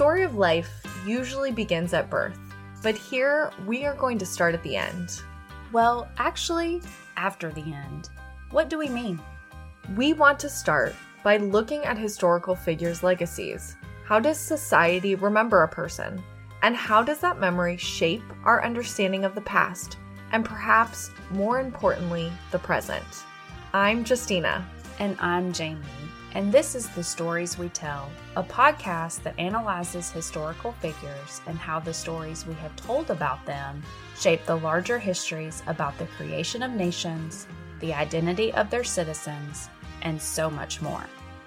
The 0.00 0.04
story 0.04 0.22
of 0.22 0.34
life 0.36 0.82
usually 1.04 1.52
begins 1.52 1.92
at 1.92 2.08
birth, 2.08 2.38
but 2.82 2.94
here 2.94 3.52
we 3.66 3.84
are 3.84 3.94
going 3.94 4.16
to 4.16 4.24
start 4.24 4.54
at 4.54 4.62
the 4.62 4.74
end. 4.74 5.20
Well, 5.72 6.08
actually, 6.16 6.80
after 7.18 7.52
the 7.52 7.74
end. 7.74 8.08
What 8.50 8.70
do 8.70 8.78
we 8.78 8.88
mean? 8.88 9.20
We 9.98 10.14
want 10.14 10.38
to 10.38 10.48
start 10.48 10.94
by 11.22 11.36
looking 11.36 11.84
at 11.84 11.98
historical 11.98 12.54
figures' 12.54 13.02
legacies. 13.02 13.76
How 14.06 14.18
does 14.18 14.40
society 14.40 15.16
remember 15.16 15.64
a 15.64 15.68
person? 15.68 16.22
And 16.62 16.74
how 16.74 17.02
does 17.02 17.18
that 17.18 17.38
memory 17.38 17.76
shape 17.76 18.24
our 18.44 18.64
understanding 18.64 19.26
of 19.26 19.34
the 19.34 19.42
past? 19.42 19.98
And 20.32 20.46
perhaps 20.46 21.10
more 21.30 21.60
importantly, 21.60 22.32
the 22.52 22.58
present. 22.58 23.04
I'm 23.74 24.06
Justina. 24.06 24.66
And 24.98 25.18
I'm 25.20 25.52
Jamie. 25.52 25.99
And 26.32 26.52
this 26.52 26.76
is 26.76 26.88
The 26.88 27.02
Stories 27.02 27.58
We 27.58 27.70
Tell, 27.70 28.08
a 28.36 28.42
podcast 28.42 29.24
that 29.24 29.36
analyzes 29.36 30.12
historical 30.12 30.72
figures 30.72 31.40
and 31.48 31.58
how 31.58 31.80
the 31.80 31.92
stories 31.92 32.46
we 32.46 32.54
have 32.54 32.74
told 32.76 33.10
about 33.10 33.44
them 33.46 33.82
shape 34.16 34.46
the 34.46 34.54
larger 34.54 34.96
histories 34.96 35.64
about 35.66 35.98
the 35.98 36.06
creation 36.06 36.62
of 36.62 36.70
nations, 36.70 37.48
the 37.80 37.92
identity 37.92 38.52
of 38.52 38.70
their 38.70 38.84
citizens, 38.84 39.68
and 40.02 40.22
so 40.22 40.48
much 40.48 40.80
more. 40.80 41.04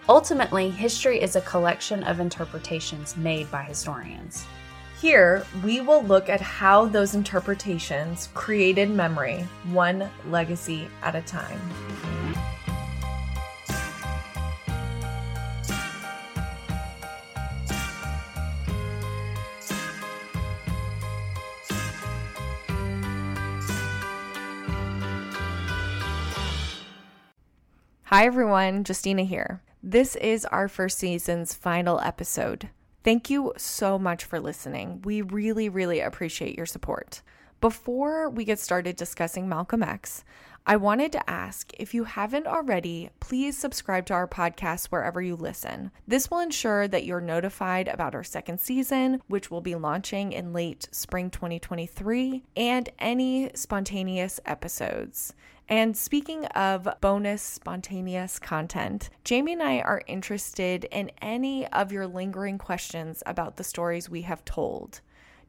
Ultimately, 0.10 0.70
history 0.70 1.22
is 1.22 1.38
a 1.38 1.42
collection 1.42 2.04
of 2.04 2.20
interpretations 2.20 3.16
made 3.16 3.50
by 3.50 3.64
historians. 3.64 4.46
Here, 5.00 5.46
we 5.64 5.80
will 5.80 6.04
look 6.04 6.28
at 6.28 6.42
how 6.42 6.88
those 6.88 7.16
interpretations 7.16 8.28
created 8.34 8.90
memory, 8.90 9.48
one 9.72 10.10
legacy 10.30 10.90
at 11.02 11.16
a 11.16 11.22
time. 11.22 12.53
Hi 28.14 28.28
everyone, 28.28 28.84
Justina 28.88 29.24
here. 29.24 29.64
This 29.82 30.16
is 30.18 30.46
our 30.46 30.68
first 30.68 31.00
season's 31.00 31.56
final 31.56 32.00
episode. 32.00 32.70
Thank 33.04 33.32
you 33.32 33.54
so 33.58 33.98
much 33.98 34.24
for 34.24 34.40
listening. 34.40 35.02
We 35.02 35.24
really, 35.24 35.68
really 35.68 36.00
appreciate 36.00 36.56
your 36.56 36.68
support. 36.68 37.24
Before 37.60 38.30
we 38.30 38.46
get 38.46 38.60
started 38.60 38.98
discussing 38.98 39.50
Malcolm 39.50 39.82
X, 39.82 40.24
I 40.66 40.78
wanted 40.78 41.12
to 41.12 41.30
ask 41.30 41.74
if 41.78 41.94
you 41.94 42.06
haven't 42.06 42.48
already, 42.48 43.10
please 43.20 43.58
subscribe 43.58 44.06
to 44.06 44.14
our 44.14 44.30
podcast 44.30 44.86
wherever 44.86 45.22
you 45.22 45.36
listen. 45.36 45.92
This 46.08 46.32
will 46.32 46.40
ensure 46.40 46.88
that 46.88 47.04
you're 47.04 47.20
notified 47.20 47.90
about 47.90 48.16
our 48.16 48.24
second 48.24 48.62
season, 48.62 49.22
which 49.28 49.52
will 49.52 49.60
be 49.60 49.76
launching 49.76 50.32
in 50.32 50.54
late 50.54 50.88
spring 50.94 51.30
2023, 51.30 52.44
and 52.56 52.90
any 52.98 53.52
spontaneous 53.56 54.40
episodes. 54.46 55.34
And 55.68 55.98
speaking 55.98 56.46
of 56.46 56.88
bonus 57.02 57.42
spontaneous 57.42 58.40
content, 58.40 59.10
Jamie 59.26 59.54
and 59.54 59.64
I 59.64 59.80
are 59.80 60.04
interested 60.08 60.86
in 60.86 61.12
any 61.22 61.68
of 61.68 61.92
your 61.92 62.08
lingering 62.08 62.58
questions 62.58 63.22
about 63.26 63.58
the 63.58 63.66
stories 63.66 64.10
we 64.10 64.22
have 64.22 64.46
told. 64.46 65.02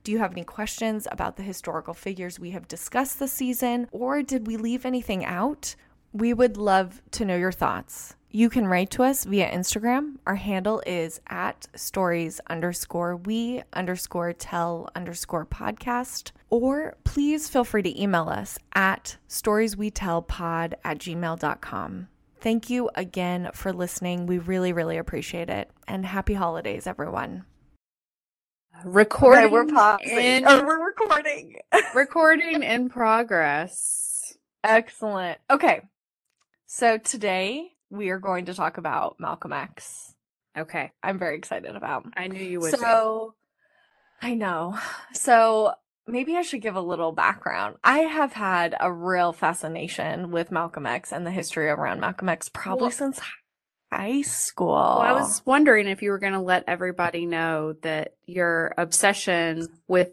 Do 0.05 0.13
you 0.13 0.19
have 0.19 0.33
any 0.33 0.45
questions 0.45 1.09
about 1.11 1.37
the 1.37 1.43
historical 1.43 1.95
figures 1.95 2.39
we 2.39 2.51
have 2.51 2.69
discussed 2.69 3.19
this 3.19 3.33
season, 3.33 3.89
or 3.91 4.23
did 4.23 4.47
we 4.47 4.59
leave 4.59 4.85
anything 4.85 5.25
out? 5.25 5.77
We 6.13 6.35
would 6.35 6.59
love 6.59 7.01
to 7.13 7.25
know 7.25 7.37
your 7.37 7.51
thoughts. 7.51 8.15
You 8.31 8.51
can 8.51 8.67
write 8.67 8.91
to 8.91 9.03
us 9.03 9.25
via 9.25 9.51
Instagram. 9.51 10.17
Our 10.27 10.35
handle 10.35 10.83
is 10.87 11.23
at 11.29 11.69
stories 11.75 12.39
underscore 12.51 13.17
we 13.17 13.63
underscore 13.73 14.35
tell 14.35 14.91
underscore 14.95 15.47
podcast. 15.47 16.33
Or 16.51 16.97
please 17.05 17.49
feel 17.49 17.65
free 17.65 17.83
to 17.83 18.03
email 18.03 18.29
us 18.29 18.59
at 18.75 19.17
storieswetellpod 19.31 20.75
at 20.85 20.99
gmail.com. 20.99 22.09
Thank 22.41 22.69
you 22.69 22.91
again 22.95 23.49
for 23.55 23.73
listening. 23.73 24.27
We 24.27 24.37
really, 24.37 24.75
really 24.75 24.99
appreciate 24.99 25.49
it. 25.49 25.71
And 25.89 26.05
happy 26.05 26.35
holidays, 26.35 26.87
everyone. 26.87 27.47
Recording. 28.85 29.45
Okay, 29.45 29.53
we're 29.53 29.67
pausing. 29.67 30.09
in- 30.19 30.47
Or 30.47 30.67
we're 30.67 30.87
recording. 30.87 31.57
recording 31.95 32.63
in 32.65 32.89
progress. 32.89 34.37
Excellent. 34.63 35.39
Okay. 35.51 35.81
So 36.67 36.99
today 36.99 37.69
we 37.91 38.11
are 38.11 38.19
going 38.19 38.47
to 38.47 38.55
talk 38.55 38.79
about 38.79 39.17
Malcolm 39.19 39.53
X. 39.53 40.15
Okay. 40.57 40.91
I'm 41.03 41.19
very 41.19 41.37
excited 41.37 41.75
about. 41.77 42.05
I 42.17 42.29
knew 42.29 42.43
you 42.43 42.61
would. 42.61 42.73
be. 42.73 42.79
So 42.79 43.35
I 44.23 44.35
know. 44.35 44.79
So 45.13 45.73
maybe 46.07 46.37
I 46.37 46.43
should 46.43 46.63
give 46.63 46.77
a 46.77 46.81
little 46.81 47.13
background. 47.13 47.77
I 47.85 47.99
have 48.01 48.33
had 48.33 48.75
a 48.81 48.93
real 48.93 49.33
fascination 49.33 50.31
with 50.31 50.51
Malcolm 50.51 50.87
X 50.87 51.13
and 51.13 51.27
the 51.27 51.31
history 51.31 51.69
around 51.69 52.01
Malcolm 52.01 52.29
X 52.29 52.49
probably 52.49 52.83
Well- 52.85 52.91
since 52.91 53.21
high 53.97 54.23
school. 54.23 54.69
Well, 54.69 55.01
I 55.01 55.13
was 55.13 55.43
wondering 55.45 55.87
if 55.89 56.03
you 56.03 56.11
were 56.11 56.19
going 56.19 56.33
to 56.33 56.41
let 56.41 56.65
everybody 56.67 57.27
know 57.27 57.75
that 57.83 58.15
your 58.27 58.75
obsession 58.77 59.69
with 59.89 60.11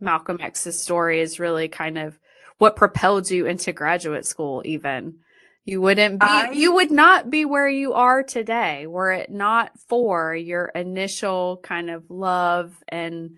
Malcolm 0.00 0.38
X's 0.40 0.80
story 0.80 1.20
is 1.20 1.40
really 1.40 1.68
kind 1.68 1.98
of 1.98 2.18
what 2.58 2.76
propelled 2.76 3.30
you 3.30 3.46
into 3.46 3.72
graduate 3.72 4.26
school, 4.26 4.62
even. 4.64 5.18
You 5.64 5.80
wouldn't 5.82 6.20
be, 6.20 6.26
I- 6.26 6.50
you 6.52 6.72
would 6.74 6.90
not 6.90 7.28
be 7.30 7.44
where 7.44 7.68
you 7.68 7.92
are 7.92 8.22
today 8.22 8.86
were 8.86 9.12
it 9.12 9.30
not 9.30 9.78
for 9.88 10.34
your 10.34 10.66
initial 10.74 11.60
kind 11.62 11.90
of 11.90 12.10
love. 12.10 12.82
And 12.88 13.36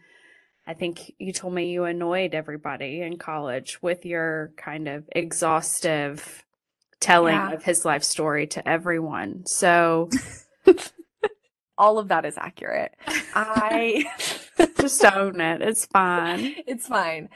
I 0.67 0.75
think 0.75 1.12
you 1.19 1.33
told 1.33 1.53
me 1.55 1.71
you 1.71 1.84
annoyed 1.84 2.34
everybody 2.34 3.03
in 3.03 3.19
college 3.19 3.83
with 3.83 4.07
your 4.07 4.53
kind 4.57 4.87
of 4.89 5.09
exhaustive 5.11 6.45
telling 7.00 7.34
Yeah. 7.34 7.53
of 7.53 7.65
his 7.65 7.84
life 7.84 8.05
story 8.05 8.47
to 8.49 8.69
everyone. 8.69 9.47
So 9.47 10.11
all 11.78 11.99
of 11.99 12.09
that 12.09 12.25
is 12.25 12.37
accurate. 12.37 12.94
I 13.34 14.05
just 14.78 15.05
own 15.05 15.41
it. 15.41 15.62
It's 15.62 15.87
fine. 15.87 16.55
it's 16.66 16.87
fine. 16.87 17.28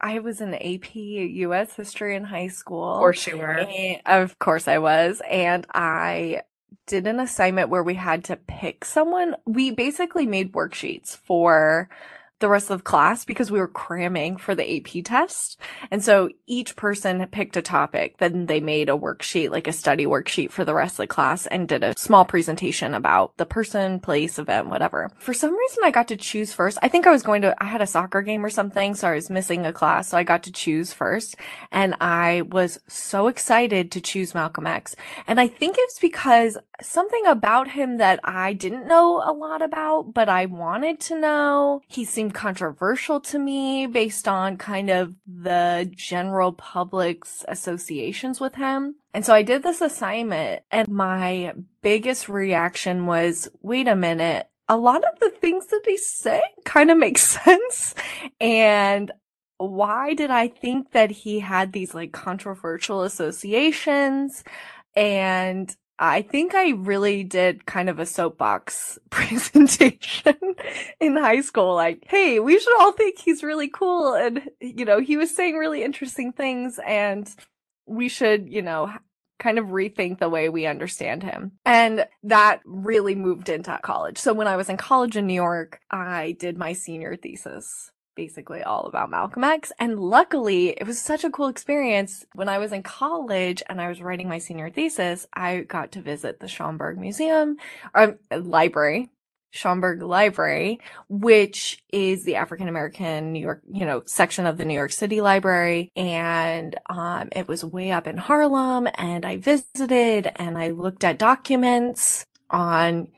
I 0.00 0.18
was 0.18 0.40
in 0.40 0.54
AP 0.54 0.94
US 0.96 1.76
history 1.76 2.16
in 2.16 2.24
high 2.24 2.48
school. 2.48 2.94
Of 2.94 2.98
course 2.98 3.26
you 3.26 3.38
were. 3.38 3.64
Of 4.04 4.38
course 4.40 4.66
I 4.66 4.78
was. 4.78 5.22
And 5.30 5.64
I 5.72 6.42
did 6.88 7.06
an 7.06 7.20
assignment 7.20 7.68
where 7.68 7.84
we 7.84 7.94
had 7.94 8.24
to 8.24 8.36
pick 8.36 8.84
someone. 8.84 9.36
We 9.46 9.70
basically 9.70 10.26
made 10.26 10.52
worksheets 10.52 11.16
for 11.16 11.88
the 12.42 12.48
rest 12.48 12.70
of 12.70 12.84
class 12.84 13.24
because 13.24 13.50
we 13.50 13.58
were 13.58 13.68
cramming 13.68 14.36
for 14.36 14.54
the 14.54 14.76
AP 14.76 15.04
test. 15.04 15.58
And 15.90 16.04
so 16.04 16.28
each 16.46 16.76
person 16.76 17.26
picked 17.28 17.56
a 17.56 17.62
topic. 17.62 18.18
Then 18.18 18.44
they 18.46 18.60
made 18.60 18.90
a 18.90 18.98
worksheet, 18.98 19.50
like 19.50 19.66
a 19.66 19.72
study 19.72 20.04
worksheet 20.04 20.50
for 20.50 20.64
the 20.64 20.74
rest 20.74 20.94
of 20.94 21.04
the 21.04 21.06
class 21.06 21.46
and 21.46 21.68
did 21.68 21.82
a 21.82 21.96
small 21.96 22.26
presentation 22.26 22.92
about 22.92 23.36
the 23.38 23.46
person, 23.46 24.00
place, 24.00 24.38
event, 24.38 24.68
whatever. 24.68 25.10
For 25.18 25.32
some 25.32 25.56
reason, 25.56 25.84
I 25.84 25.90
got 25.92 26.08
to 26.08 26.16
choose 26.16 26.52
first. 26.52 26.78
I 26.82 26.88
think 26.88 27.06
I 27.06 27.12
was 27.12 27.22
going 27.22 27.42
to, 27.42 27.54
I 27.62 27.66
had 27.66 27.80
a 27.80 27.86
soccer 27.86 28.20
game 28.20 28.44
or 28.44 28.50
something. 28.50 28.94
So 28.94 29.08
I 29.08 29.14
was 29.14 29.30
missing 29.30 29.64
a 29.64 29.72
class. 29.72 30.08
So 30.08 30.18
I 30.18 30.24
got 30.24 30.42
to 30.42 30.52
choose 30.52 30.92
first. 30.92 31.36
And 31.70 31.94
I 32.00 32.42
was 32.42 32.80
so 32.88 33.28
excited 33.28 33.92
to 33.92 34.00
choose 34.00 34.34
Malcolm 34.34 34.66
X. 34.66 34.94
And 35.26 35.40
I 35.40 35.46
think 35.46 35.76
it's 35.78 36.00
because 36.00 36.58
something 36.82 37.26
about 37.26 37.70
him 37.70 37.98
that 37.98 38.20
I 38.24 38.52
didn't 38.52 38.86
know 38.86 39.22
a 39.24 39.32
lot 39.32 39.62
about, 39.62 40.14
but 40.14 40.28
I 40.28 40.46
wanted 40.46 41.00
to 41.00 41.18
know. 41.18 41.80
He 41.88 42.04
seemed 42.04 42.34
controversial 42.34 43.20
to 43.20 43.38
me 43.38 43.86
based 43.86 44.28
on 44.28 44.56
kind 44.56 44.90
of 44.90 45.14
the 45.26 45.90
general 45.94 46.52
public's 46.52 47.44
associations 47.48 48.40
with 48.40 48.54
him. 48.54 48.96
And 49.14 49.24
so 49.24 49.34
I 49.34 49.42
did 49.42 49.62
this 49.62 49.80
assignment 49.80 50.62
and 50.70 50.88
my 50.88 51.54
biggest 51.82 52.28
reaction 52.28 53.06
was, 53.06 53.48
wait 53.60 53.88
a 53.88 53.96
minute. 53.96 54.48
A 54.68 54.76
lot 54.76 55.04
of 55.04 55.18
the 55.20 55.30
things 55.30 55.66
that 55.66 55.82
he's 55.84 56.06
saying 56.06 56.42
kind 56.64 56.90
of 56.90 56.98
make 56.98 57.18
sense. 57.18 57.94
And 58.40 59.10
why 59.58 60.14
did 60.14 60.30
I 60.30 60.48
think 60.48 60.92
that 60.92 61.10
he 61.10 61.40
had 61.40 61.72
these 61.72 61.94
like 61.94 62.12
controversial 62.12 63.02
associations? 63.02 64.44
And 64.94 65.74
I 65.98 66.22
think 66.22 66.54
I 66.54 66.70
really 66.70 67.22
did 67.22 67.66
kind 67.66 67.88
of 67.88 67.98
a 67.98 68.06
soapbox 68.06 68.98
presentation 69.10 70.36
in 71.00 71.16
high 71.16 71.42
school. 71.42 71.74
Like, 71.74 72.04
hey, 72.08 72.40
we 72.40 72.58
should 72.58 72.80
all 72.80 72.92
think 72.92 73.18
he's 73.18 73.42
really 73.42 73.68
cool. 73.68 74.14
And, 74.14 74.48
you 74.60 74.84
know, 74.84 75.00
he 75.00 75.16
was 75.16 75.34
saying 75.34 75.56
really 75.56 75.82
interesting 75.82 76.32
things 76.32 76.80
and 76.86 77.28
we 77.86 78.08
should, 78.08 78.48
you 78.48 78.62
know, 78.62 78.92
kind 79.38 79.58
of 79.58 79.66
rethink 79.66 80.18
the 80.18 80.28
way 80.28 80.48
we 80.48 80.66
understand 80.66 81.22
him. 81.22 81.52
And 81.64 82.06
that 82.22 82.60
really 82.64 83.14
moved 83.14 83.48
into 83.48 83.78
college. 83.82 84.18
So 84.18 84.32
when 84.32 84.46
I 84.46 84.56
was 84.56 84.68
in 84.68 84.76
college 84.76 85.16
in 85.16 85.26
New 85.26 85.34
York, 85.34 85.80
I 85.90 86.36
did 86.38 86.56
my 86.56 86.72
senior 86.72 87.16
thesis 87.16 87.90
basically 88.14 88.62
all 88.62 88.86
about 88.86 89.10
Malcolm 89.10 89.44
X. 89.44 89.72
And 89.78 89.98
luckily, 89.98 90.70
it 90.70 90.86
was 90.86 91.00
such 91.00 91.24
a 91.24 91.30
cool 91.30 91.48
experience. 91.48 92.24
When 92.34 92.48
I 92.48 92.58
was 92.58 92.72
in 92.72 92.82
college 92.82 93.62
and 93.68 93.80
I 93.80 93.88
was 93.88 94.02
writing 94.02 94.28
my 94.28 94.38
senior 94.38 94.70
thesis, 94.70 95.26
I 95.32 95.60
got 95.60 95.92
to 95.92 96.02
visit 96.02 96.40
the 96.40 96.46
Schomburg 96.46 96.96
Museum 96.98 97.56
or 97.94 98.18
uh, 98.30 98.38
library 98.38 99.10
Schomburg 99.52 100.02
Library, 100.02 100.80
which 101.08 101.82
is 101.92 102.24
the 102.24 102.36
African 102.36 102.68
American 102.68 103.32
New 103.32 103.40
York, 103.40 103.62
you 103.70 103.84
know, 103.84 104.02
section 104.06 104.46
of 104.46 104.56
the 104.56 104.64
New 104.64 104.74
York 104.74 104.92
City 104.92 105.20
Library. 105.20 105.90
And 105.94 106.74
um, 106.88 107.28
it 107.32 107.46
was 107.48 107.64
way 107.64 107.90
up 107.90 108.06
in 108.06 108.16
Harlem. 108.16 108.88
And 108.94 109.24
I 109.24 109.36
visited 109.36 110.32
and 110.36 110.56
I 110.56 110.70
looked 110.70 111.04
at 111.04 111.18
documents 111.18 112.24
on 112.50 113.08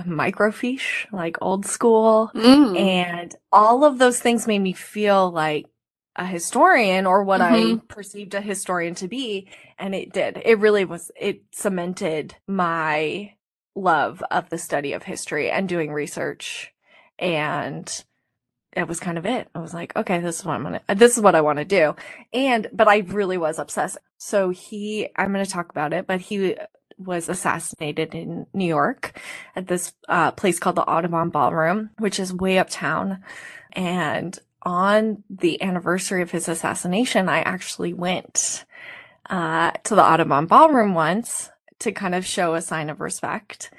microfiche, 0.00 1.10
like 1.12 1.36
old 1.40 1.66
school. 1.66 2.30
Mm. 2.34 2.78
And 2.78 3.36
all 3.52 3.84
of 3.84 3.98
those 3.98 4.20
things 4.20 4.46
made 4.46 4.60
me 4.60 4.72
feel 4.72 5.30
like 5.30 5.66
a 6.16 6.26
historian 6.26 7.06
or 7.06 7.24
what 7.24 7.40
I 7.40 7.52
Mhm. 7.52 7.88
perceived 7.88 8.34
a 8.34 8.40
historian 8.40 8.94
to 8.96 9.08
be. 9.08 9.48
And 9.78 9.94
it 9.94 10.12
did. 10.12 10.42
It 10.44 10.58
really 10.58 10.84
was, 10.84 11.10
it 11.18 11.42
cemented 11.52 12.36
my 12.46 13.34
love 13.74 14.22
of 14.30 14.50
the 14.50 14.58
study 14.58 14.92
of 14.92 15.04
history 15.04 15.50
and 15.50 15.68
doing 15.68 15.92
research. 15.92 16.72
And 17.18 18.04
it 18.74 18.88
was 18.88 19.00
kind 19.00 19.18
of 19.18 19.26
it. 19.26 19.48
I 19.54 19.58
was 19.60 19.74
like, 19.74 19.94
okay, 19.96 20.18
this 20.20 20.40
is 20.40 20.44
what 20.44 20.54
I'm 20.54 20.62
gonna, 20.62 20.80
this 20.94 21.16
is 21.16 21.22
what 21.22 21.34
I 21.34 21.40
want 21.42 21.58
to 21.58 21.64
do. 21.64 21.94
And, 22.32 22.68
but 22.72 22.88
I 22.88 22.98
really 22.98 23.38
was 23.38 23.58
obsessed. 23.58 23.98
So 24.18 24.50
he, 24.50 25.08
I'm 25.16 25.32
going 25.32 25.44
to 25.44 25.50
talk 25.50 25.70
about 25.70 25.92
it, 25.92 26.06
but 26.06 26.20
he 26.20 26.56
was 27.04 27.28
assassinated 27.28 28.14
in 28.14 28.46
New 28.52 28.66
York 28.66 29.20
at 29.54 29.66
this 29.66 29.92
uh, 30.08 30.32
place 30.32 30.58
called 30.58 30.76
the 30.76 30.88
Audubon 30.88 31.30
Ballroom, 31.30 31.90
which 31.98 32.18
is 32.18 32.32
way 32.32 32.58
uptown. 32.58 33.22
And 33.72 34.38
on 34.62 35.24
the 35.28 35.60
anniversary 35.62 36.22
of 36.22 36.30
his 36.30 36.48
assassination, 36.48 37.28
I 37.28 37.40
actually 37.40 37.92
went 37.92 38.64
uh, 39.28 39.72
to 39.84 39.94
the 39.94 40.04
Audubon 40.04 40.46
Ballroom 40.46 40.94
once 40.94 41.50
to 41.80 41.92
kind 41.92 42.14
of 42.14 42.24
show 42.24 42.54
a 42.54 42.62
sign 42.62 42.90
of 42.90 43.00
respect. 43.00 43.70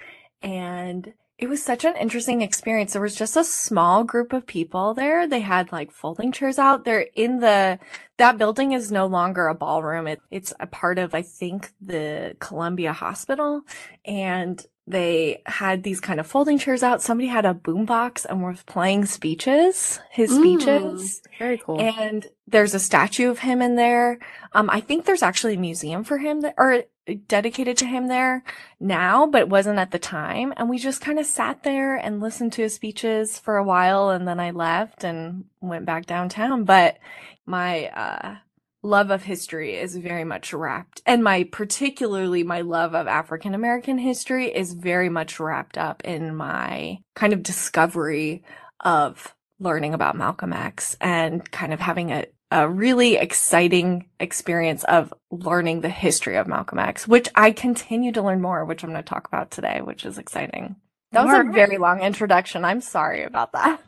And 0.41 1.13
it 1.37 1.49
was 1.49 1.63
such 1.63 1.83
an 1.83 1.95
interesting 1.97 2.41
experience. 2.41 2.93
There 2.93 3.01
was 3.01 3.15
just 3.15 3.35
a 3.35 3.43
small 3.43 4.03
group 4.03 4.33
of 4.33 4.45
people 4.45 4.93
there. 4.93 5.27
They 5.27 5.39
had 5.39 5.71
like 5.71 5.91
folding 5.91 6.31
chairs 6.31 6.59
out. 6.59 6.85
They're 6.85 7.07
in 7.15 7.39
the, 7.39 7.79
that 8.17 8.37
building 8.37 8.73
is 8.73 8.91
no 8.91 9.07
longer 9.07 9.47
a 9.47 9.55
ballroom. 9.55 10.07
It, 10.07 10.21
it's 10.29 10.53
a 10.59 10.67
part 10.67 10.99
of, 10.99 11.15
I 11.15 11.23
think, 11.23 11.71
the 11.81 12.35
Columbia 12.39 12.93
Hospital. 12.93 13.61
And 14.05 14.63
they 14.85 15.41
had 15.45 15.83
these 15.83 15.99
kind 16.01 16.19
of 16.19 16.27
folding 16.27 16.57
chairs 16.57 16.83
out. 16.83 17.01
Somebody 17.01 17.27
had 17.27 17.45
a 17.45 17.53
boombox 17.53 18.25
and 18.25 18.43
was 18.43 18.63
playing 18.63 19.05
speeches, 19.05 19.99
his 20.11 20.29
Mm. 20.31 20.39
speeches. 20.39 21.21
Very 21.39 21.57
cool. 21.57 21.79
And 21.79 22.27
there's 22.47 22.73
a 22.73 22.79
statue 22.79 23.29
of 23.29 23.39
him 23.39 23.61
in 23.61 23.75
there. 23.75 24.19
Um, 24.51 24.69
I 24.69 24.81
think 24.81 25.05
there's 25.05 25.23
actually 25.23 25.53
a 25.55 25.59
museum 25.59 26.03
for 26.03 26.17
him 26.17 26.41
that, 26.41 26.55
or 26.57 26.83
dedicated 27.27 27.77
to 27.77 27.85
him 27.85 28.07
there 28.07 28.43
now, 28.79 29.25
but 29.25 29.41
it 29.41 29.49
wasn't 29.49 29.79
at 29.79 29.91
the 29.91 29.99
time. 29.99 30.53
And 30.57 30.69
we 30.69 30.77
just 30.77 31.01
kind 31.01 31.19
of 31.19 31.25
sat 31.25 31.63
there 31.63 31.95
and 31.95 32.19
listened 32.19 32.53
to 32.53 32.61
his 32.63 32.73
speeches 32.75 33.39
for 33.39 33.57
a 33.57 33.63
while. 33.63 34.09
And 34.09 34.27
then 34.27 34.39
I 34.39 34.51
left 34.51 35.03
and 35.05 35.45
went 35.61 35.85
back 35.85 36.05
downtown. 36.05 36.65
But 36.65 36.97
my, 37.45 37.87
uh, 37.87 38.35
love 38.83 39.09
of 39.09 39.23
history 39.23 39.75
is 39.75 39.95
very 39.95 40.25
much 40.25 40.53
wrapped 40.53 41.01
and 41.05 41.23
my 41.23 41.43
particularly 41.45 42.43
my 42.43 42.61
love 42.61 42.93
of 42.93 43.07
African 43.07 43.55
American 43.55 43.97
history 43.97 44.53
is 44.53 44.73
very 44.73 45.09
much 45.09 45.39
wrapped 45.39 45.77
up 45.77 46.03
in 46.03 46.35
my 46.35 46.99
kind 47.15 47.33
of 47.33 47.41
discovery 47.41 48.43
of 48.81 49.33
learning 49.59 49.93
about 49.93 50.17
Malcolm 50.17 50.53
X 50.53 50.97
and 50.99 51.49
kind 51.51 51.73
of 51.73 51.79
having 51.79 52.11
a, 52.11 52.25
a 52.51 52.69
really 52.69 53.15
exciting 53.15 54.09
experience 54.19 54.83
of 54.83 55.13
learning 55.31 55.81
the 55.81 55.89
history 55.89 56.35
of 56.35 56.47
Malcolm 56.47 56.79
X, 56.79 57.07
which 57.07 57.29
I 57.35 57.51
continue 57.51 58.11
to 58.11 58.21
learn 58.21 58.41
more, 58.41 58.65
which 58.65 58.83
I'm 58.83 58.91
going 58.91 59.01
to 59.01 59.09
talk 59.09 59.27
about 59.27 59.51
today, 59.51 59.81
which 59.81 60.05
is 60.05 60.17
exciting. 60.17 60.75
That 61.11 61.25
was 61.25 61.47
a 61.47 61.51
very 61.51 61.77
long 61.77 62.01
introduction. 62.01 62.65
I'm 62.65 62.81
sorry 62.81 63.23
about 63.23 63.53
that. 63.53 63.81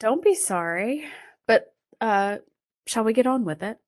Don't 0.00 0.24
be 0.24 0.34
sorry. 0.34 1.04
But 1.46 1.72
uh 2.00 2.38
shall 2.86 3.04
we 3.04 3.12
get 3.12 3.26
on 3.26 3.44
with 3.44 3.62
it? 3.62 3.78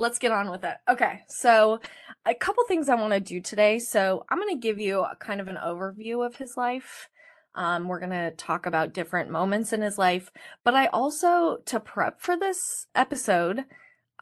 Let's 0.00 0.18
get 0.18 0.32
on 0.32 0.50
with 0.50 0.64
it. 0.64 0.76
Okay, 0.88 1.20
so 1.28 1.78
a 2.26 2.34
couple 2.34 2.64
things 2.66 2.88
I 2.88 2.94
want 2.94 3.12
to 3.12 3.20
do 3.20 3.40
today. 3.40 3.78
So 3.78 4.24
I'm 4.28 4.38
going 4.38 4.54
to 4.54 4.60
give 4.60 4.80
you 4.80 5.00
a 5.00 5.14
kind 5.14 5.40
of 5.40 5.46
an 5.46 5.58
overview 5.62 6.26
of 6.26 6.36
his 6.36 6.56
life. 6.56 7.08
Um, 7.54 7.86
we're 7.86 8.00
going 8.00 8.10
to 8.10 8.30
talk 8.32 8.64
about 8.64 8.94
different 8.94 9.30
moments 9.30 9.72
in 9.72 9.82
his 9.82 9.98
life, 9.98 10.30
but 10.64 10.74
I 10.74 10.86
also, 10.86 11.58
to 11.66 11.80
prep 11.80 12.20
for 12.20 12.36
this 12.36 12.86
episode, 12.94 13.64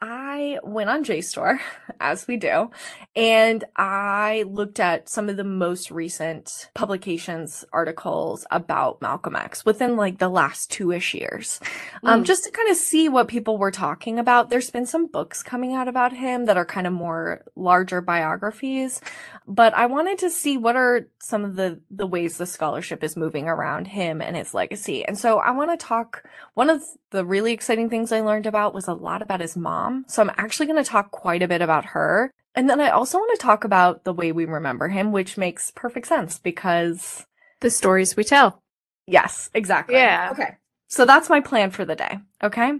I 0.01 0.59
went 0.63 0.89
on 0.89 1.03
JSTOR, 1.03 1.59
as 1.99 2.27
we 2.27 2.37
do, 2.37 2.71
and 3.15 3.63
I 3.75 4.45
looked 4.47 4.79
at 4.79 5.09
some 5.09 5.27
of 5.29 5.35
the 5.37 5.43
most 5.43 5.91
recent 5.91 6.69
publications, 6.73 7.65
articles 7.73 8.45
about 8.51 9.01
Malcolm 9.01 9.35
X 9.35 9.65
within 9.65 9.97
like 9.97 10.17
the 10.19 10.29
last 10.29 10.71
two 10.71 10.91
ish 10.91 11.13
years 11.13 11.59
um, 12.03 12.23
Mm. 12.23 12.25
just 12.25 12.45
to 12.45 12.51
kind 12.51 12.69
of 12.69 12.77
see 12.77 13.09
what 13.09 13.27
people 13.27 13.57
were 13.57 13.71
talking 13.71 14.19
about. 14.19 14.49
There's 14.49 14.69
been 14.71 14.85
some 14.85 15.07
books 15.07 15.43
coming 15.43 15.73
out 15.75 15.87
about 15.89 16.13
him 16.13 16.45
that 16.45 16.57
are 16.57 16.65
kind 16.65 16.87
of 16.87 16.93
more 16.93 17.43
larger 17.55 18.01
biographies, 18.01 19.01
but 19.47 19.73
I 19.73 19.85
wanted 19.87 20.17
to 20.19 20.29
see 20.29 20.57
what 20.57 20.75
are 20.77 21.07
some 21.19 21.43
of 21.43 21.55
the 21.55 21.79
the 21.91 22.07
ways 22.07 22.37
the 22.37 22.45
scholarship 22.45 23.03
is 23.03 23.17
moving 23.17 23.47
around 23.47 23.87
him 23.87 24.21
and 24.21 24.35
his 24.37 24.53
legacy. 24.53 25.03
And 25.05 25.17
so 25.17 25.39
I 25.39 25.51
want 25.51 25.77
to 25.77 25.85
talk. 25.85 26.23
One 26.53 26.69
of 26.69 26.81
the 27.11 27.25
really 27.25 27.51
exciting 27.53 27.89
things 27.89 28.11
I 28.11 28.21
learned 28.21 28.45
about 28.45 28.73
was 28.73 28.87
a 28.87 28.93
lot 28.93 29.21
about 29.21 29.41
his 29.41 29.57
mom. 29.57 29.88
So 30.07 30.21
I'm 30.21 30.31
actually 30.37 30.67
going 30.67 30.83
to 30.83 30.89
talk 30.89 31.11
quite 31.11 31.41
a 31.41 31.47
bit 31.47 31.61
about 31.61 31.85
her. 31.85 32.31
And 32.55 32.69
then 32.69 32.79
I 32.81 32.89
also 32.89 33.17
want 33.17 33.31
to 33.39 33.43
talk 33.45 33.63
about 33.63 34.03
the 34.03 34.13
way 34.13 34.31
we 34.31 34.45
remember 34.45 34.87
him, 34.87 35.11
which 35.11 35.37
makes 35.37 35.71
perfect 35.71 36.07
sense 36.07 36.39
because 36.39 37.25
The 37.61 37.69
stories 37.69 38.15
we 38.15 38.23
tell. 38.23 38.61
yes, 39.07 39.49
exactly. 39.53 39.95
Yeah. 39.95 40.29
Okay. 40.31 40.55
So 40.91 41.05
that's 41.05 41.29
my 41.29 41.39
plan 41.39 41.69
for 41.69 41.85
the 41.85 41.95
day. 41.95 42.17
Okay. 42.43 42.71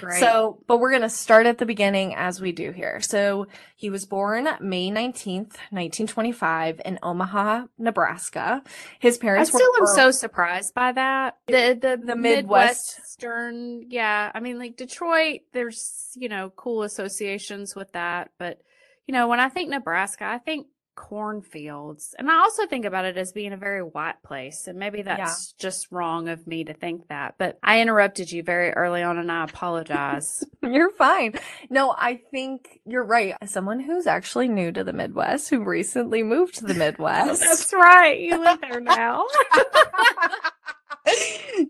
Great. 0.00 0.20
So, 0.20 0.64
but 0.66 0.78
we're 0.78 0.88
going 0.88 1.02
to 1.02 1.10
start 1.10 1.44
at 1.44 1.58
the 1.58 1.66
beginning 1.66 2.14
as 2.14 2.40
we 2.40 2.50
do 2.50 2.72
here. 2.72 3.00
So 3.02 3.46
he 3.76 3.90
was 3.90 4.06
born 4.06 4.48
May 4.58 4.90
19th, 4.90 5.52
1925 5.70 6.80
in 6.86 6.98
Omaha, 7.02 7.66
Nebraska. 7.76 8.62
His 9.00 9.18
parents 9.18 9.54
I 9.54 9.58
still 9.58 9.70
am 9.80 9.86
so 9.86 10.10
surprised 10.10 10.72
by 10.72 10.92
that. 10.92 11.36
The 11.46 11.78
the, 11.78 12.00
The 12.02 12.16
Midwest. 12.16 12.96
Midwestern, 12.96 13.90
yeah. 13.90 14.32
I 14.34 14.40
mean, 14.40 14.58
like 14.58 14.78
Detroit, 14.78 15.40
there's 15.52 16.12
you 16.16 16.30
know 16.30 16.50
cool 16.56 16.84
associations 16.84 17.76
with 17.76 17.92
that, 17.92 18.30
but 18.38 18.62
you 19.06 19.12
know 19.12 19.28
when 19.28 19.40
I 19.40 19.50
think 19.50 19.68
Nebraska, 19.68 20.24
I 20.24 20.38
think 20.38 20.68
cornfields, 20.98 22.14
and 22.18 22.28
I 22.28 22.38
also 22.38 22.66
think 22.66 22.84
about 22.84 23.04
it 23.04 23.16
as 23.16 23.32
being 23.32 23.52
a 23.52 23.56
very 23.56 23.82
white 23.82 24.20
place, 24.24 24.66
and 24.66 24.78
maybe 24.78 25.02
that's 25.02 25.52
just 25.52 25.86
wrong 25.92 26.28
of 26.28 26.46
me 26.46 26.64
to 26.64 26.74
think 26.74 27.06
that. 27.08 27.36
But 27.38 27.58
I 27.62 27.80
interrupted 27.80 28.32
you 28.32 28.42
very 28.42 28.72
early 28.72 29.02
on, 29.02 29.16
and 29.16 29.30
I 29.30 29.44
apologize. 29.44 30.42
You're 30.62 30.90
fine. 30.90 31.34
No, 31.70 31.94
I 31.96 32.20
think 32.30 32.80
you're 32.84 33.04
right. 33.04 33.34
As 33.40 33.52
someone 33.52 33.78
who's 33.80 34.08
actually 34.08 34.48
new 34.48 34.72
to 34.72 34.82
the 34.82 34.92
Midwest, 34.92 35.50
who 35.50 35.62
recently 35.62 36.22
moved 36.24 36.56
to 36.56 36.64
the 36.64 36.74
oh, 36.74 36.78
Midwest. 36.78 37.40
that's 37.40 37.72
right. 37.72 38.18
You 38.18 38.42
live 38.42 38.60
there 38.60 38.80
now. 38.80 39.24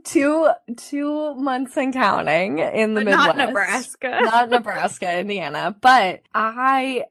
two 0.04 0.50
two 0.76 1.34
months 1.34 1.76
and 1.76 1.92
counting 1.92 2.60
in 2.60 2.94
the 2.94 3.04
but 3.04 3.10
Midwest. 3.10 3.26
not 3.26 3.36
Nebraska. 3.36 4.20
not 4.22 4.50
Nebraska, 4.50 5.18
Indiana. 5.18 5.76
But 5.80 6.22
I, 6.34 7.04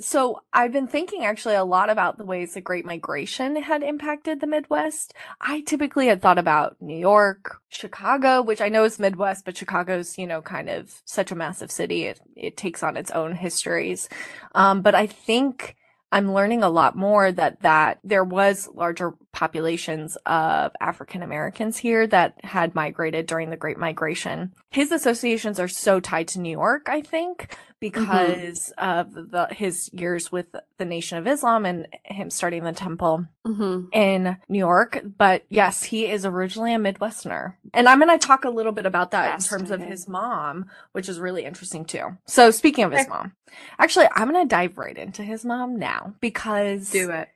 so 0.00 0.42
I've 0.52 0.72
been 0.72 0.86
thinking 0.86 1.24
actually 1.24 1.54
a 1.54 1.64
lot 1.64 1.90
about 1.90 2.18
the 2.18 2.24
ways 2.24 2.54
the 2.54 2.60
Great 2.60 2.84
Migration 2.84 3.60
had 3.60 3.82
impacted 3.82 4.40
the 4.40 4.46
Midwest. 4.46 5.14
I 5.40 5.60
typically 5.62 6.06
had 6.06 6.22
thought 6.22 6.38
about 6.38 6.76
New 6.80 6.98
York, 6.98 7.60
Chicago, 7.68 8.42
which 8.42 8.60
I 8.60 8.68
know 8.68 8.84
is 8.84 8.98
Midwest, 8.98 9.44
but 9.44 9.56
Chicago's, 9.56 10.16
you 10.18 10.26
know, 10.26 10.40
kind 10.40 10.70
of 10.70 11.02
such 11.04 11.32
a 11.32 11.36
massive 11.36 11.70
city. 11.70 12.04
It, 12.04 12.20
it 12.36 12.56
takes 12.56 12.82
on 12.82 12.96
its 12.96 13.10
own 13.10 13.34
histories. 13.34 14.08
Um, 14.54 14.82
but 14.82 14.94
I 14.94 15.06
think 15.06 15.76
I'm 16.12 16.34
learning 16.34 16.62
a 16.62 16.68
lot 16.68 16.94
more 16.94 17.32
that 17.32 17.62
that 17.62 17.98
there 18.04 18.22
was 18.22 18.68
larger 18.74 19.14
populations 19.32 20.16
of 20.26 20.72
African 20.78 21.22
Americans 21.22 21.78
here 21.78 22.06
that 22.06 22.34
had 22.44 22.74
migrated 22.74 23.26
during 23.26 23.48
the 23.48 23.56
Great 23.56 23.78
Migration. 23.78 24.52
His 24.70 24.92
associations 24.92 25.58
are 25.58 25.68
so 25.68 26.00
tied 26.00 26.28
to 26.28 26.40
New 26.40 26.50
York, 26.50 26.88
I 26.90 27.00
think, 27.00 27.56
because 27.82 28.72
of 28.78 29.12
the 29.12 29.48
his 29.50 29.90
years 29.92 30.30
with 30.30 30.46
the 30.78 30.84
Nation 30.84 31.18
of 31.18 31.26
Islam 31.26 31.66
and 31.66 31.88
him 32.04 32.30
starting 32.30 32.62
the 32.64 32.72
temple 32.72 33.26
hmm 33.44 33.86
in 33.92 34.36
New 34.48 34.58
York. 34.58 35.02
But 35.18 35.44
yes, 35.48 35.82
he 35.82 36.06
is 36.06 36.24
originally 36.24 36.72
a 36.72 36.78
Midwesterner. 36.78 37.54
And 37.74 37.88
I'm 37.88 37.98
going 38.00 38.16
to 38.16 38.24
talk 38.24 38.44
a 38.44 38.50
little 38.50 38.72
bit 38.72 38.86
about 38.86 39.10
that 39.10 39.34
in 39.34 39.44
terms 39.44 39.70
of 39.70 39.80
his 39.80 40.08
mom, 40.08 40.66
which 40.92 41.08
is 41.08 41.18
really 41.18 41.44
interesting 41.44 41.84
too. 41.84 42.16
So 42.24 42.50
speaking 42.52 42.84
of 42.84 42.92
his 42.92 43.08
mom, 43.08 43.32
actually, 43.78 44.06
I'm 44.14 44.30
going 44.30 44.48
to 44.48 44.48
dive 44.48 44.78
right 44.78 44.96
into 44.96 45.22
his 45.24 45.44
mom 45.44 45.76
now 45.76 46.14
because 46.20 46.90
Do 46.90 47.10
it. 47.10 47.28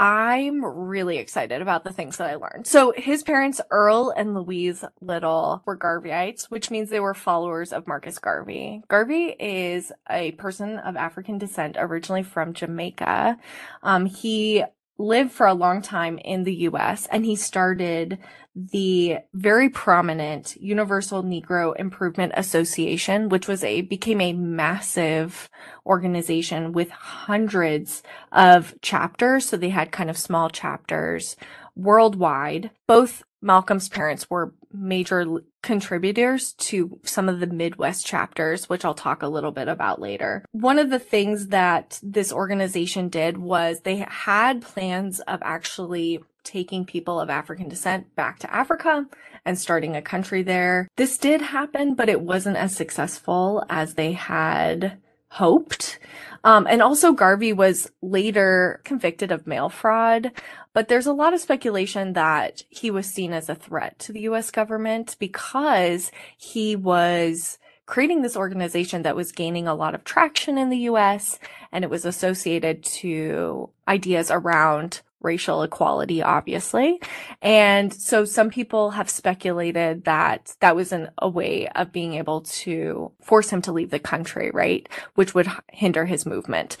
I'm 0.00 0.64
really 0.64 1.18
excited 1.18 1.60
about 1.60 1.84
the 1.84 1.92
things 1.92 2.16
that 2.16 2.30
I 2.30 2.36
learned. 2.36 2.66
So 2.66 2.94
his 2.96 3.22
parents, 3.22 3.60
Earl 3.70 4.14
and 4.16 4.34
Louise 4.34 4.82
Little, 5.02 5.62
were 5.66 5.76
Garveyites, 5.76 6.44
which 6.44 6.70
means 6.70 6.88
they 6.88 7.00
were 7.00 7.12
followers 7.12 7.70
of 7.70 7.86
Marcus 7.86 8.18
Garvey. 8.18 8.82
Garvey 8.88 9.36
is 9.38 9.92
a 10.08 10.32
person 10.32 10.78
of 10.78 10.96
African 10.96 11.36
descent, 11.36 11.76
originally 11.78 12.22
from 12.22 12.54
Jamaica. 12.54 13.36
Um, 13.82 14.06
he 14.06 14.64
lived 15.00 15.32
for 15.32 15.46
a 15.46 15.54
long 15.54 15.80
time 15.80 16.18
in 16.18 16.44
the 16.44 16.54
US 16.68 17.06
and 17.06 17.24
he 17.24 17.34
started 17.34 18.18
the 18.54 19.18
very 19.32 19.70
prominent 19.70 20.56
Universal 20.56 21.22
Negro 21.22 21.74
Improvement 21.78 22.32
Association, 22.36 23.28
which 23.28 23.48
was 23.48 23.64
a 23.64 23.80
became 23.80 24.20
a 24.20 24.32
massive 24.32 25.48
organization 25.86 26.72
with 26.72 26.90
hundreds 26.90 28.02
of 28.32 28.74
chapters. 28.82 29.46
So 29.46 29.56
they 29.56 29.70
had 29.70 29.92
kind 29.92 30.10
of 30.10 30.18
small 30.18 30.50
chapters 30.50 31.36
worldwide. 31.76 32.70
Both 32.86 33.22
Malcolm's 33.42 33.88
parents 33.88 34.28
were 34.28 34.54
major 34.72 35.26
contributors 35.62 36.52
to 36.54 36.98
some 37.04 37.28
of 37.28 37.40
the 37.40 37.46
Midwest 37.46 38.06
chapters, 38.06 38.68
which 38.68 38.84
I'll 38.84 38.94
talk 38.94 39.22
a 39.22 39.28
little 39.28 39.52
bit 39.52 39.68
about 39.68 40.00
later. 40.00 40.44
One 40.52 40.78
of 40.78 40.90
the 40.90 40.98
things 40.98 41.48
that 41.48 41.98
this 42.02 42.32
organization 42.32 43.08
did 43.08 43.38
was 43.38 43.80
they 43.80 44.04
had 44.08 44.62
plans 44.62 45.20
of 45.20 45.40
actually 45.42 46.20
taking 46.44 46.84
people 46.84 47.20
of 47.20 47.30
African 47.30 47.68
descent 47.68 48.14
back 48.14 48.38
to 48.40 48.54
Africa 48.54 49.06
and 49.44 49.58
starting 49.58 49.96
a 49.96 50.02
country 50.02 50.42
there. 50.42 50.88
This 50.96 51.18
did 51.18 51.40
happen, 51.40 51.94
but 51.94 52.08
it 52.08 52.20
wasn't 52.20 52.56
as 52.56 52.74
successful 52.74 53.64
as 53.68 53.94
they 53.94 54.12
had 54.12 54.98
hoped. 55.30 55.98
Um, 56.42 56.66
and 56.68 56.82
also 56.82 57.12
Garvey 57.12 57.52
was 57.52 57.90
later 58.02 58.80
convicted 58.84 59.30
of 59.30 59.46
mail 59.46 59.68
fraud, 59.68 60.32
but 60.72 60.88
there's 60.88 61.06
a 61.06 61.12
lot 61.12 61.34
of 61.34 61.40
speculation 61.40 62.14
that 62.14 62.64
he 62.68 62.90
was 62.90 63.06
seen 63.06 63.32
as 63.32 63.48
a 63.48 63.54
threat 63.54 63.98
to 64.00 64.12
the 64.12 64.20
US 64.20 64.50
government 64.50 65.16
because 65.18 66.10
he 66.36 66.76
was 66.76 67.58
creating 67.86 68.22
this 68.22 68.36
organization 68.36 69.02
that 69.02 69.16
was 69.16 69.32
gaining 69.32 69.66
a 69.66 69.74
lot 69.74 69.94
of 69.94 70.04
traction 70.04 70.56
in 70.56 70.70
the 70.70 70.78
US 70.78 71.38
and 71.72 71.84
it 71.84 71.90
was 71.90 72.04
associated 72.04 72.82
to 72.84 73.68
ideas 73.88 74.30
around 74.30 75.02
racial 75.20 75.62
equality, 75.62 76.22
obviously. 76.22 77.00
And 77.42 77.92
so 77.92 78.24
some 78.24 78.50
people 78.50 78.90
have 78.90 79.10
speculated 79.10 80.04
that 80.04 80.54
that 80.60 80.76
was 80.76 80.92
an, 80.92 81.10
a 81.18 81.28
way 81.28 81.68
of 81.68 81.92
being 81.92 82.14
able 82.14 82.42
to 82.42 83.12
force 83.22 83.50
him 83.50 83.62
to 83.62 83.72
leave 83.72 83.90
the 83.90 83.98
country, 83.98 84.50
right? 84.52 84.88
Which 85.14 85.34
would 85.34 85.48
hinder 85.72 86.06
his 86.06 86.26
movement. 86.26 86.76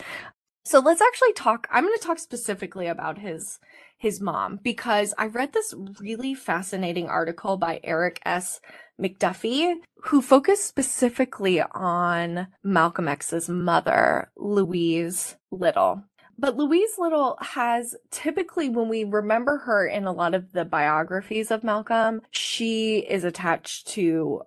So 0.64 0.78
let's 0.78 1.00
actually 1.00 1.32
talk, 1.32 1.66
I'm 1.70 1.84
going 1.84 1.98
to 1.98 2.06
talk 2.06 2.18
specifically 2.18 2.86
about 2.86 3.18
his, 3.18 3.58
his 3.96 4.20
mom 4.20 4.60
because 4.62 5.14
I 5.18 5.26
read 5.26 5.52
this 5.52 5.74
really 6.00 6.34
fascinating 6.34 7.08
article 7.08 7.56
by 7.56 7.80
Eric 7.82 8.20
S. 8.24 8.60
McDuffie, 9.00 9.76
who 10.04 10.22
focused 10.22 10.66
specifically 10.66 11.60
on 11.60 12.48
Malcolm 12.62 13.08
X's 13.08 13.48
mother, 13.48 14.30
Louise 14.36 15.36
Little. 15.50 16.04
But 16.40 16.56
Louise 16.56 16.96
Little 16.96 17.36
has 17.42 17.94
typically, 18.10 18.70
when 18.70 18.88
we 18.88 19.04
remember 19.04 19.58
her 19.58 19.86
in 19.86 20.06
a 20.06 20.12
lot 20.12 20.32
of 20.34 20.52
the 20.52 20.64
biographies 20.64 21.50
of 21.50 21.62
Malcolm, 21.62 22.22
she 22.30 23.00
is 23.00 23.24
attached 23.24 23.88
to 23.88 24.42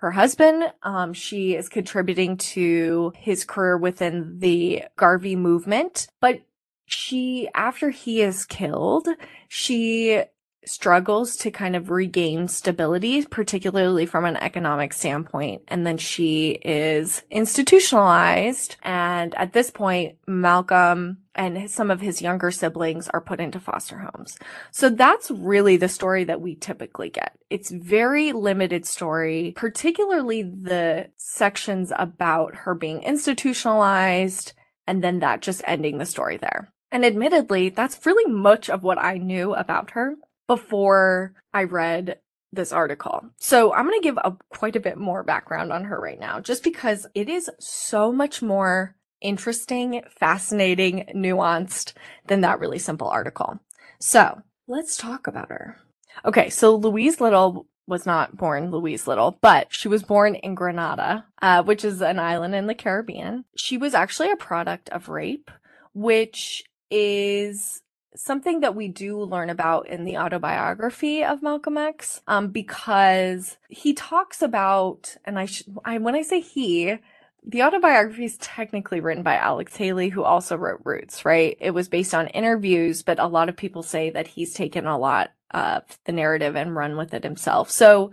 her 0.00 0.10
husband. 0.10 0.70
Um, 0.82 1.14
she 1.14 1.54
is 1.54 1.70
contributing 1.70 2.36
to 2.36 3.14
his 3.16 3.44
career 3.44 3.78
within 3.78 4.40
the 4.40 4.84
Garvey 4.96 5.36
movement, 5.36 6.08
but 6.20 6.42
she, 6.84 7.48
after 7.54 7.88
he 7.88 8.20
is 8.20 8.44
killed, 8.44 9.08
she 9.48 10.22
struggles 10.68 11.36
to 11.36 11.50
kind 11.50 11.74
of 11.74 11.90
regain 11.90 12.48
stability, 12.48 13.24
particularly 13.24 14.06
from 14.06 14.24
an 14.24 14.36
economic 14.36 14.92
standpoint. 14.92 15.62
And 15.68 15.86
then 15.86 15.98
she 15.98 16.50
is 16.62 17.22
institutionalized. 17.30 18.76
And 18.82 19.34
at 19.34 19.52
this 19.52 19.70
point, 19.70 20.16
Malcolm 20.26 21.18
and 21.34 21.70
some 21.70 21.90
of 21.90 22.00
his 22.00 22.20
younger 22.20 22.50
siblings 22.50 23.08
are 23.08 23.20
put 23.20 23.40
into 23.40 23.60
foster 23.60 23.98
homes. 23.98 24.38
So 24.72 24.90
that's 24.90 25.30
really 25.30 25.76
the 25.76 25.88
story 25.88 26.24
that 26.24 26.40
we 26.40 26.56
typically 26.56 27.10
get. 27.10 27.38
It's 27.48 27.70
very 27.70 28.32
limited 28.32 28.84
story, 28.86 29.52
particularly 29.56 30.42
the 30.42 31.10
sections 31.16 31.92
about 31.96 32.54
her 32.54 32.74
being 32.74 33.02
institutionalized 33.02 34.52
and 34.86 35.04
then 35.04 35.20
that 35.20 35.42
just 35.42 35.62
ending 35.66 35.98
the 35.98 36.06
story 36.06 36.38
there. 36.38 36.72
And 36.90 37.04
admittedly, 37.04 37.68
that's 37.68 38.04
really 38.06 38.30
much 38.30 38.70
of 38.70 38.82
what 38.82 38.98
I 38.98 39.18
knew 39.18 39.54
about 39.54 39.90
her 39.90 40.16
before 40.48 41.34
I 41.54 41.64
read 41.64 42.18
this 42.52 42.72
article. 42.72 43.26
So 43.36 43.72
I'm 43.72 43.86
going 43.86 44.00
to 44.00 44.04
give 44.04 44.16
a 44.16 44.34
quite 44.48 44.74
a 44.74 44.80
bit 44.80 44.96
more 44.96 45.22
background 45.22 45.72
on 45.72 45.84
her 45.84 46.00
right 46.00 46.18
now, 46.18 46.40
just 46.40 46.64
because 46.64 47.06
it 47.14 47.28
is 47.28 47.48
so 47.60 48.10
much 48.10 48.42
more 48.42 48.96
interesting, 49.20 50.02
fascinating, 50.10 51.10
nuanced 51.14 51.92
than 52.26 52.40
that 52.40 52.58
really 52.58 52.78
simple 52.78 53.08
article. 53.08 53.60
So 54.00 54.42
let's 54.66 54.96
talk 54.96 55.26
about 55.26 55.50
her. 55.50 55.76
Okay. 56.24 56.50
So 56.50 56.74
Louise 56.74 57.20
Little 57.20 57.66
was 57.86 58.06
not 58.06 58.36
born 58.36 58.70
Louise 58.70 59.06
Little, 59.06 59.38
but 59.40 59.68
she 59.70 59.88
was 59.88 60.02
born 60.02 60.34
in 60.34 60.54
Grenada, 60.54 61.24
uh, 61.40 61.62
which 61.62 61.84
is 61.84 62.00
an 62.02 62.18
island 62.18 62.54
in 62.54 62.66
the 62.66 62.74
Caribbean. 62.74 63.44
She 63.56 63.78
was 63.78 63.94
actually 63.94 64.30
a 64.30 64.36
product 64.36 64.88
of 64.90 65.08
rape, 65.08 65.50
which 65.94 66.64
is 66.90 67.82
something 68.18 68.60
that 68.60 68.74
we 68.74 68.88
do 68.88 69.22
learn 69.22 69.48
about 69.48 69.88
in 69.88 70.04
the 70.04 70.18
autobiography 70.18 71.24
of 71.24 71.42
Malcolm 71.42 71.78
X, 71.78 72.20
um, 72.26 72.48
because 72.48 73.56
he 73.68 73.94
talks 73.94 74.42
about, 74.42 75.16
and 75.24 75.38
I 75.38 75.48
I, 75.84 75.98
when 75.98 76.14
I 76.14 76.22
say 76.22 76.40
he, 76.40 76.98
the 77.46 77.62
autobiography 77.62 78.24
is 78.24 78.36
technically 78.38 79.00
written 79.00 79.22
by 79.22 79.36
Alex 79.36 79.76
Haley, 79.76 80.08
who 80.08 80.22
also 80.24 80.56
wrote 80.56 80.80
Roots, 80.84 81.24
right? 81.24 81.56
It 81.60 81.70
was 81.70 81.88
based 81.88 82.14
on 82.14 82.26
interviews, 82.28 83.02
but 83.02 83.18
a 83.18 83.26
lot 83.26 83.48
of 83.48 83.56
people 83.56 83.82
say 83.82 84.10
that 84.10 84.26
he's 84.26 84.52
taken 84.52 84.86
a 84.86 84.98
lot 84.98 85.30
of 85.52 85.82
the 86.04 86.12
narrative 86.12 86.56
and 86.56 86.76
run 86.76 86.96
with 86.96 87.14
it 87.14 87.24
himself. 87.24 87.70
So 87.70 88.10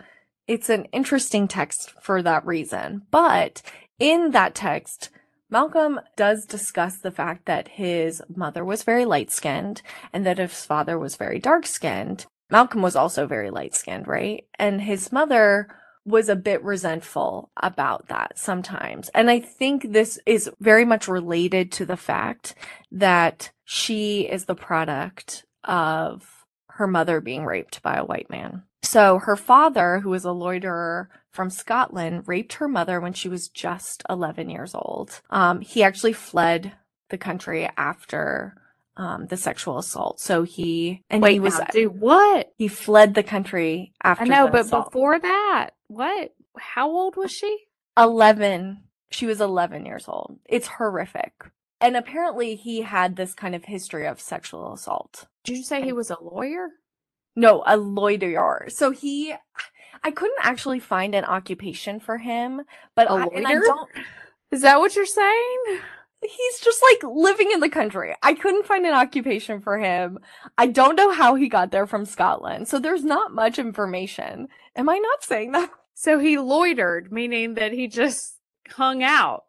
it's 0.47 0.69
an 0.69 0.85
interesting 0.93 1.47
text 1.47 1.91
for 2.01 2.21
that 2.21 2.45
reason. 2.45 3.01
But 3.11 3.61
in 3.99 4.31
that 4.31 4.55
text, 4.55 5.09
Malcolm 5.49 5.99
does 6.15 6.45
discuss 6.45 6.97
the 6.97 7.11
fact 7.11 7.45
that 7.45 7.67
his 7.67 8.21
mother 8.33 8.65
was 8.65 8.83
very 8.83 9.05
light 9.05 9.31
skinned 9.31 9.81
and 10.11 10.25
that 10.25 10.39
his 10.39 10.65
father 10.65 10.97
was 10.97 11.15
very 11.15 11.39
dark 11.39 11.65
skinned. 11.65 12.25
Malcolm 12.49 12.81
was 12.81 12.95
also 12.95 13.27
very 13.27 13.49
light 13.49 13.75
skinned, 13.75 14.07
right? 14.07 14.45
And 14.57 14.81
his 14.81 15.11
mother 15.11 15.67
was 16.05 16.29
a 16.29 16.35
bit 16.35 16.63
resentful 16.63 17.51
about 17.57 18.07
that 18.07 18.37
sometimes. 18.37 19.09
And 19.09 19.29
I 19.29 19.39
think 19.39 19.91
this 19.91 20.19
is 20.25 20.49
very 20.59 20.85
much 20.85 21.07
related 21.07 21.71
to 21.73 21.85
the 21.85 21.97
fact 21.97 22.55
that 22.91 23.51
she 23.63 24.21
is 24.21 24.45
the 24.45 24.55
product 24.55 25.45
of 25.63 26.45
her 26.69 26.87
mother 26.87 27.21
being 27.21 27.45
raped 27.45 27.81
by 27.81 27.95
a 27.95 28.05
white 28.05 28.29
man. 28.29 28.63
So 28.85 29.19
her 29.19 29.35
father, 29.35 29.99
who 29.99 30.09
was 30.11 30.25
a 30.25 30.31
loiterer 30.31 31.09
from 31.31 31.49
Scotland, 31.49 32.23
raped 32.27 32.53
her 32.53 32.67
mother 32.67 33.01
when 33.01 33.13
she 33.13 33.27
was 33.27 33.49
just 33.49 34.03
11 34.09 34.49
years 34.49 34.75
old. 34.75 35.21
Um, 35.29 35.61
he 35.61 35.83
actually 35.83 36.13
fled 36.13 36.73
the 37.09 37.17
country 37.17 37.69
after 37.77 38.55
um, 38.97 39.25
the 39.27 39.37
sexual 39.37 39.79
assault. 39.79 40.19
So 40.19 40.43
he 40.43 41.03
and 41.09 41.21
Wait, 41.21 41.33
he 41.33 41.39
was 41.39 41.57
now, 41.59 41.65
do 41.71 41.89
what? 41.89 42.53
He 42.57 42.67
fled 42.67 43.13
the 43.13 43.23
country 43.23 43.93
after. 44.03 44.23
I 44.23 44.27
know, 44.27 44.47
but 44.47 44.61
assault. 44.61 44.91
before 44.91 45.19
that, 45.19 45.71
what? 45.87 46.33
How 46.57 46.89
old 46.89 47.17
was 47.17 47.31
she? 47.31 47.57
11. 47.97 48.83
She 49.09 49.25
was 49.25 49.41
11 49.41 49.85
years 49.85 50.05
old. 50.07 50.39
It's 50.45 50.67
horrific. 50.67 51.33
And 51.81 51.97
apparently 51.97 52.55
he 52.55 52.81
had 52.81 53.15
this 53.15 53.33
kind 53.33 53.55
of 53.55 53.65
history 53.65 54.07
of 54.07 54.21
sexual 54.21 54.73
assault. 54.73 55.27
Did 55.43 55.57
you 55.57 55.63
say 55.63 55.81
he 55.81 55.93
was 55.93 56.09
a 56.09 56.21
lawyer? 56.21 56.69
No, 57.35 57.63
a 57.65 57.77
loiterer. 57.77 58.67
So 58.69 58.91
he, 58.91 59.33
I 60.03 60.11
couldn't 60.11 60.39
actually 60.41 60.79
find 60.79 61.13
an 61.13 61.25
occupation 61.25 61.99
for 61.99 62.17
him, 62.17 62.61
but 62.95 63.09
I, 63.09 63.23
I 63.23 63.53
don't. 63.53 63.89
Is 64.51 64.61
that 64.61 64.79
what 64.79 64.95
you're 64.95 65.05
saying? 65.05 65.57
He's 66.21 66.59
just 66.59 66.81
like 66.89 67.03
living 67.03 67.51
in 67.51 67.59
the 67.59 67.69
country. 67.69 68.15
I 68.23 68.33
couldn't 68.33 68.65
find 68.65 68.85
an 68.85 68.93
occupation 68.93 69.59
for 69.59 69.77
him. 69.77 70.19
I 70.57 70.67
don't 70.67 70.95
know 70.95 71.11
how 71.11 71.35
he 71.35 71.49
got 71.49 71.71
there 71.71 71.85
from 71.85 72.05
Scotland. 72.05 72.67
So 72.67 72.79
there's 72.79 73.03
not 73.03 73.33
much 73.33 73.59
information. 73.59 74.47
Am 74.75 74.89
I 74.89 74.97
not 74.97 75.23
saying 75.23 75.51
that? 75.51 75.69
So 75.93 76.19
he 76.19 76.37
loitered, 76.37 77.11
meaning 77.11 77.55
that 77.55 77.73
he 77.73 77.87
just 77.87 78.35
hung 78.69 79.03
out. 79.03 79.45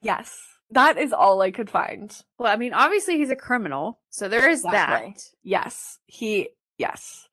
Yes. 0.00 0.36
That 0.70 0.98
is 0.98 1.12
all 1.12 1.40
I 1.40 1.50
could 1.50 1.70
find. 1.70 2.16
Well, 2.38 2.52
I 2.52 2.56
mean, 2.56 2.72
obviously 2.72 3.16
he's 3.16 3.30
a 3.30 3.36
criminal. 3.36 4.00
So 4.10 4.28
there 4.28 4.48
is 4.48 4.64
exactly. 4.64 5.12
that. 5.12 5.22
Yes. 5.42 5.98
He 6.06 6.50
Yes. 6.78 7.28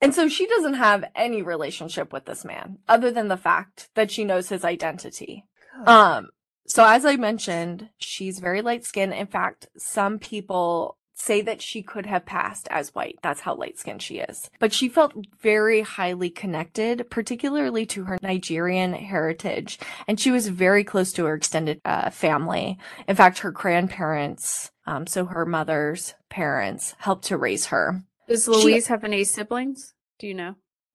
And 0.00 0.14
so 0.14 0.28
she 0.28 0.46
doesn't 0.46 0.74
have 0.74 1.04
any 1.14 1.42
relationship 1.42 2.12
with 2.12 2.24
this 2.24 2.44
man 2.44 2.78
other 2.88 3.10
than 3.10 3.28
the 3.28 3.36
fact 3.36 3.88
that 3.94 4.10
she 4.10 4.24
knows 4.24 4.48
his 4.48 4.64
identity. 4.64 5.44
Good. 5.76 5.88
Um, 5.88 6.28
so 6.66 6.84
as 6.84 7.04
I 7.04 7.16
mentioned, 7.16 7.88
she's 7.98 8.38
very 8.38 8.62
light 8.62 8.84
skinned. 8.84 9.14
In 9.14 9.26
fact, 9.26 9.68
some 9.76 10.18
people 10.18 10.98
say 11.14 11.40
that 11.42 11.60
she 11.60 11.82
could 11.82 12.06
have 12.06 12.24
passed 12.24 12.68
as 12.70 12.94
white. 12.94 13.18
That's 13.22 13.40
how 13.40 13.56
light 13.56 13.76
skinned 13.76 14.02
she 14.02 14.18
is. 14.18 14.48
But 14.60 14.72
she 14.72 14.88
felt 14.88 15.14
very 15.40 15.80
highly 15.80 16.30
connected, 16.30 17.10
particularly 17.10 17.86
to 17.86 18.04
her 18.04 18.18
Nigerian 18.22 18.92
heritage. 18.92 19.80
And 20.06 20.20
she 20.20 20.30
was 20.30 20.46
very 20.46 20.84
close 20.84 21.12
to 21.14 21.24
her 21.24 21.34
extended 21.34 21.80
uh, 21.84 22.10
family. 22.10 22.78
In 23.08 23.16
fact, 23.16 23.40
her 23.40 23.50
grandparents, 23.50 24.70
um, 24.86 25.08
so 25.08 25.24
her 25.26 25.44
mother's 25.44 26.14
parents, 26.28 26.94
helped 26.98 27.24
to 27.26 27.36
raise 27.36 27.66
her. 27.66 28.04
Does 28.28 28.46
Louise 28.46 28.84
she, 28.84 28.90
have 28.90 29.04
any 29.04 29.24
siblings? 29.24 29.94
Do 30.18 30.26
you 30.26 30.34
know? 30.34 30.54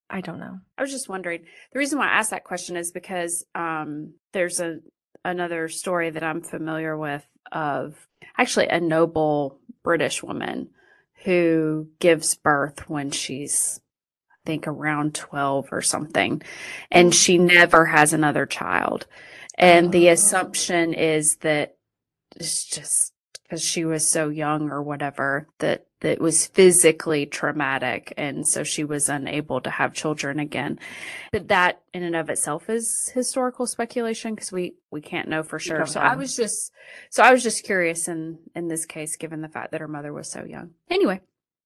I 0.10 0.22
don't 0.22 0.40
know. 0.40 0.60
I 0.78 0.82
was 0.82 0.92
just 0.92 1.10
wondering. 1.10 1.44
The 1.72 1.80
reason 1.80 1.98
why 1.98 2.08
I 2.08 2.18
asked 2.18 2.32
that 2.32 2.44
question 2.44 2.78
is 2.78 2.92
because 2.92 3.46
um, 3.56 4.14
there's 4.32 4.60
a 4.60 4.80
another 5.26 5.70
story 5.70 6.10
that 6.10 6.24
I'm 6.24 6.42
familiar 6.42 6.98
with 6.98 7.26
of 7.52 8.08
actually 8.38 8.68
a 8.68 8.80
noble 8.80 9.60
British 9.84 10.22
woman 10.22 10.70
who 11.24 11.88
gives 12.00 12.36
birth 12.36 12.90
when 12.90 13.12
she's, 13.12 13.80
I 14.32 14.36
think, 14.46 14.68
around 14.68 15.16
12 15.16 15.70
or 15.72 15.82
something, 15.82 16.42
and 16.92 17.16
she 17.16 17.38
never 17.38 17.86
has 17.86 18.14
another 18.14 18.46
child. 18.46 19.08
And 19.58 19.92
the 19.92 20.10
oh. 20.10 20.14
assumption 20.14 20.94
is 20.94 21.38
that 21.38 21.78
it's 22.36 22.66
just 22.66 23.13
because 23.54 23.64
she 23.64 23.86
was 23.86 24.08
so 24.08 24.30
young 24.30 24.72
or 24.72 24.82
whatever 24.82 25.48
that 25.60 25.86
that 26.00 26.20
was 26.20 26.48
physically 26.48 27.28
traumatic 27.28 28.12
and 28.18 28.48
so 28.48 28.64
she 28.64 28.84
was 28.84 29.08
unable 29.08 29.62
to 29.62 29.70
have 29.70 29.94
children 29.94 30.40
again 30.40 30.80
but 31.32 31.50
that 31.50 31.84
in 31.94 32.02
and 32.02 32.16
of 32.16 32.32
itself 32.32 32.68
is 32.68 33.12
historical 33.14 33.68
speculation 33.68 34.34
because 34.34 34.52
we 34.52 34.74
we 34.90 35.02
can't 35.02 35.30
know 35.30 35.44
for 35.44 35.60
sure 35.60 35.86
so 35.86 36.00
know. 36.00 36.08
i 36.08 36.16
was 36.16 36.36
just 36.36 36.72
so 37.12 37.22
i 37.22 37.32
was 37.32 37.44
just 37.44 37.64
curious 37.64 38.08
in 38.08 38.40
in 38.56 38.70
this 38.70 38.88
case 38.88 39.16
given 39.18 39.42
the 39.42 39.48
fact 39.48 39.72
that 39.72 39.82
her 39.82 39.88
mother 39.88 40.12
was 40.12 40.30
so 40.30 40.44
young 40.44 40.72
anyway 40.90 41.22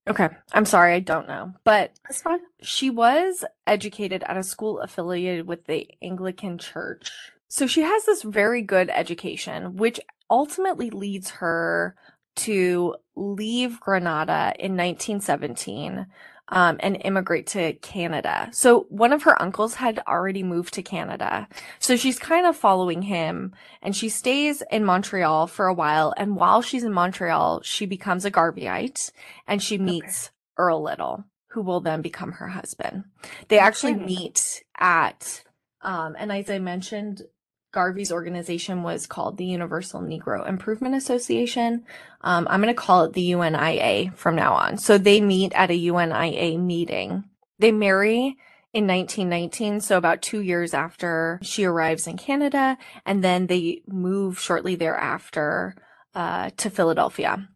Okay. 0.10 0.30
I'm 0.54 0.64
sorry, 0.64 0.94
I 0.94 1.02
don't 1.02 1.28
know. 1.28 1.52
But 1.66 1.92
that's 2.06 2.22
fine. 2.22 2.40
She 2.62 2.90
was 2.90 3.44
educated 3.66 4.24
at 4.24 4.38
a 4.38 4.44
school 4.44 4.80
affiliated 4.80 5.46
with 5.46 5.66
the 5.66 5.90
Anglican 6.02 6.60
Church. 6.60 7.12
So 7.50 7.68
she 7.68 7.82
has 7.82 8.06
this 8.06 8.24
very 8.24 8.62
good 8.62 8.90
education, 8.90 9.76
which 9.76 10.00
ultimately 10.30 10.90
leads 10.90 11.30
her 11.32 11.96
to 12.38 12.96
leave 13.16 13.80
Grenada 13.80 14.54
in 14.60 14.78
1917 14.78 16.06
um, 16.50 16.78
and 16.80 17.02
immigrate 17.04 17.48
to 17.48 17.74
Canada. 17.74 18.50
So 18.52 18.86
one 18.90 19.12
of 19.12 19.24
her 19.24 19.42
uncles 19.42 19.76
had 19.76 20.00
already 20.08 20.44
moved 20.44 20.74
to 20.76 20.84
Canada. 20.84 21.48
So 21.80 21.96
she's 21.96 22.20
kind 22.20 22.46
of 22.46 22.56
following 22.56 23.02
him 23.02 23.54
and 23.82 23.96
she 23.96 24.10
stays 24.10 24.64
in 24.72 24.86
Montreal 24.86 25.48
for 25.48 25.68
a 25.68 25.74
while. 25.74 26.14
And 26.16 26.36
while 26.36 26.62
she's 26.62 26.84
in 26.84 26.94
Montreal, 26.94 27.62
she 27.64 27.86
becomes 27.86 28.24
a 28.24 28.32
Garveyite 28.32 29.12
and 29.48 29.62
she 29.62 29.78
meets 29.78 30.28
okay. 30.28 30.34
Earl 30.58 30.84
Little, 30.84 31.26
who 31.50 31.62
will 31.62 31.82
then 31.82 32.02
become 32.02 32.34
her 32.34 32.48
husband. 32.48 33.04
They 33.50 33.60
actually 33.60 33.96
meet 33.96 34.64
at, 34.78 35.44
um, 35.82 36.16
and 36.18 36.32
as 36.32 36.50
I 36.50 36.60
mentioned, 36.60 37.24
Garvey's 37.72 38.12
organization 38.12 38.84
was 38.84 39.08
called 39.08 39.38
the 39.38 39.46
Universal 39.46 40.02
Negro 40.02 40.48
Improvement 40.48 40.96
Association. 40.96 41.86
Um, 42.22 42.48
I'm 42.50 42.62
going 42.62 42.74
to 42.74 42.80
call 42.80 43.04
it 43.04 43.14
the 43.14 43.32
UNIA 43.32 44.12
from 44.16 44.36
now 44.36 44.54
on. 44.54 44.78
So 44.78 44.98
they 44.98 45.22
meet 45.22 45.54
at 45.54 45.72
a 45.72 45.76
UNIA 45.76 46.58
meeting. 46.58 47.26
They 47.60 47.72
marry 47.72 48.38
in 48.74 48.86
1919, 48.86 49.82
so 49.82 49.98
about 49.98 50.22
two 50.22 50.42
years 50.42 50.74
after 50.74 51.40
she 51.42 51.66
arrives 51.66 52.08
in 52.08 52.18
Canada, 52.18 52.78
and 53.06 53.24
then 53.24 53.48
they 53.48 53.82
move 53.88 54.40
shortly 54.40 54.76
thereafter 54.76 55.76
uh, 56.14 56.52
to 56.58 56.70
Philadelphia. 56.70 57.50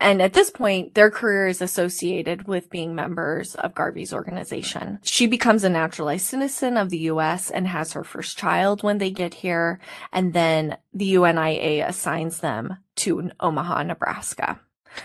And 0.00 0.22
at 0.22 0.32
this 0.32 0.50
point, 0.50 0.94
their 0.94 1.10
career 1.10 1.48
is 1.48 1.60
associated 1.60 2.46
with 2.46 2.70
being 2.70 2.94
members 2.94 3.54
of 3.56 3.74
Garvey's 3.74 4.12
organization. 4.12 5.00
She 5.02 5.26
becomes 5.26 5.64
a 5.64 5.68
naturalized 5.68 6.26
citizen 6.26 6.76
of 6.76 6.90
the 6.90 6.98
US 6.98 7.50
and 7.50 7.66
has 7.66 7.92
her 7.92 8.04
first 8.04 8.38
child 8.38 8.82
when 8.82 8.98
they 8.98 9.10
get 9.10 9.34
here. 9.34 9.80
And 10.12 10.32
then 10.32 10.76
the 10.92 11.14
UNIA 11.14 11.86
assigns 11.86 12.40
them 12.40 12.78
to 12.96 13.30
Omaha, 13.40 13.82
Nebraska. 13.84 14.60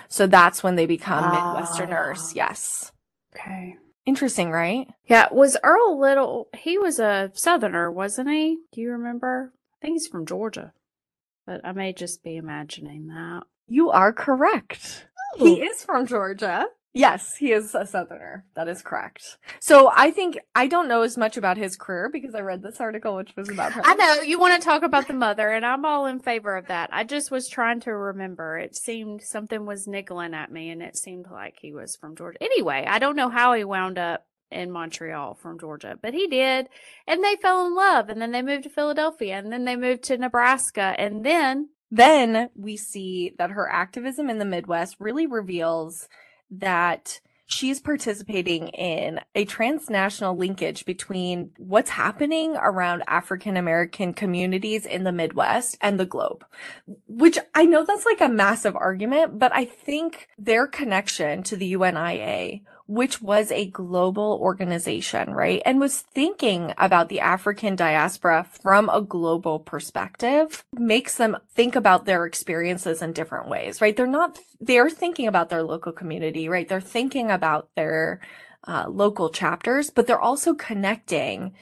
So 0.08 0.28
that's 0.28 0.64
when 0.64 0.76
they 0.76 0.86
become 0.86 1.24
Midwesterners. 1.24 2.30
Ah. 2.30 2.32
Yes. 2.36 2.92
Okay. 3.36 3.78
Interesting, 4.06 4.52
right? 4.52 4.88
Yeah. 5.06 5.28
Was 5.32 5.58
Earl 5.64 6.00
Little, 6.00 6.50
he 6.56 6.78
was 6.78 7.00
a 7.00 7.32
Southerner, 7.34 7.92
wasn't 7.92 8.30
he? 8.30 8.60
Do 8.72 8.82
you 8.82 8.92
remember? 8.92 9.54
I 9.54 9.82
think 9.82 9.96
he's 9.96 10.08
from 10.08 10.26
Georgia, 10.26 10.74
but 11.46 11.62
I 11.64 11.72
may 11.72 11.94
just 11.94 12.24
be 12.24 12.36
imagining 12.36 13.08
that. 13.08 13.44
You 13.68 13.90
are 13.92 14.14
correct. 14.14 15.08
Oh. 15.40 15.46
He 15.46 15.62
is 15.62 15.84
from 15.84 16.06
Georgia. 16.06 16.68
Yes, 16.96 17.36
he 17.36 17.52
is 17.52 17.74
a 17.74 17.88
Southerner. 17.88 18.46
That 18.56 18.68
is 18.68 18.84
correct. 18.84 19.38
So 19.60 19.92
I 19.92 20.12
think 20.12 20.38
I 20.54 20.68
don't 20.68 20.88
know 20.88 21.02
as 21.02 21.18
much 21.18 21.38
about 21.38 21.58
his 21.58 21.76
career 21.76 22.08
because 22.14 22.36
I 22.36 22.42
read 22.42 22.62
this 22.62 22.80
article, 22.80 23.16
which 23.16 23.36
was 23.36 23.50
about 23.50 23.74
her. 23.74 23.82
I 23.84 23.96
know 23.96 24.22
you 24.22 24.40
want 24.40 24.62
to 24.62 24.64
talk 24.64 24.84
about 24.84 25.08
the 25.08 25.14
mother, 25.14 25.50
and 25.50 25.66
I'm 25.66 25.86
all 25.86 26.06
in 26.06 26.20
favor 26.20 26.56
of 26.56 26.68
that. 26.68 26.92
I 26.94 27.04
just 27.04 27.32
was 27.32 27.50
trying 27.50 27.80
to 27.82 27.96
remember. 27.96 28.60
It 28.60 28.76
seemed 28.76 29.24
something 29.24 29.66
was 29.66 29.88
niggling 29.88 30.36
at 30.36 30.52
me, 30.52 30.70
and 30.70 30.84
it 30.84 30.96
seemed 30.96 31.26
like 31.32 31.56
he 31.60 31.74
was 31.74 31.96
from 31.96 32.16
Georgia. 32.16 32.38
Anyway, 32.42 32.86
I 32.88 33.00
don't 33.00 33.16
know 33.16 33.30
how 33.30 33.54
he 33.54 33.64
wound 33.64 33.98
up 33.98 34.28
in 34.52 34.70
Montreal 34.70 35.34
from 35.34 35.60
Georgia, 35.60 35.98
but 36.00 36.14
he 36.14 36.28
did. 36.28 36.70
And 37.08 37.24
they 37.24 37.38
fell 37.38 37.66
in 37.66 37.76
love, 37.76 38.10
and 38.10 38.22
then 38.22 38.32
they 38.32 38.44
moved 38.44 38.66
to 38.66 38.70
Philadelphia, 38.70 39.40
and 39.40 39.52
then 39.52 39.66
they 39.66 39.76
moved 39.76 40.04
to 40.04 40.18
Nebraska, 40.20 40.94
and 41.00 41.26
then 41.26 41.70
then 41.96 42.50
we 42.56 42.76
see 42.76 43.36
that 43.38 43.52
her 43.52 43.70
activism 43.70 44.28
in 44.28 44.40
the 44.40 44.46
Midwest 44.46 44.96
really 45.00 45.28
reveals 45.28 46.10
that 46.50 47.20
she's 47.46 47.80
participating 47.80 48.70
in 48.70 49.20
a 49.36 49.46
transnational 49.46 50.36
linkage 50.36 50.86
between 50.86 51.52
what's 51.58 51.92
happening 51.92 52.56
around 52.56 53.04
African 53.08 53.58
American 53.58 54.12
communities 54.12 54.88
in 54.88 55.04
the 55.04 55.12
Midwest 55.12 55.78
and 55.82 56.00
the 56.00 56.06
globe, 56.08 56.44
which 57.08 57.38
I 57.54 57.66
know 57.66 57.86
that's 57.86 58.08
like 58.08 58.22
a 58.22 58.30
massive 58.30 58.76
argument, 58.76 59.38
but 59.38 59.54
I 59.54 59.66
think 59.66 60.30
their 60.36 60.66
connection 60.66 61.44
to 61.44 61.56
the 61.56 61.74
UNIA 61.74 62.62
which 62.86 63.22
was 63.22 63.52
a 63.52 63.70
global 63.70 64.38
organization, 64.42 65.34
right? 65.34 65.62
And 65.66 65.80
was 65.80 66.02
thinking 66.02 66.74
about 66.78 67.10
the 67.10 67.22
African 67.22 67.76
diaspora 67.76 68.46
from 68.62 68.90
a 68.90 69.02
global 69.02 69.60
perspective 69.60 70.66
makes 70.74 71.16
them 71.16 71.38
think 71.50 71.76
about 71.76 72.06
their 72.06 72.26
experiences 72.26 73.02
in 73.02 73.14
different 73.14 73.48
ways, 73.48 73.80
right? 73.80 73.96
They're 73.96 74.08
not, 74.08 74.38
they're 74.60 74.90
thinking 74.90 75.28
about 75.28 75.50
their 75.50 75.64
local 75.64 75.94
community, 75.94 76.50
right? 76.50 76.68
They're 76.68 76.82
thinking 76.82 77.32
about 77.32 77.70
their 77.76 78.20
uh, 78.68 78.86
local 78.90 79.30
chapters, 79.30 79.90
but 79.90 80.08
they're 80.08 80.20
also 80.20 80.54
connecting 80.54 81.54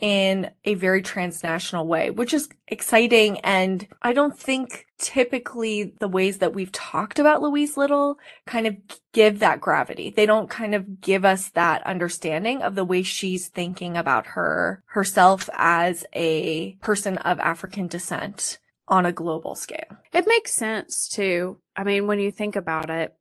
in 0.00 0.50
a 0.64 0.74
very 0.74 1.02
transnational 1.02 1.86
way, 1.86 2.10
which 2.10 2.34
is 2.34 2.48
exciting. 2.68 3.38
And 3.40 3.86
I 4.02 4.12
don't 4.12 4.38
think 4.38 4.86
typically 4.98 5.94
the 5.98 6.08
ways 6.08 6.38
that 6.38 6.54
we've 6.54 6.72
talked 6.72 7.18
about 7.18 7.42
Louise 7.42 7.76
Little 7.76 8.18
kind 8.46 8.66
of 8.66 8.76
give 9.12 9.38
that 9.38 9.60
gravity. 9.60 10.10
They 10.10 10.26
don't 10.26 10.50
kind 10.50 10.74
of 10.74 11.00
give 11.00 11.24
us 11.24 11.50
that 11.50 11.86
understanding 11.86 12.62
of 12.62 12.74
the 12.74 12.84
way 12.84 13.02
she's 13.02 13.48
thinking 13.48 13.96
about 13.96 14.26
her 14.28 14.82
herself 14.86 15.48
as 15.54 16.04
a 16.14 16.72
person 16.82 17.18
of 17.18 17.40
African 17.40 17.86
descent 17.86 18.58
on 18.88 19.06
a 19.06 19.12
global 19.12 19.54
scale. 19.54 19.96
It 20.12 20.26
makes 20.26 20.52
sense 20.52 21.08
too. 21.08 21.58
I 21.76 21.84
mean, 21.84 22.06
when 22.06 22.18
you 22.18 22.30
think 22.30 22.56
about 22.56 22.90
it, 22.90 23.14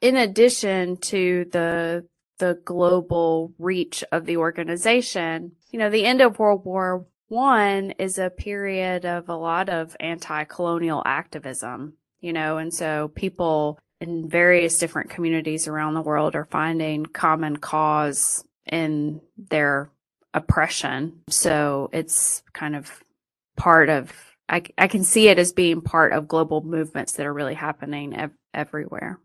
in 0.00 0.16
addition 0.16 0.96
to 0.98 1.46
the 1.50 2.06
the 2.38 2.58
global 2.64 3.54
reach 3.58 4.04
of 4.12 4.26
the 4.26 4.36
organization, 4.36 5.52
you 5.76 5.80
know, 5.80 5.90
the 5.90 6.06
end 6.06 6.22
of 6.22 6.38
World 6.38 6.64
War 6.64 7.04
One 7.28 7.90
is 7.98 8.16
a 8.16 8.30
period 8.30 9.04
of 9.04 9.28
a 9.28 9.36
lot 9.36 9.68
of 9.68 9.94
anti-colonial 10.00 11.02
activism, 11.04 11.92
you 12.18 12.32
know, 12.32 12.56
and 12.56 12.72
so 12.72 13.08
people 13.08 13.78
in 14.00 14.26
various 14.26 14.78
different 14.78 15.10
communities 15.10 15.68
around 15.68 15.92
the 15.92 16.00
world 16.00 16.34
are 16.34 16.46
finding 16.46 17.04
common 17.04 17.58
cause 17.58 18.42
in 18.64 19.20
their 19.36 19.90
oppression. 20.32 21.20
So 21.28 21.90
it's 21.92 22.42
kind 22.54 22.74
of 22.74 22.90
part 23.58 23.90
of 23.90 24.10
I, 24.48 24.62
I 24.78 24.88
can 24.88 25.04
see 25.04 25.28
it 25.28 25.38
as 25.38 25.52
being 25.52 25.82
part 25.82 26.14
of 26.14 26.26
global 26.26 26.62
movements 26.62 27.12
that 27.12 27.26
are 27.26 27.34
really 27.34 27.52
happening 27.52 28.16
ev- 28.16 28.38
everywhere. 28.54 29.20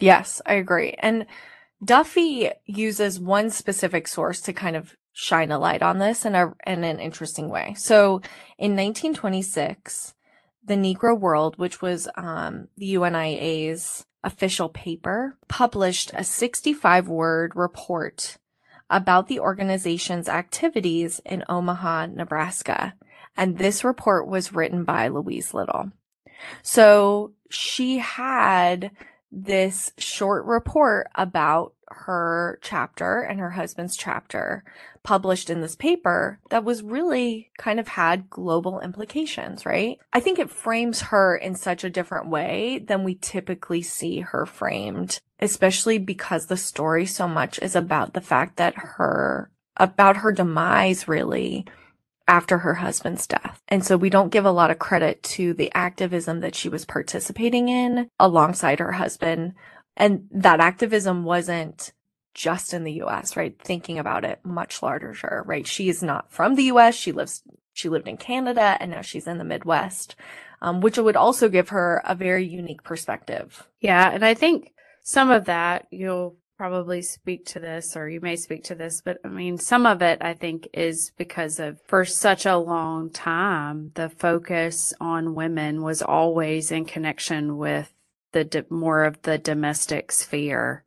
Yes, 0.00 0.42
I 0.44 0.54
agree. 0.54 0.96
And 0.98 1.26
Duffy 1.84 2.50
uses 2.66 3.20
one 3.20 3.50
specific 3.50 4.08
source 4.08 4.40
to 4.40 4.52
kind 4.52 4.74
of 4.74 4.96
shine 5.14 5.52
a 5.52 5.58
light 5.58 5.80
on 5.80 5.98
this 5.98 6.26
in, 6.26 6.34
a, 6.34 6.52
in 6.66 6.84
an 6.84 6.98
interesting 6.98 7.48
way. 7.48 7.72
So 7.78 8.20
in 8.58 8.76
1926, 8.76 10.12
the 10.66 10.74
Negro 10.74 11.18
World, 11.18 11.56
which 11.56 11.80
was 11.80 12.08
um, 12.16 12.68
the 12.76 12.94
UNIA's 12.94 14.04
official 14.24 14.68
paper, 14.68 15.38
published 15.48 16.10
a 16.14 16.24
65 16.24 17.08
word 17.08 17.52
report 17.54 18.38
about 18.90 19.28
the 19.28 19.40
organization's 19.40 20.28
activities 20.28 21.20
in 21.24 21.44
Omaha, 21.48 22.06
Nebraska. 22.06 22.94
And 23.36 23.56
this 23.56 23.84
report 23.84 24.26
was 24.26 24.52
written 24.52 24.84
by 24.84 25.08
Louise 25.08 25.54
Little. 25.54 25.92
So 26.62 27.32
she 27.50 27.98
had 27.98 28.90
this 29.34 29.92
short 29.98 30.44
report 30.44 31.08
about 31.16 31.74
her 31.88 32.58
chapter 32.62 33.20
and 33.20 33.40
her 33.40 33.50
husband's 33.50 33.96
chapter 33.96 34.64
published 35.02 35.50
in 35.50 35.60
this 35.60 35.76
paper 35.76 36.38
that 36.50 36.64
was 36.64 36.82
really 36.82 37.50
kind 37.58 37.78
of 37.78 37.88
had 37.88 38.30
global 38.30 38.80
implications, 38.80 39.66
right? 39.66 39.98
I 40.12 40.20
think 40.20 40.38
it 40.38 40.50
frames 40.50 41.02
her 41.02 41.36
in 41.36 41.54
such 41.56 41.84
a 41.84 41.90
different 41.90 42.28
way 42.28 42.84
than 42.86 43.04
we 43.04 43.16
typically 43.16 43.82
see 43.82 44.20
her 44.20 44.46
framed, 44.46 45.20
especially 45.40 45.98
because 45.98 46.46
the 46.46 46.56
story 46.56 47.04
so 47.04 47.28
much 47.28 47.58
is 47.58 47.76
about 47.76 48.14
the 48.14 48.20
fact 48.20 48.56
that 48.56 48.74
her, 48.76 49.50
about 49.76 50.18
her 50.18 50.32
demise 50.32 51.06
really 51.06 51.66
after 52.26 52.58
her 52.58 52.74
husband's 52.74 53.26
death. 53.26 53.62
And 53.68 53.84
so 53.84 53.96
we 53.96 54.10
don't 54.10 54.32
give 54.32 54.44
a 54.44 54.50
lot 54.50 54.70
of 54.70 54.78
credit 54.78 55.22
to 55.24 55.54
the 55.54 55.72
activism 55.74 56.40
that 56.40 56.54
she 56.54 56.68
was 56.68 56.84
participating 56.84 57.68
in 57.68 58.08
alongside 58.18 58.78
her 58.78 58.92
husband. 58.92 59.54
And 59.96 60.28
that 60.30 60.60
activism 60.60 61.24
wasn't 61.24 61.92
just 62.32 62.74
in 62.74 62.84
the 62.84 63.02
US, 63.02 63.36
right? 63.36 63.56
Thinking 63.60 63.98
about 63.98 64.24
it 64.24 64.40
much 64.44 64.82
larger, 64.82 65.44
right? 65.46 65.66
She 65.66 65.88
is 65.88 66.02
not 66.02 66.32
from 66.32 66.54
the 66.54 66.64
US. 66.64 66.94
She 66.94 67.12
lives, 67.12 67.42
she 67.72 67.88
lived 67.88 68.08
in 68.08 68.16
Canada 68.16 68.76
and 68.80 68.90
now 68.90 69.02
she's 69.02 69.26
in 69.26 69.38
the 69.38 69.44
Midwest, 69.44 70.16
um, 70.62 70.80
which 70.80 70.98
would 70.98 71.16
also 71.16 71.48
give 71.48 71.68
her 71.68 72.02
a 72.04 72.14
very 72.14 72.46
unique 72.46 72.82
perspective. 72.82 73.68
Yeah. 73.80 74.10
And 74.10 74.24
I 74.24 74.34
think 74.34 74.72
some 75.02 75.30
of 75.30 75.44
that 75.44 75.86
you'll 75.90 76.36
probably 76.64 77.02
speak 77.02 77.44
to 77.44 77.60
this 77.60 77.94
or 77.94 78.08
you 78.08 78.22
may 78.22 78.36
speak 78.36 78.64
to 78.64 78.74
this, 78.74 79.02
but 79.04 79.18
I 79.22 79.28
mean, 79.28 79.58
some 79.58 79.84
of 79.84 80.00
it 80.00 80.22
I 80.22 80.32
think 80.32 80.66
is 80.72 81.12
because 81.18 81.60
of 81.60 81.78
for 81.82 82.06
such 82.06 82.46
a 82.46 82.56
long 82.56 83.10
time, 83.10 83.90
the 83.96 84.08
focus 84.08 84.94
on 84.98 85.34
women 85.34 85.82
was 85.82 86.00
always 86.00 86.72
in 86.72 86.86
connection 86.86 87.58
with 87.58 87.92
the 88.32 88.64
more 88.70 89.04
of 89.04 89.20
the 89.22 89.36
domestic 89.36 90.10
sphere 90.10 90.84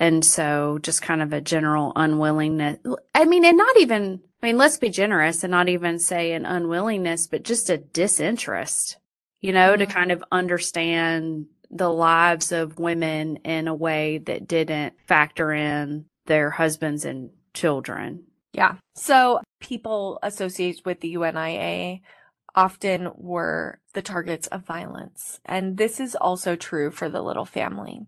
and 0.00 0.24
so 0.24 0.80
just 0.82 1.00
kind 1.00 1.22
of 1.22 1.32
a 1.32 1.40
general 1.40 1.92
unwillingness. 1.94 2.78
I 3.14 3.24
mean, 3.24 3.44
and 3.44 3.56
not 3.56 3.78
even, 3.78 4.20
I 4.42 4.46
mean, 4.46 4.58
let's 4.58 4.78
be 4.78 4.90
generous 4.90 5.44
and 5.44 5.52
not 5.52 5.68
even 5.68 6.00
say 6.00 6.32
an 6.32 6.44
unwillingness, 6.44 7.28
but 7.28 7.44
just 7.44 7.70
a 7.70 7.78
disinterest, 7.78 8.96
you 9.40 9.52
know, 9.52 9.74
mm-hmm. 9.74 9.78
to 9.78 9.86
kind 9.86 10.10
of 10.10 10.24
understand 10.32 11.46
the 11.72 11.90
lives 11.90 12.52
of 12.52 12.78
women 12.78 13.36
in 13.36 13.66
a 13.66 13.74
way 13.74 14.18
that 14.18 14.46
didn't 14.46 14.94
factor 15.06 15.52
in 15.52 16.04
their 16.26 16.50
husbands 16.50 17.04
and 17.04 17.30
children. 17.54 18.24
Yeah. 18.52 18.76
So 18.94 19.40
people 19.60 20.18
associated 20.22 20.84
with 20.84 21.00
the 21.00 21.14
UNIA 21.14 22.00
often 22.54 23.10
were 23.16 23.80
the 23.94 24.02
targets 24.02 24.46
of 24.48 24.66
violence. 24.66 25.40
And 25.46 25.78
this 25.78 25.98
is 25.98 26.14
also 26.14 26.54
true 26.54 26.90
for 26.90 27.08
the 27.08 27.22
Little 27.22 27.46
family. 27.46 28.00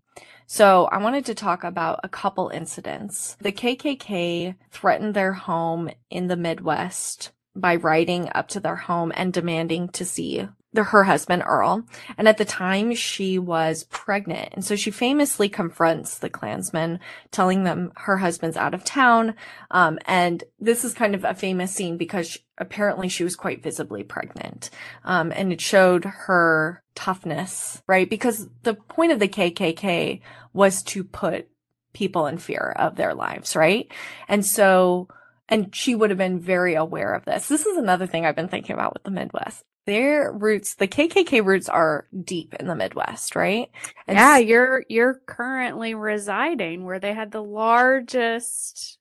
So 0.45 0.85
I 0.85 0.99
wanted 0.99 1.25
to 1.25 1.35
talk 1.35 1.63
about 1.63 2.01
a 2.03 2.09
couple 2.09 2.49
incidents. 2.49 3.35
The 3.41 3.51
KKK 3.51 4.55
threatened 4.69 5.15
their 5.15 5.33
home 5.33 5.89
in 6.11 6.27
the 6.27 6.37
Midwest 6.37 7.31
by 7.55 7.75
riding 7.77 8.29
up 8.35 8.49
to 8.49 8.59
their 8.59 8.75
home 8.75 9.11
and 9.15 9.33
demanding 9.33 9.89
to 9.89 10.05
see 10.05 10.47
the, 10.75 10.83
her 10.83 11.03
husband 11.03 11.43
Earl. 11.45 11.83
And 12.17 12.27
at 12.27 12.37
the 12.37 12.45
time 12.45 12.93
she 12.93 13.39
was 13.39 13.85
pregnant. 13.85 14.49
And 14.53 14.63
so 14.63 14.75
she 14.75 14.91
famously 14.91 15.49
confronts 15.49 16.19
the 16.19 16.29
Klansmen, 16.29 16.99
telling 17.31 17.63
them 17.63 17.91
her 17.95 18.17
husband's 18.17 18.57
out 18.57 18.73
of 18.73 18.83
town. 18.83 19.35
Um, 19.71 19.99
and 20.05 20.43
this 20.59 20.83
is 20.83 20.93
kind 20.93 21.15
of 21.15 21.23
a 21.23 21.33
famous 21.33 21.71
scene 21.71 21.97
because 21.97 22.29
she, 22.29 22.39
apparently 22.57 23.09
she 23.09 23.23
was 23.23 23.35
quite 23.35 23.63
visibly 23.63 24.03
pregnant. 24.03 24.69
Um, 25.03 25.31
and 25.35 25.51
it 25.51 25.61
showed 25.61 26.05
her 26.05 26.83
toughness, 26.93 27.81
right? 27.87 28.09
Because 28.09 28.47
the 28.63 28.75
point 28.75 29.11
of 29.11 29.19
the 29.19 29.27
KKK 29.27 30.21
was 30.53 30.83
to 30.83 31.03
put 31.03 31.47
people 31.93 32.27
in 32.27 32.37
fear 32.37 32.73
of 32.77 32.95
their 32.95 33.13
lives, 33.13 33.55
right? 33.55 33.91
And 34.27 34.45
so, 34.45 35.07
and 35.47 35.73
she 35.73 35.95
would 35.95 36.09
have 36.09 36.19
been 36.19 36.39
very 36.39 36.75
aware 36.75 37.13
of 37.13 37.25
this. 37.25 37.47
This 37.47 37.65
is 37.65 37.77
another 37.77 38.05
thing 38.07 38.25
I've 38.25 38.35
been 38.35 38.49
thinking 38.49 38.73
about 38.73 38.93
with 38.93 39.03
the 39.03 39.11
Midwest 39.11 39.63
their 39.85 40.31
roots, 40.31 40.75
the 40.75 40.87
KKK 40.87 41.43
roots 41.45 41.69
are 41.69 42.07
deep 42.23 42.53
in 42.55 42.67
the 42.67 42.75
Midwest, 42.75 43.35
right? 43.35 43.69
And 44.07 44.17
yeah, 44.17 44.37
you're 44.37 44.85
you're 44.89 45.21
currently 45.25 45.93
residing 45.93 46.85
where 46.85 46.99
they 46.99 47.13
had 47.13 47.31
the 47.31 47.43
largest 47.43 48.97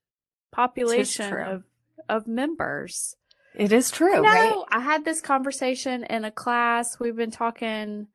population 0.53 1.33
of 1.33 1.65
of 2.09 2.27
members. 2.27 3.17
It 3.55 3.73
is 3.73 3.91
true, 3.91 4.15
no, 4.15 4.23
right? 4.23 4.65
I 4.71 4.81
had 4.81 5.05
this 5.05 5.21
conversation 5.21 6.05
in 6.05 6.25
a 6.25 6.31
class. 6.31 6.99
We've 6.99 7.17
been 7.17 7.31
talking 7.31 8.09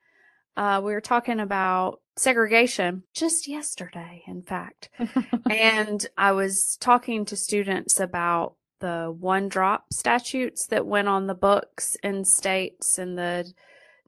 uh, 0.60 0.82
we 0.84 0.91
were 0.91 1.01
talking 1.01 1.39
about 1.39 2.01
segregation 2.17 3.03
just 3.13 3.47
yesterday, 3.47 4.23
in 4.27 4.41
fact. 4.41 4.89
and 5.49 6.05
I 6.17 6.34
was 6.34 6.77
talking 6.82 7.23
to 7.25 7.38
students 7.38 7.99
about 7.99 8.55
the 8.80 9.13
one 9.18 9.50
drop 9.50 9.94
statutes 9.94 10.65
that 10.68 10.86
went 10.86 11.08
on 11.08 11.28
the 11.28 11.36
books 11.36 11.98
in 12.04 12.26
states 12.26 12.98
in 12.98 13.15
the 13.15 13.52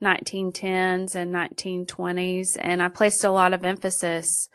1910s 0.01 1.15
and 1.15 1.33
1920s. 1.33 2.57
And 2.59 2.81
I 2.81 2.87
placed 2.87 3.23
a 3.23 3.31
lot 3.31 3.53
of 3.53 3.63
emphasis 3.63 4.49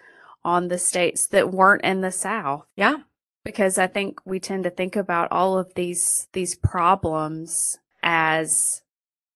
on 0.44 0.68
the 0.68 0.78
states 0.78 1.26
that 1.28 1.52
weren't 1.52 1.84
in 1.84 2.00
the 2.00 2.12
South. 2.12 2.66
Yeah. 2.76 2.98
Because 3.44 3.78
I 3.78 3.86
think 3.86 4.20
we 4.24 4.40
tend 4.40 4.64
to 4.64 4.70
think 4.70 4.96
about 4.96 5.30
all 5.30 5.58
of 5.58 5.74
these, 5.74 6.28
these 6.32 6.56
problems 6.56 7.78
as 8.02 8.82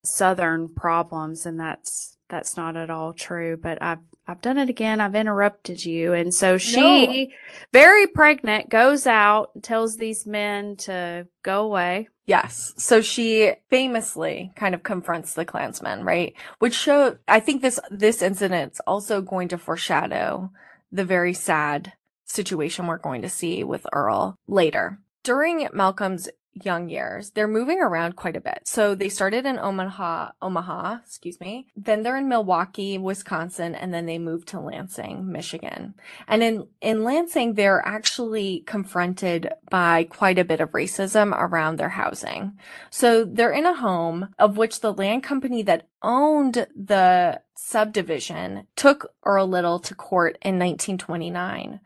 Southern 0.04 0.68
problems. 0.68 1.46
And 1.46 1.60
that's, 1.60 2.16
that's 2.28 2.56
not 2.56 2.76
at 2.76 2.90
all 2.90 3.12
true. 3.12 3.56
But 3.56 3.80
I've 3.80 3.98
I've 4.30 4.40
done 4.40 4.58
it 4.58 4.70
again. 4.70 5.00
I've 5.00 5.16
interrupted 5.16 5.84
you. 5.84 6.12
And 6.12 6.32
so 6.32 6.56
she, 6.56 6.80
no. 6.80 7.26
very 7.72 8.06
pregnant, 8.06 8.70
goes 8.70 9.04
out, 9.04 9.50
tells 9.60 9.96
these 9.96 10.24
men 10.24 10.76
to 10.76 11.26
go 11.42 11.64
away. 11.64 12.08
Yes. 12.26 12.72
So 12.76 13.00
she 13.00 13.54
famously 13.70 14.52
kind 14.54 14.76
of 14.76 14.84
confronts 14.84 15.34
the 15.34 15.44
Klansmen, 15.44 16.04
right? 16.04 16.34
Which 16.60 16.74
show, 16.74 17.18
I 17.26 17.40
think 17.40 17.60
this, 17.60 17.80
this 17.90 18.22
incident's 18.22 18.80
also 18.86 19.20
going 19.20 19.48
to 19.48 19.58
foreshadow 19.58 20.52
the 20.92 21.04
very 21.04 21.34
sad 21.34 21.92
situation 22.24 22.86
we're 22.86 22.98
going 22.98 23.22
to 23.22 23.28
see 23.28 23.64
with 23.64 23.84
Earl 23.92 24.36
later. 24.46 25.00
During 25.24 25.68
Malcolm's 25.72 26.28
young 26.54 26.88
years, 26.88 27.30
they're 27.30 27.48
moving 27.48 27.80
around 27.80 28.16
quite 28.16 28.36
a 28.36 28.40
bit. 28.40 28.62
So 28.64 28.94
they 28.94 29.08
started 29.08 29.46
in 29.46 29.58
Omaha, 29.58 30.30
Omaha, 30.42 30.98
excuse 31.04 31.40
me. 31.40 31.68
Then 31.76 32.02
they're 32.02 32.16
in 32.16 32.28
Milwaukee, 32.28 32.98
Wisconsin, 32.98 33.74
and 33.74 33.92
then 33.94 34.06
they 34.06 34.18
moved 34.18 34.48
to 34.48 34.60
Lansing, 34.60 35.30
Michigan. 35.30 35.94
And 36.26 36.42
in, 36.42 36.66
in 36.80 37.04
Lansing, 37.04 37.54
they're 37.54 37.86
actually 37.86 38.64
confronted 38.66 39.52
by 39.70 40.04
quite 40.04 40.38
a 40.38 40.44
bit 40.44 40.60
of 40.60 40.70
racism 40.70 41.32
around 41.32 41.76
their 41.76 41.90
housing. 41.90 42.58
So 42.90 43.24
they're 43.24 43.52
in 43.52 43.66
a 43.66 43.74
home 43.74 44.34
of 44.38 44.56
which 44.56 44.80
the 44.80 44.92
land 44.92 45.22
company 45.22 45.62
that 45.62 45.88
owned 46.02 46.66
the 46.74 47.40
subdivision 47.54 48.66
took 48.74 49.12
Earl 49.24 49.46
Little 49.46 49.78
to 49.80 49.94
court 49.94 50.38
in 50.42 50.58
1929. 50.58 51.80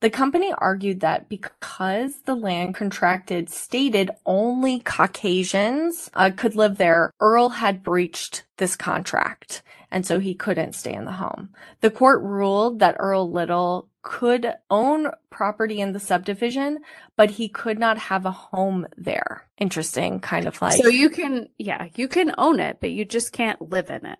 The 0.00 0.10
company 0.10 0.52
argued 0.56 1.00
that 1.00 1.28
because 1.28 2.22
the 2.22 2.34
land 2.34 2.74
contracted 2.74 3.50
stated 3.50 4.10
only 4.24 4.80
Caucasians 4.80 6.10
uh, 6.14 6.30
could 6.34 6.56
live 6.56 6.78
there, 6.78 7.12
Earl 7.20 7.50
had 7.50 7.82
breached 7.82 8.44
this 8.56 8.76
contract, 8.76 9.62
and 9.90 10.06
so 10.06 10.18
he 10.18 10.34
couldn't 10.34 10.74
stay 10.74 10.94
in 10.94 11.04
the 11.04 11.12
home. 11.12 11.50
The 11.82 11.90
court 11.90 12.22
ruled 12.22 12.78
that 12.78 12.96
Earl 12.98 13.30
Little 13.30 13.90
could 14.02 14.54
own 14.70 15.10
property 15.28 15.80
in 15.82 15.92
the 15.92 16.00
subdivision, 16.00 16.78
but 17.16 17.32
he 17.32 17.50
could 17.50 17.78
not 17.78 17.98
have 17.98 18.24
a 18.24 18.30
home 18.30 18.86
there. 18.96 19.46
Interesting, 19.58 20.20
kind 20.20 20.46
of 20.46 20.62
like. 20.62 20.82
So 20.82 20.88
you 20.88 21.10
can, 21.10 21.50
yeah, 21.58 21.88
you 21.94 22.08
can 22.08 22.34
own 22.38 22.58
it, 22.60 22.78
but 22.80 22.90
you 22.90 23.04
just 23.04 23.32
can't 23.32 23.60
live 23.70 23.90
in 23.90 24.06
it. 24.06 24.18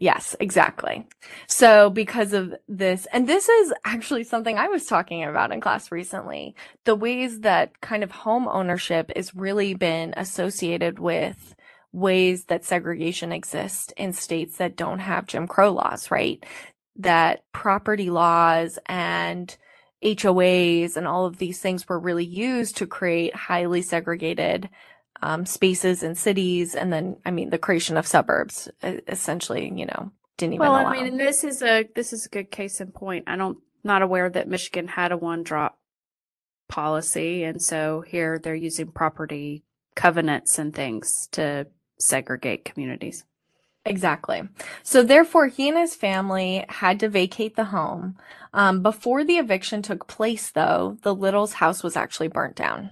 Yes, 0.00 0.34
exactly. 0.40 1.06
So 1.46 1.90
because 1.90 2.32
of 2.32 2.54
this, 2.66 3.06
and 3.12 3.28
this 3.28 3.50
is 3.50 3.74
actually 3.84 4.24
something 4.24 4.56
I 4.56 4.68
was 4.68 4.86
talking 4.86 5.22
about 5.22 5.52
in 5.52 5.60
class 5.60 5.92
recently, 5.92 6.56
the 6.86 6.94
ways 6.94 7.40
that 7.40 7.78
kind 7.82 8.02
of 8.02 8.10
home 8.10 8.48
ownership 8.48 9.12
is 9.14 9.34
really 9.34 9.74
been 9.74 10.14
associated 10.16 10.98
with 10.98 11.54
ways 11.92 12.46
that 12.46 12.64
segregation 12.64 13.30
exists 13.30 13.92
in 13.98 14.14
states 14.14 14.56
that 14.56 14.74
don't 14.74 15.00
have 15.00 15.26
Jim 15.26 15.46
Crow 15.46 15.70
laws, 15.70 16.10
right? 16.10 16.42
That 16.96 17.44
property 17.52 18.08
laws 18.08 18.78
and 18.86 19.54
HOAs 20.02 20.96
and 20.96 21.06
all 21.06 21.26
of 21.26 21.36
these 21.36 21.60
things 21.60 21.86
were 21.86 22.00
really 22.00 22.24
used 22.24 22.78
to 22.78 22.86
create 22.86 23.34
highly 23.36 23.82
segregated 23.82 24.70
um, 25.22 25.46
spaces 25.46 26.02
in 26.02 26.14
cities, 26.14 26.74
and 26.74 26.92
then 26.92 27.16
I 27.24 27.30
mean 27.30 27.50
the 27.50 27.58
creation 27.58 27.96
of 27.96 28.06
suburbs. 28.06 28.68
Essentially, 28.82 29.72
you 29.74 29.86
know, 29.86 30.12
didn't 30.38 30.54
even. 30.54 30.60
Well, 30.60 30.72
allow. 30.72 30.90
I 30.90 31.02
mean, 31.02 31.16
this 31.16 31.44
is 31.44 31.62
a 31.62 31.88
this 31.94 32.12
is 32.12 32.26
a 32.26 32.30
good 32.30 32.50
case 32.50 32.80
in 32.80 32.92
point. 32.92 33.24
I 33.26 33.36
don't 33.36 33.58
not 33.84 34.02
aware 34.02 34.28
that 34.28 34.48
Michigan 34.48 34.88
had 34.88 35.12
a 35.12 35.16
one 35.16 35.42
drop 35.42 35.78
policy, 36.68 37.44
and 37.44 37.62
so 37.62 38.02
here 38.06 38.38
they're 38.38 38.54
using 38.54 38.92
property 38.92 39.64
covenants 39.94 40.58
and 40.58 40.74
things 40.74 41.28
to 41.32 41.66
segregate 41.98 42.64
communities. 42.64 43.24
Exactly. 43.84 44.42
So 44.82 45.02
therefore, 45.02 45.48
he 45.48 45.68
and 45.68 45.78
his 45.78 45.94
family 45.94 46.64
had 46.68 47.00
to 47.00 47.08
vacate 47.08 47.56
the 47.56 47.64
home. 47.64 48.16
Um, 48.52 48.82
before 48.82 49.24
the 49.24 49.38
eviction 49.38 49.80
took 49.80 50.06
place, 50.06 50.50
though, 50.50 50.98
the 51.02 51.14
Littles' 51.14 51.54
house 51.54 51.82
was 51.82 51.96
actually 51.96 52.28
burnt 52.28 52.56
down. 52.56 52.90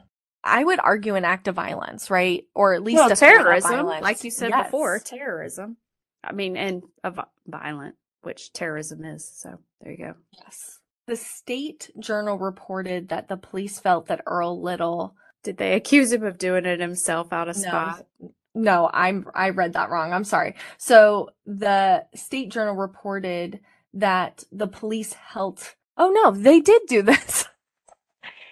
I 0.48 0.64
would 0.64 0.80
argue 0.80 1.14
an 1.14 1.24
act 1.24 1.48
of 1.48 1.54
violence, 1.54 2.10
right? 2.10 2.44
Or 2.54 2.74
at 2.74 2.82
least 2.82 2.96
well, 2.96 3.12
a 3.12 3.16
threat 3.16 3.36
of 3.36 3.42
terrorism, 3.42 3.70
violence. 3.70 4.02
like 4.02 4.24
you 4.24 4.30
said 4.30 4.50
Yes. 4.50 4.66
before, 4.66 4.98
terrorism. 5.00 5.76
I 6.24 6.32
mean, 6.32 6.56
and 6.56 6.82
a 7.04 7.12
violent, 7.46 7.94
which 8.22 8.52
terrorism 8.52 9.04
is. 9.04 9.28
So 9.28 9.58
there 9.80 9.92
you 9.92 9.98
go. 9.98 10.14
Yes. 10.32 10.78
The 11.06 11.16
State 11.16 11.90
Journal 11.98 12.38
reported 12.38 13.08
that 13.08 13.28
the 13.28 13.36
police 13.36 13.78
felt 13.80 14.06
that 14.08 14.22
Earl 14.26 14.60
Little. 14.60 15.14
Did 15.42 15.56
they 15.56 15.74
accuse 15.74 16.12
him 16.12 16.24
of 16.24 16.36
doing 16.38 16.66
it 16.66 16.80
himself 16.80 17.32
out 17.32 17.48
of 17.48 17.56
No. 17.56 17.62
spot? 17.62 18.06
No, 18.54 18.90
I'm 18.92 19.26
I 19.34 19.50
read 19.50 19.74
that 19.74 19.90
wrong. 19.90 20.12
I'm 20.12 20.24
sorry. 20.24 20.56
So 20.78 21.30
the 21.46 22.06
State 22.14 22.50
Journal 22.50 22.74
reported 22.74 23.60
that 23.94 24.44
the 24.52 24.66
police 24.66 25.12
held. 25.14 25.62
Oh 25.96 26.10
no, 26.10 26.30
they 26.32 26.60
did 26.60 26.82
do 26.88 27.02
this. 27.02 27.46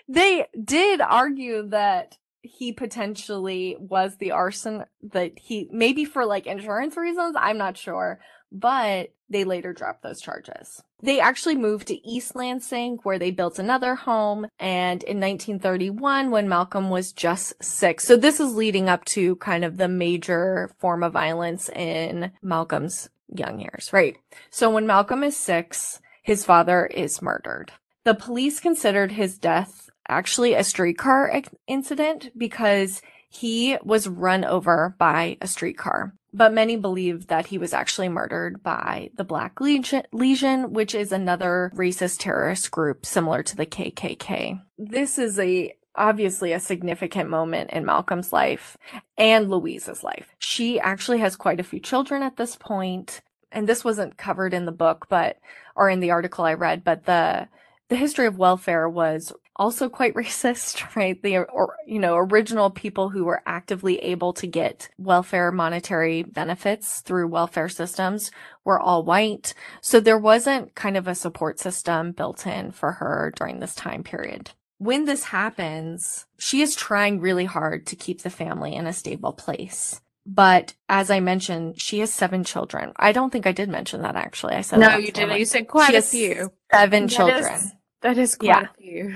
They 0.08 0.46
did 0.62 1.00
argue 1.00 1.68
that 1.68 2.18
he 2.42 2.72
potentially 2.72 3.76
was 3.78 4.16
the 4.16 4.30
arson 4.30 4.84
that 5.02 5.38
he 5.38 5.68
maybe 5.72 6.04
for 6.04 6.24
like 6.24 6.46
insurance 6.46 6.96
reasons, 6.96 7.36
I'm 7.38 7.58
not 7.58 7.76
sure, 7.76 8.20
but 8.52 9.12
they 9.28 9.44
later 9.44 9.72
dropped 9.72 10.02
those 10.02 10.20
charges. 10.20 10.82
They 11.02 11.20
actually 11.20 11.56
moved 11.56 11.88
to 11.88 12.08
East 12.08 12.36
Lansing 12.36 12.98
where 13.02 13.18
they 13.18 13.30
built 13.30 13.58
another 13.58 13.96
home 13.96 14.46
and 14.58 15.02
in 15.02 15.20
1931 15.20 16.30
when 16.30 16.48
Malcolm 16.48 16.88
was 16.88 17.12
just 17.12 17.52
6. 17.62 18.04
So 18.04 18.16
this 18.16 18.40
is 18.40 18.54
leading 18.54 18.88
up 18.88 19.04
to 19.06 19.36
kind 19.36 19.64
of 19.64 19.76
the 19.76 19.88
major 19.88 20.72
form 20.78 21.02
of 21.02 21.12
violence 21.12 21.68
in 21.70 22.30
Malcolm's 22.42 23.10
young 23.28 23.60
years, 23.60 23.92
right? 23.92 24.16
So 24.50 24.70
when 24.70 24.86
Malcolm 24.86 25.24
is 25.24 25.36
6, 25.36 26.00
his 26.22 26.44
father 26.44 26.86
is 26.86 27.20
murdered. 27.20 27.72
The 28.04 28.14
police 28.14 28.60
considered 28.60 29.12
his 29.12 29.36
death 29.36 29.85
actually 30.08 30.54
a 30.54 30.64
streetcar 30.64 31.42
incident 31.66 32.30
because 32.36 33.02
he 33.28 33.76
was 33.82 34.08
run 34.08 34.44
over 34.44 34.94
by 34.98 35.36
a 35.40 35.46
streetcar. 35.46 36.14
But 36.32 36.52
many 36.52 36.76
believe 36.76 37.28
that 37.28 37.46
he 37.46 37.58
was 37.58 37.72
actually 37.72 38.08
murdered 38.08 38.62
by 38.62 39.10
the 39.16 39.24
Black 39.24 39.60
Legion, 39.60 40.02
Legion, 40.12 40.72
which 40.72 40.94
is 40.94 41.10
another 41.10 41.72
racist 41.74 42.18
terrorist 42.18 42.70
group 42.70 43.06
similar 43.06 43.42
to 43.42 43.56
the 43.56 43.66
KKK. 43.66 44.60
This 44.76 45.18
is 45.18 45.38
a 45.38 45.74
obviously 45.94 46.52
a 46.52 46.60
significant 46.60 47.30
moment 47.30 47.70
in 47.70 47.86
Malcolm's 47.86 48.32
life 48.32 48.76
and 49.16 49.48
Louise's 49.48 50.04
life. 50.04 50.28
She 50.38 50.78
actually 50.78 51.18
has 51.18 51.36
quite 51.36 51.58
a 51.58 51.64
few 51.64 51.80
children 51.80 52.22
at 52.22 52.36
this 52.36 52.54
point, 52.54 53.22
and 53.50 53.66
this 53.66 53.82
wasn't 53.82 54.18
covered 54.18 54.52
in 54.52 54.66
the 54.66 54.72
book, 54.72 55.06
but 55.08 55.38
or 55.74 55.88
in 55.88 56.00
the 56.00 56.10
article 56.10 56.44
I 56.44 56.52
read, 56.52 56.84
but 56.84 57.06
the 57.06 57.48
the 57.88 57.96
history 57.96 58.26
of 58.26 58.36
welfare 58.36 58.88
was 58.88 59.32
also 59.56 59.88
quite 59.88 60.14
racist, 60.22 60.94
right? 60.96 61.20
The 61.22 61.38
or 61.38 61.76
you 61.86 61.98
know 61.98 62.16
original 62.16 62.70
people 62.70 63.08
who 63.10 63.24
were 63.24 63.42
actively 63.46 63.98
able 63.98 64.32
to 64.34 64.46
get 64.46 64.88
welfare 64.98 65.50
monetary 65.52 66.22
benefits 66.22 67.00
through 67.00 67.28
welfare 67.28 67.68
systems 67.68 68.30
were 68.64 68.80
all 68.80 69.02
white, 69.04 69.54
so 69.80 70.00
there 70.00 70.18
wasn't 70.18 70.74
kind 70.74 70.96
of 70.96 71.08
a 71.08 71.14
support 71.14 71.58
system 71.58 72.12
built 72.12 72.46
in 72.46 72.72
for 72.72 72.92
her 72.92 73.32
during 73.36 73.60
this 73.60 73.74
time 73.74 74.02
period. 74.02 74.50
When 74.78 75.06
this 75.06 75.24
happens, 75.24 76.26
she 76.38 76.60
is 76.60 76.74
trying 76.76 77.20
really 77.20 77.46
hard 77.46 77.86
to 77.86 77.96
keep 77.96 78.22
the 78.22 78.30
family 78.30 78.74
in 78.74 78.86
a 78.86 78.92
stable 78.92 79.32
place. 79.32 80.00
But 80.26 80.74
as 80.88 81.10
I 81.10 81.20
mentioned, 81.20 81.80
she 81.80 82.00
has 82.00 82.12
seven 82.12 82.44
children. 82.44 82.92
I 82.96 83.12
don't 83.12 83.30
think 83.30 83.46
I 83.46 83.52
did 83.52 83.68
mention 83.68 84.02
that 84.02 84.16
actually. 84.16 84.54
I 84.54 84.60
said 84.62 84.80
No, 84.80 84.96
you 84.98 85.12
didn't. 85.12 85.38
You 85.38 85.44
said 85.46 85.68
quite 85.68 85.90
She 85.92 85.96
a 85.96 86.02
few. 86.02 86.52
Seven 86.72 87.04
That 87.04 87.10
children. 87.12 87.54
is- 87.54 87.72
That 88.02 88.18
is 88.18 88.34
quite 88.34 88.46
Yeah. 88.48 88.62
a 88.64 88.82
few. 88.82 89.14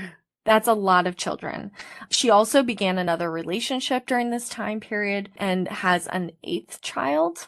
That's 0.51 0.67
a 0.67 0.75
lot 0.75 1.07
of 1.07 1.17
children. 1.17 1.71
She 2.11 2.29
also 2.29 2.65
began 2.65 2.99
another 2.99 3.31
relationship 3.31 4.05
during 4.05 4.31
this 4.31 4.49
time 4.49 4.81
period 4.81 5.31
and 5.37 5.69
has 5.69 6.09
an 6.09 6.33
eighth 6.43 6.81
child, 6.81 7.47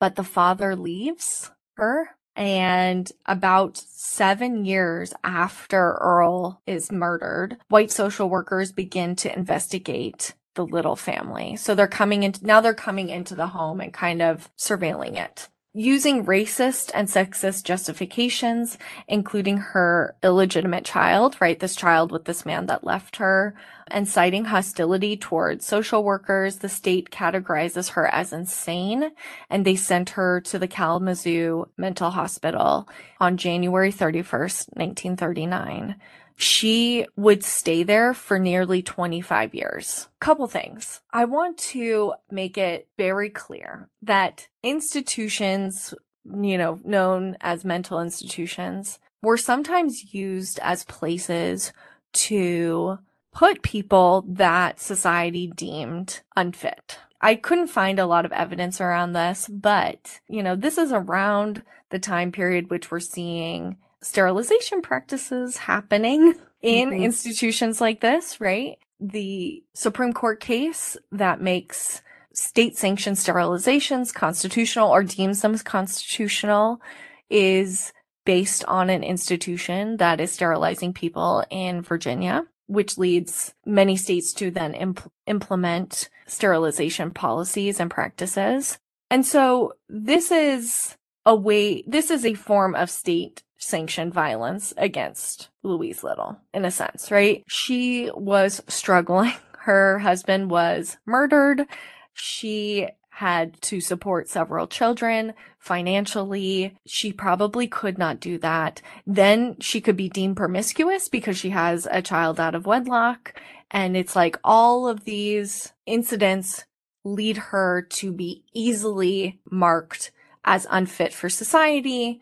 but 0.00 0.16
the 0.16 0.24
father 0.24 0.74
leaves 0.74 1.52
her. 1.76 2.16
And 2.34 3.12
about 3.26 3.76
seven 3.76 4.64
years 4.64 5.14
after 5.22 5.92
Earl 6.00 6.60
is 6.66 6.90
murdered, 6.90 7.58
white 7.68 7.92
social 7.92 8.28
workers 8.28 8.72
begin 8.72 9.14
to 9.16 9.32
investigate 9.32 10.34
the 10.56 10.66
Little 10.66 10.96
family. 10.96 11.54
So 11.54 11.76
they're 11.76 11.86
coming 11.86 12.24
into, 12.24 12.44
now 12.44 12.60
they're 12.60 12.74
coming 12.74 13.08
into 13.08 13.36
the 13.36 13.46
home 13.46 13.80
and 13.80 13.92
kind 13.92 14.20
of 14.20 14.50
surveilling 14.58 15.16
it. 15.16 15.48
Using 15.74 16.26
racist 16.26 16.90
and 16.92 17.08
sexist 17.08 17.64
justifications, 17.64 18.76
including 19.08 19.56
her 19.56 20.14
illegitimate 20.22 20.84
child, 20.84 21.38
right? 21.40 21.58
This 21.58 21.74
child 21.74 22.12
with 22.12 22.26
this 22.26 22.44
man 22.44 22.66
that 22.66 22.84
left 22.84 23.16
her, 23.16 23.54
and 23.86 24.06
citing 24.06 24.44
hostility 24.44 25.16
towards 25.16 25.64
social 25.64 26.04
workers, 26.04 26.56
the 26.58 26.68
state 26.68 27.08
categorizes 27.10 27.92
her 27.92 28.06
as 28.06 28.34
insane, 28.34 29.12
and 29.48 29.64
they 29.64 29.74
sent 29.74 30.10
her 30.10 30.42
to 30.42 30.58
the 30.58 30.68
Kalamazoo 30.68 31.64
Mental 31.78 32.10
Hospital 32.10 32.86
on 33.18 33.38
January 33.38 33.90
31st, 33.90 34.76
1939. 34.76 35.96
She 36.42 37.06
would 37.14 37.44
stay 37.44 37.84
there 37.84 38.12
for 38.12 38.36
nearly 38.36 38.82
25 38.82 39.54
years. 39.54 40.08
Couple 40.18 40.48
things. 40.48 41.00
I 41.12 41.24
want 41.24 41.56
to 41.58 42.14
make 42.32 42.58
it 42.58 42.88
very 42.98 43.30
clear 43.30 43.88
that 44.02 44.48
institutions, 44.60 45.94
you 46.24 46.58
know, 46.58 46.80
known 46.82 47.36
as 47.40 47.64
mental 47.64 48.00
institutions, 48.00 48.98
were 49.22 49.36
sometimes 49.36 50.12
used 50.12 50.58
as 50.64 50.84
places 50.86 51.72
to 52.14 52.98
put 53.32 53.62
people 53.62 54.24
that 54.26 54.80
society 54.80 55.46
deemed 55.46 56.22
unfit. 56.34 56.98
I 57.20 57.36
couldn't 57.36 57.68
find 57.68 58.00
a 58.00 58.06
lot 58.06 58.24
of 58.24 58.32
evidence 58.32 58.80
around 58.80 59.12
this, 59.12 59.48
but, 59.48 60.18
you 60.28 60.42
know, 60.42 60.56
this 60.56 60.76
is 60.76 60.90
around 60.90 61.62
the 61.90 62.00
time 62.00 62.32
period 62.32 62.68
which 62.68 62.90
we're 62.90 62.98
seeing 62.98 63.76
sterilization 64.02 64.82
practices 64.82 65.56
happening 65.56 66.34
in 66.60 66.90
Mhm. 66.90 67.02
institutions 67.02 67.80
like 67.80 68.00
this, 68.00 68.40
right? 68.40 68.78
The 69.00 69.64
Supreme 69.74 70.12
Court 70.12 70.40
case 70.40 70.96
that 71.10 71.40
makes 71.40 72.02
state 72.34 72.76
sanctioned 72.76 73.16
sterilizations 73.16 74.12
constitutional 74.14 74.90
or 74.90 75.02
deems 75.02 75.42
them 75.42 75.58
constitutional 75.58 76.80
is 77.28 77.92
based 78.24 78.64
on 78.66 78.88
an 78.90 79.02
institution 79.02 79.96
that 79.96 80.20
is 80.20 80.30
sterilizing 80.32 80.92
people 80.92 81.44
in 81.50 81.82
Virginia, 81.82 82.46
which 82.66 82.96
leads 82.96 83.54
many 83.66 83.96
states 83.96 84.32
to 84.32 84.50
then 84.50 84.72
impl- 84.74 85.10
implement 85.26 86.08
sterilization 86.26 87.10
policies 87.10 87.80
and 87.80 87.90
practices. 87.90 88.78
And 89.10 89.26
so 89.26 89.74
this 89.88 90.30
is 90.30 90.96
a 91.26 91.34
way, 91.34 91.82
this 91.86 92.10
is 92.10 92.24
a 92.24 92.34
form 92.34 92.74
of 92.74 92.90
state 92.90 93.42
sanctioned 93.62 94.12
violence 94.12 94.74
against 94.76 95.48
Louise 95.62 96.02
Little, 96.02 96.38
in 96.52 96.64
a 96.64 96.70
sense, 96.70 97.10
right? 97.10 97.44
She 97.48 98.10
was 98.14 98.62
struggling. 98.68 99.32
Her 99.60 100.00
husband 100.00 100.50
was 100.50 100.96
murdered. 101.06 101.66
She 102.12 102.88
had 103.10 103.60
to 103.62 103.80
support 103.80 104.28
several 104.28 104.66
children 104.66 105.34
financially. 105.60 106.76
She 106.86 107.12
probably 107.12 107.68
could 107.68 107.96
not 107.98 108.18
do 108.18 108.38
that. 108.38 108.82
Then 109.06 109.56
she 109.60 109.80
could 109.80 109.96
be 109.96 110.08
deemed 110.08 110.36
promiscuous 110.36 111.08
because 111.08 111.38
she 111.38 111.50
has 111.50 111.86
a 111.90 112.02
child 112.02 112.40
out 112.40 112.56
of 112.56 112.66
wedlock. 112.66 113.40
And 113.70 113.96
it's 113.96 114.16
like 114.16 114.38
all 114.42 114.88
of 114.88 115.04
these 115.04 115.72
incidents 115.86 116.64
lead 117.04 117.36
her 117.36 117.82
to 117.82 118.12
be 118.12 118.42
easily 118.52 119.40
marked 119.48 120.10
as 120.44 120.66
unfit 120.70 121.12
for 121.12 121.28
society 121.28 122.20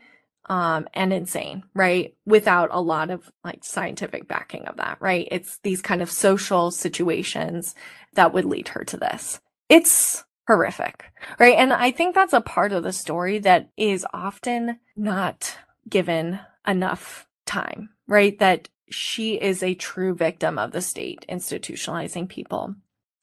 um 0.50 0.88
and 0.94 1.14
insane 1.14 1.64
right? 1.74 2.14
Without 2.26 2.70
a 2.72 2.82
lot 2.82 3.10
of 3.10 3.30
like 3.44 3.64
scientific 3.64 4.28
backing 4.28 4.66
of 4.66 4.78
that 4.78 4.98
right? 5.00 5.28
It's 5.32 5.58
these 5.64 5.82
kind 5.82 6.02
of 6.02 6.10
social 6.12 6.72
situations 6.72 7.74
that 8.16 8.34
would 8.34 8.46
lead 8.46 8.68
her 8.70 8.84
to 8.86 8.98
this. 8.98 9.40
It's 9.70 10.24
horrific 10.48 11.06
right? 11.40 11.56
And 11.58 11.72
i 11.72 11.92
think 11.92 12.14
that's 12.16 12.34
a 12.34 12.42
part 12.42 12.72
of 12.72 12.84
the 12.84 12.92
story 12.92 13.40
that 13.40 13.70
is 13.78 14.06
often 14.14 14.80
not 14.96 15.58
given 15.88 16.40
enough 16.68 17.28
time 17.46 17.90
right? 18.08 18.38
That 18.40 18.68
she 18.90 19.36
is 19.36 19.62
a 19.62 19.74
true 19.74 20.14
victim 20.16 20.58
of 20.58 20.72
the 20.72 20.82
state 20.82 21.24
institutionalizing 21.30 22.28
people. 22.28 22.74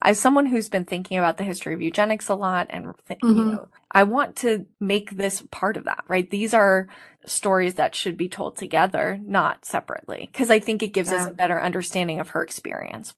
As 0.01 0.19
someone 0.19 0.47
who's 0.47 0.69
been 0.69 0.85
thinking 0.85 1.19
about 1.19 1.37
the 1.37 1.45
history 1.45 1.73
of 1.75 1.81
eugenics 1.81 2.29
a 2.29 2.35
lot 2.35 2.67
and 2.71 2.85
you 2.85 3.23
Mhm. 3.23 3.51
know 3.51 3.67
i 3.91 4.03
want 4.03 4.35
to 4.35 4.65
make 4.79 5.11
this 5.11 5.43
part 5.51 5.77
of 5.77 5.85
that 5.85 6.03
right 6.07 6.29
these 6.29 6.53
are 6.53 6.87
stories 7.25 7.75
that 7.75 7.95
should 7.95 8.17
be 8.17 8.29
told 8.29 8.55
together 8.57 9.19
not 9.23 9.65
separately 9.65 10.29
because 10.31 10.49
i 10.51 10.59
think 10.59 10.83
it 10.83 10.93
gives 10.93 11.11
us 11.11 11.27
a 11.27 11.33
better 11.33 11.61
understanding 11.61 12.19
of 12.19 12.29
her 12.29 12.43
experience 12.43 13.13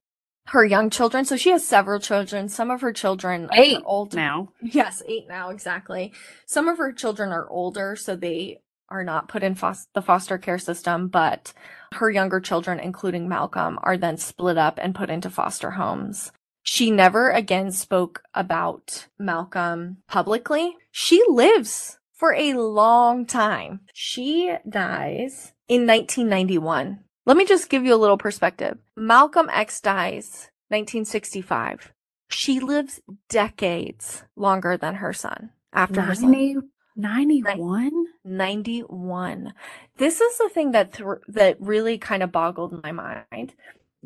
her 0.50 0.66
young 0.66 0.90
children. 0.90 1.26
So 1.26 1.38
she 1.38 1.52
has 1.52 1.68
several 1.68 2.00
children. 2.00 2.50
Some 2.50 2.72
of 2.72 2.82
her 2.82 2.92
children 2.92 3.50
Eight 3.54 3.78
are 3.78 3.84
old 3.86 4.14
now. 4.14 4.50
Yes, 4.62 5.02
eight 5.08 5.28
now, 5.28 5.50
exactly. 5.50 6.14
Some 6.46 6.68
of 6.68 6.78
her 6.78 6.92
children 6.92 7.32
are 7.32 7.48
older, 7.50 7.96
so 7.96 8.16
they 8.16 8.62
are 8.90 9.04
not 9.04 9.28
put 9.28 9.44
in 9.44 9.54
fos- 9.54 9.88
the 9.94 10.02
foster 10.02 10.38
care 10.40 10.58
system, 10.58 11.08
but 11.08 11.54
her 11.94 12.10
younger 12.10 12.40
children, 12.40 12.80
including 12.80 13.30
Malcolm, 13.30 13.78
are 13.84 13.98
then 13.98 14.18
split 14.18 14.58
up 14.58 14.80
and 14.82 14.96
put 14.96 15.12
into 15.12 15.30
foster 15.30 15.72
homes. 15.72 16.32
She 16.72 16.92
never 16.92 17.32
again 17.32 17.72
spoke 17.72 18.22
about 18.36 19.08
Malcolm 19.18 19.98
publicly. 20.08 20.78
She 20.92 21.20
lives 21.28 21.98
for 22.14 22.32
a 22.36 22.54
long 22.54 23.26
time. 23.26 23.80
She 23.92 24.56
dies 24.70 25.54
in 25.68 25.88
1991. 25.88 27.00
Let 27.26 27.38
me 27.38 27.46
just 27.46 27.72
give 27.72 27.86
you 27.86 27.96
a 27.96 27.98
little 27.98 28.20
perspective. 28.20 28.78
Malcolm 28.96 29.50
X 29.52 29.82
dies 29.82 30.52
1965. 30.68 31.92
She 32.30 32.60
lives 32.60 33.02
decades 33.30 34.24
longer 34.36 34.78
than 34.78 34.94
her 34.96 35.12
son 35.12 35.50
after 35.74 36.02
her 36.02 36.14
son. 36.14 36.70
90, 36.96 37.42
91? 37.42 38.06
91. 38.24 39.54
This 39.98 40.22
is 40.22 40.38
the 40.38 40.50
thing 40.50 40.72
that 40.74 40.94
thr 40.94 41.14
that 41.30 41.60
really 41.60 41.98
kind 41.98 42.22
of 42.22 42.32
boggled 42.32 42.84
my 42.84 42.92
mind 42.92 43.56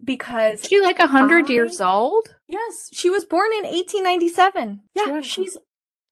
because 0.04 0.64
She 0.64 0.82
like 0.82 1.00
a 1.00 1.08
hundred 1.08 1.50
years 1.50 1.82
old? 1.82 2.36
yes, 2.48 2.90
she 2.94 3.10
was 3.10 3.26
born 3.26 3.52
in 3.54 3.64
1897. 3.64 4.82
Yeah, 4.96 5.08
was. 5.08 5.26
she's 5.26 5.58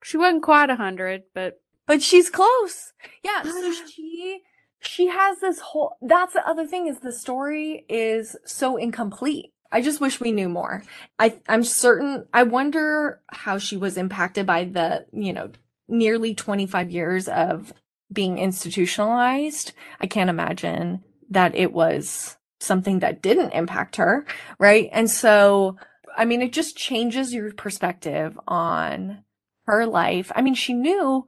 She 0.03 0.17
wasn't 0.17 0.43
quite 0.43 0.69
a 0.69 0.75
hundred, 0.75 1.23
but 1.33 1.61
but 1.87 2.01
she's 2.01 2.29
close. 2.29 2.93
Yeah, 3.23 3.41
so 3.43 3.73
she 3.85 4.41
she 4.79 5.07
has 5.07 5.39
this 5.39 5.59
whole 5.59 5.95
that's 6.01 6.33
the 6.33 6.47
other 6.47 6.65
thing 6.65 6.87
is 6.87 6.99
the 6.99 7.13
story 7.13 7.85
is 7.89 8.35
so 8.45 8.77
incomplete. 8.77 9.53
I 9.71 9.81
just 9.81 10.01
wish 10.01 10.19
we 10.19 10.31
knew 10.31 10.49
more. 10.49 10.83
I 11.17 11.35
I'm 11.47 11.63
certain 11.63 12.25
I 12.33 12.43
wonder 12.43 13.21
how 13.29 13.57
she 13.57 13.77
was 13.77 13.97
impacted 13.97 14.45
by 14.45 14.65
the, 14.65 15.05
you 15.13 15.31
know, 15.33 15.51
nearly 15.87 16.33
25 16.35 16.91
years 16.91 17.27
of 17.27 17.73
being 18.11 18.37
institutionalized. 18.37 19.71
I 20.01 20.07
can't 20.07 20.29
imagine 20.29 21.03
that 21.29 21.55
it 21.55 21.71
was 21.71 22.35
something 22.61 22.99
that 22.99 23.21
didn't 23.21 23.51
impact 23.51 23.97
her, 23.97 24.25
right? 24.59 24.89
And 24.91 25.09
so 25.09 25.77
I 26.17 26.25
mean 26.25 26.41
it 26.41 26.53
just 26.53 26.77
changes 26.77 27.33
your 27.33 27.53
perspective 27.53 28.39
on 28.47 29.23
her 29.65 29.85
life. 29.85 30.31
I 30.35 30.41
mean, 30.41 30.55
she 30.55 30.73
knew 30.73 31.25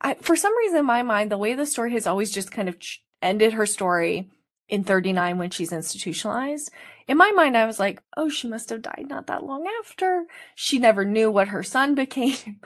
I, 0.00 0.14
for 0.14 0.34
some 0.34 0.56
reason 0.58 0.78
in 0.78 0.84
my 0.84 1.02
mind, 1.02 1.30
the 1.30 1.38
way 1.38 1.54
the 1.54 1.66
story 1.66 1.92
has 1.92 2.06
always 2.06 2.32
just 2.32 2.50
kind 2.50 2.68
of 2.68 2.76
ended 3.22 3.52
her 3.52 3.66
story 3.66 4.28
in 4.68 4.84
39 4.84 5.38
when 5.38 5.50
she's 5.50 5.72
institutionalized. 5.72 6.70
In 7.06 7.16
my 7.16 7.30
mind, 7.32 7.56
I 7.56 7.66
was 7.66 7.78
like, 7.78 8.02
oh, 8.16 8.28
she 8.28 8.48
must 8.48 8.70
have 8.70 8.82
died 8.82 9.06
not 9.08 9.26
that 9.26 9.44
long 9.44 9.66
after. 9.80 10.24
She 10.54 10.78
never 10.78 11.04
knew 11.04 11.30
what 11.30 11.48
her 11.48 11.62
son 11.62 11.94
became. 12.02 12.60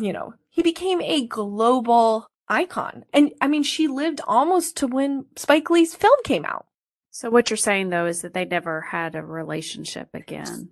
you 0.00 0.12
know, 0.12 0.34
he 0.48 0.62
became 0.62 1.00
a 1.02 1.26
global 1.26 2.26
icon. 2.48 3.04
And 3.12 3.32
I 3.40 3.48
mean, 3.48 3.62
she 3.62 3.86
lived 3.86 4.20
almost 4.26 4.76
to 4.78 4.86
when 4.86 5.26
Spike 5.36 5.70
Lee's 5.70 5.94
film 5.94 6.18
came 6.24 6.44
out. 6.44 6.66
So 7.10 7.30
what 7.30 7.50
you're 7.50 7.56
saying 7.56 7.90
though 7.90 8.06
is 8.06 8.22
that 8.22 8.34
they 8.34 8.44
never 8.44 8.80
had 8.80 9.14
a 9.14 9.22
relationship 9.22 10.08
again. 10.14 10.70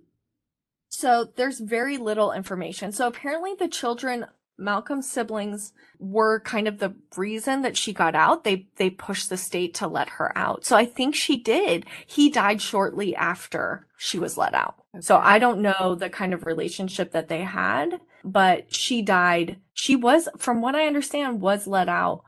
So 0.89 1.31
there's 1.35 1.59
very 1.59 1.97
little 1.97 2.31
information. 2.31 2.91
So 2.91 3.07
apparently 3.07 3.53
the 3.53 3.67
children, 3.67 4.25
Malcolm's 4.57 5.09
siblings 5.09 5.73
were 5.99 6.39
kind 6.39 6.67
of 6.67 6.79
the 6.79 6.95
reason 7.15 7.61
that 7.61 7.77
she 7.77 7.93
got 7.93 8.15
out. 8.15 8.43
They, 8.43 8.67
they 8.77 8.89
pushed 8.89 9.29
the 9.29 9.37
state 9.37 9.73
to 9.75 9.87
let 9.87 10.09
her 10.09 10.35
out. 10.35 10.65
So 10.65 10.75
I 10.75 10.85
think 10.85 11.13
she 11.13 11.37
did. 11.37 11.85
He 12.05 12.29
died 12.29 12.61
shortly 12.61 13.15
after 13.15 13.85
she 13.97 14.17
was 14.17 14.37
let 14.37 14.55
out. 14.55 14.75
So 15.01 15.17
I 15.17 15.37
don't 15.37 15.61
know 15.61 15.93
the 15.93 16.09
kind 16.09 16.33
of 16.33 16.45
relationship 16.45 17.11
that 17.11 17.27
they 17.27 17.43
had, 17.43 17.99
but 18.23 18.73
she 18.73 19.01
died. 19.01 19.57
She 19.73 19.95
was, 19.95 20.27
from 20.37 20.61
what 20.61 20.75
I 20.75 20.87
understand, 20.87 21.41
was 21.41 21.67
let 21.67 21.89
out 21.89 22.23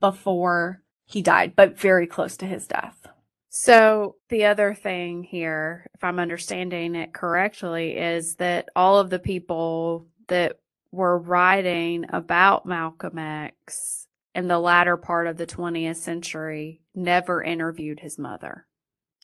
before 0.00 0.82
he 1.04 1.22
died, 1.22 1.54
but 1.54 1.78
very 1.78 2.06
close 2.06 2.36
to 2.38 2.46
his 2.46 2.66
death. 2.66 3.06
So 3.54 4.16
the 4.30 4.46
other 4.46 4.72
thing 4.72 5.24
here, 5.24 5.86
if 5.92 6.02
I'm 6.02 6.18
understanding 6.18 6.94
it 6.94 7.12
correctly, 7.12 7.98
is 7.98 8.36
that 8.36 8.70
all 8.74 8.98
of 8.98 9.10
the 9.10 9.18
people 9.18 10.06
that 10.28 10.58
were 10.90 11.18
writing 11.18 12.06
about 12.08 12.64
Malcolm 12.64 13.18
X 13.18 14.06
in 14.34 14.48
the 14.48 14.58
latter 14.58 14.96
part 14.96 15.26
of 15.26 15.36
the 15.36 15.46
20th 15.46 15.96
century 15.96 16.80
never 16.94 17.42
interviewed 17.42 18.00
his 18.00 18.18
mother. 18.18 18.64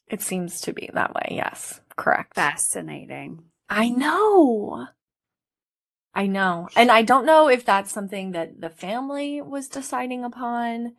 It 0.08 0.20
seems 0.20 0.60
to 0.60 0.74
be 0.74 0.90
that 0.92 1.14
way. 1.14 1.28
Yes. 1.30 1.80
Correct. 1.96 2.34
Fascinating. 2.34 3.44
I 3.70 3.88
know. 3.88 4.88
I 6.14 6.26
know. 6.26 6.68
And 6.76 6.90
I 6.90 7.00
don't 7.00 7.24
know 7.24 7.48
if 7.48 7.64
that's 7.64 7.92
something 7.92 8.32
that 8.32 8.60
the 8.60 8.68
family 8.68 9.40
was 9.40 9.68
deciding 9.68 10.22
upon, 10.22 10.96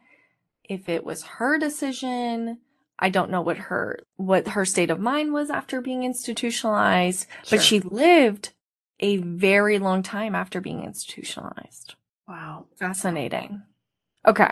if 0.64 0.90
it 0.90 1.04
was 1.04 1.22
her 1.24 1.60
decision. 1.60 2.62
I 3.00 3.10
don't 3.10 3.32
know 3.32 3.42
what 3.42 3.58
her 3.58 4.00
what 4.18 4.50
her 4.50 4.66
state 4.66 4.90
of 4.90 5.00
mind 5.00 5.32
was 5.34 5.50
after 5.50 5.80
being 5.82 6.04
institutionalized, 6.04 7.28
Sure. 7.46 7.58
but 7.58 7.64
she 7.64 7.80
lived 7.80 8.52
a 9.00 9.18
very 9.18 9.80
long 9.80 10.04
time 10.04 10.36
after 10.36 10.60
being 10.60 10.84
institutionalized. 10.84 11.96
Wow. 12.28 12.66
Fascinating. 12.78 13.64
Okay. 14.28 14.50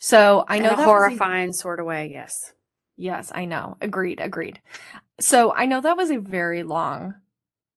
So 0.00 0.44
I 0.48 0.56
In 0.56 0.64
know 0.64 0.70
a 0.70 0.70
that 0.72 0.78
was 0.78 0.84
a- 0.84 0.88
horrifying 0.88 1.52
sort 1.52 1.78
of 1.80 1.86
way, 1.86 2.10
yes. 2.12 2.52
Yes, 2.96 3.30
I 3.34 3.44
know. 3.44 3.76
Agreed, 3.80 4.20
agreed. 4.20 4.60
So 5.20 5.52
I 5.54 5.66
know 5.66 5.80
that 5.80 5.96
was 5.96 6.10
a 6.10 6.18
very 6.18 6.62
long. 6.62 7.14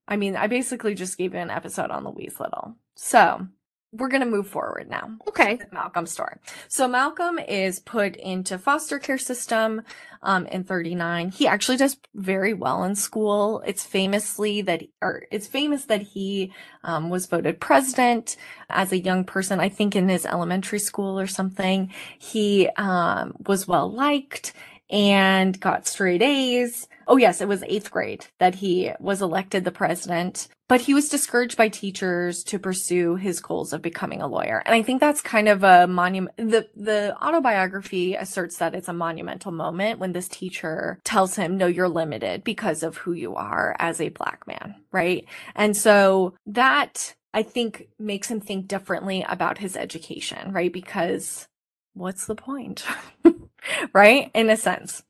I 0.08 0.15
mean, 0.15 0.36
I 0.36 0.48
basically 0.48 0.95
just 0.95 1.17
gave 1.17 1.34
you 1.34 1.39
an 1.39 1.52
episode 1.52 1.91
on 1.91 2.04
Louise 2.04 2.39
Little. 2.39 2.76
So 2.95 3.48
we're 3.91 4.08
going 4.08 4.21
to 4.21 4.30
move 4.30 4.47
forward 4.47 4.89
now. 4.89 5.17
Okay. 5.28 5.60
Malcolm's 5.71 6.12
story. 6.12 6.36
So 6.67 6.88
Malcolm 6.88 7.39
is 7.39 7.80
put 7.80 8.15
into 8.15 8.60
foster 8.60 8.99
care 8.99 9.17
system 9.17 9.82
um, 10.21 10.45
in 10.47 10.63
39. 10.63 11.32
He 11.32 11.47
actually 11.47 11.78
does 11.78 11.97
very 12.13 12.54
well 12.54 12.84
in 12.84 12.95
school. 12.95 13.63
It's 13.65 13.84
famously 13.84 14.62
that, 14.62 14.84
or 15.02 15.23
it's 15.32 15.47
famous 15.47 15.86
that 15.86 16.04
he 16.04 16.54
um, 16.84 17.10
was 17.10 17.25
voted 17.25 17.60
president 17.60 18.38
as 18.69 18.91
a 18.91 18.99
young 18.99 19.23
person. 19.23 19.60
I 19.60 19.69
think 19.69 19.95
in 19.95 20.08
his 20.08 20.25
elementary 20.25 20.80
school 20.80 21.19
or 21.19 21.28
something. 21.28 21.91
He 22.19 22.69
um, 22.75 23.34
was 23.47 23.67
well 23.67 23.91
liked 23.91 24.54
and 24.89 25.60
got 25.60 25.88
straight 25.88 26.21
A's. 26.21 26.88
Oh 27.08 27.17
yes, 27.17 27.41
it 27.41 27.47
was 27.47 27.63
eighth 27.63 27.91
grade 27.91 28.28
that 28.39 28.56
he 28.56 28.91
was 28.99 29.21
elected 29.21 29.63
the 29.63 29.71
president, 29.71 30.47
but 30.67 30.82
he 30.82 30.93
was 30.93 31.10
discouraged 31.10 31.58
by 31.58 31.67
teachers 31.67 32.43
to 32.45 32.60
pursue 32.60 33.15
his 33.15 33.39
goals 33.39 33.73
of 33.73 33.82
becoming 33.82 34.21
a 34.21 34.28
lawyer. 34.28 34.62
And 34.65 34.75
I 34.75 34.84
think 34.84 34.99
that's 34.99 35.21
kind 35.21 35.47
of 35.47 35.63
a 35.63 35.88
monument. 35.88 36.38
The, 36.38 36.69
the 36.75 37.17
autobiography 37.19 38.13
asserts 38.13 38.58
that 38.58 38.75
it's 38.75 38.88
a 38.88 38.93
monumental 38.93 39.52
moment 39.52 39.99
when 39.99 40.12
this 40.12 40.28
teacher 40.28 40.99
tells 41.04 41.36
him, 41.36 41.58
no, 41.58 41.65
you're 41.65 41.89
limited 41.89 42.43
because 42.43 42.84
of 42.84 42.97
who 42.97 43.13
you 43.13 43.36
are 43.36 43.75
as 43.80 43.99
a 43.99 44.10
black 44.10 44.45
man. 44.45 44.75
Right. 44.91 45.25
And 45.56 45.75
so 45.75 46.36
that 46.45 47.15
I 47.34 47.41
think 47.41 47.88
makes 47.97 48.30
him 48.30 48.39
think 48.39 48.67
differently 48.67 49.25
about 49.28 49.58
his 49.58 49.75
education. 49.75 50.52
Right. 50.52 50.71
Because 50.71 51.47
what's 51.93 52.28
the 52.28 52.36
point? 52.36 52.86
right? 53.94 54.32
In 54.34 54.50
a 54.50 54.58
sense. 54.58 55.04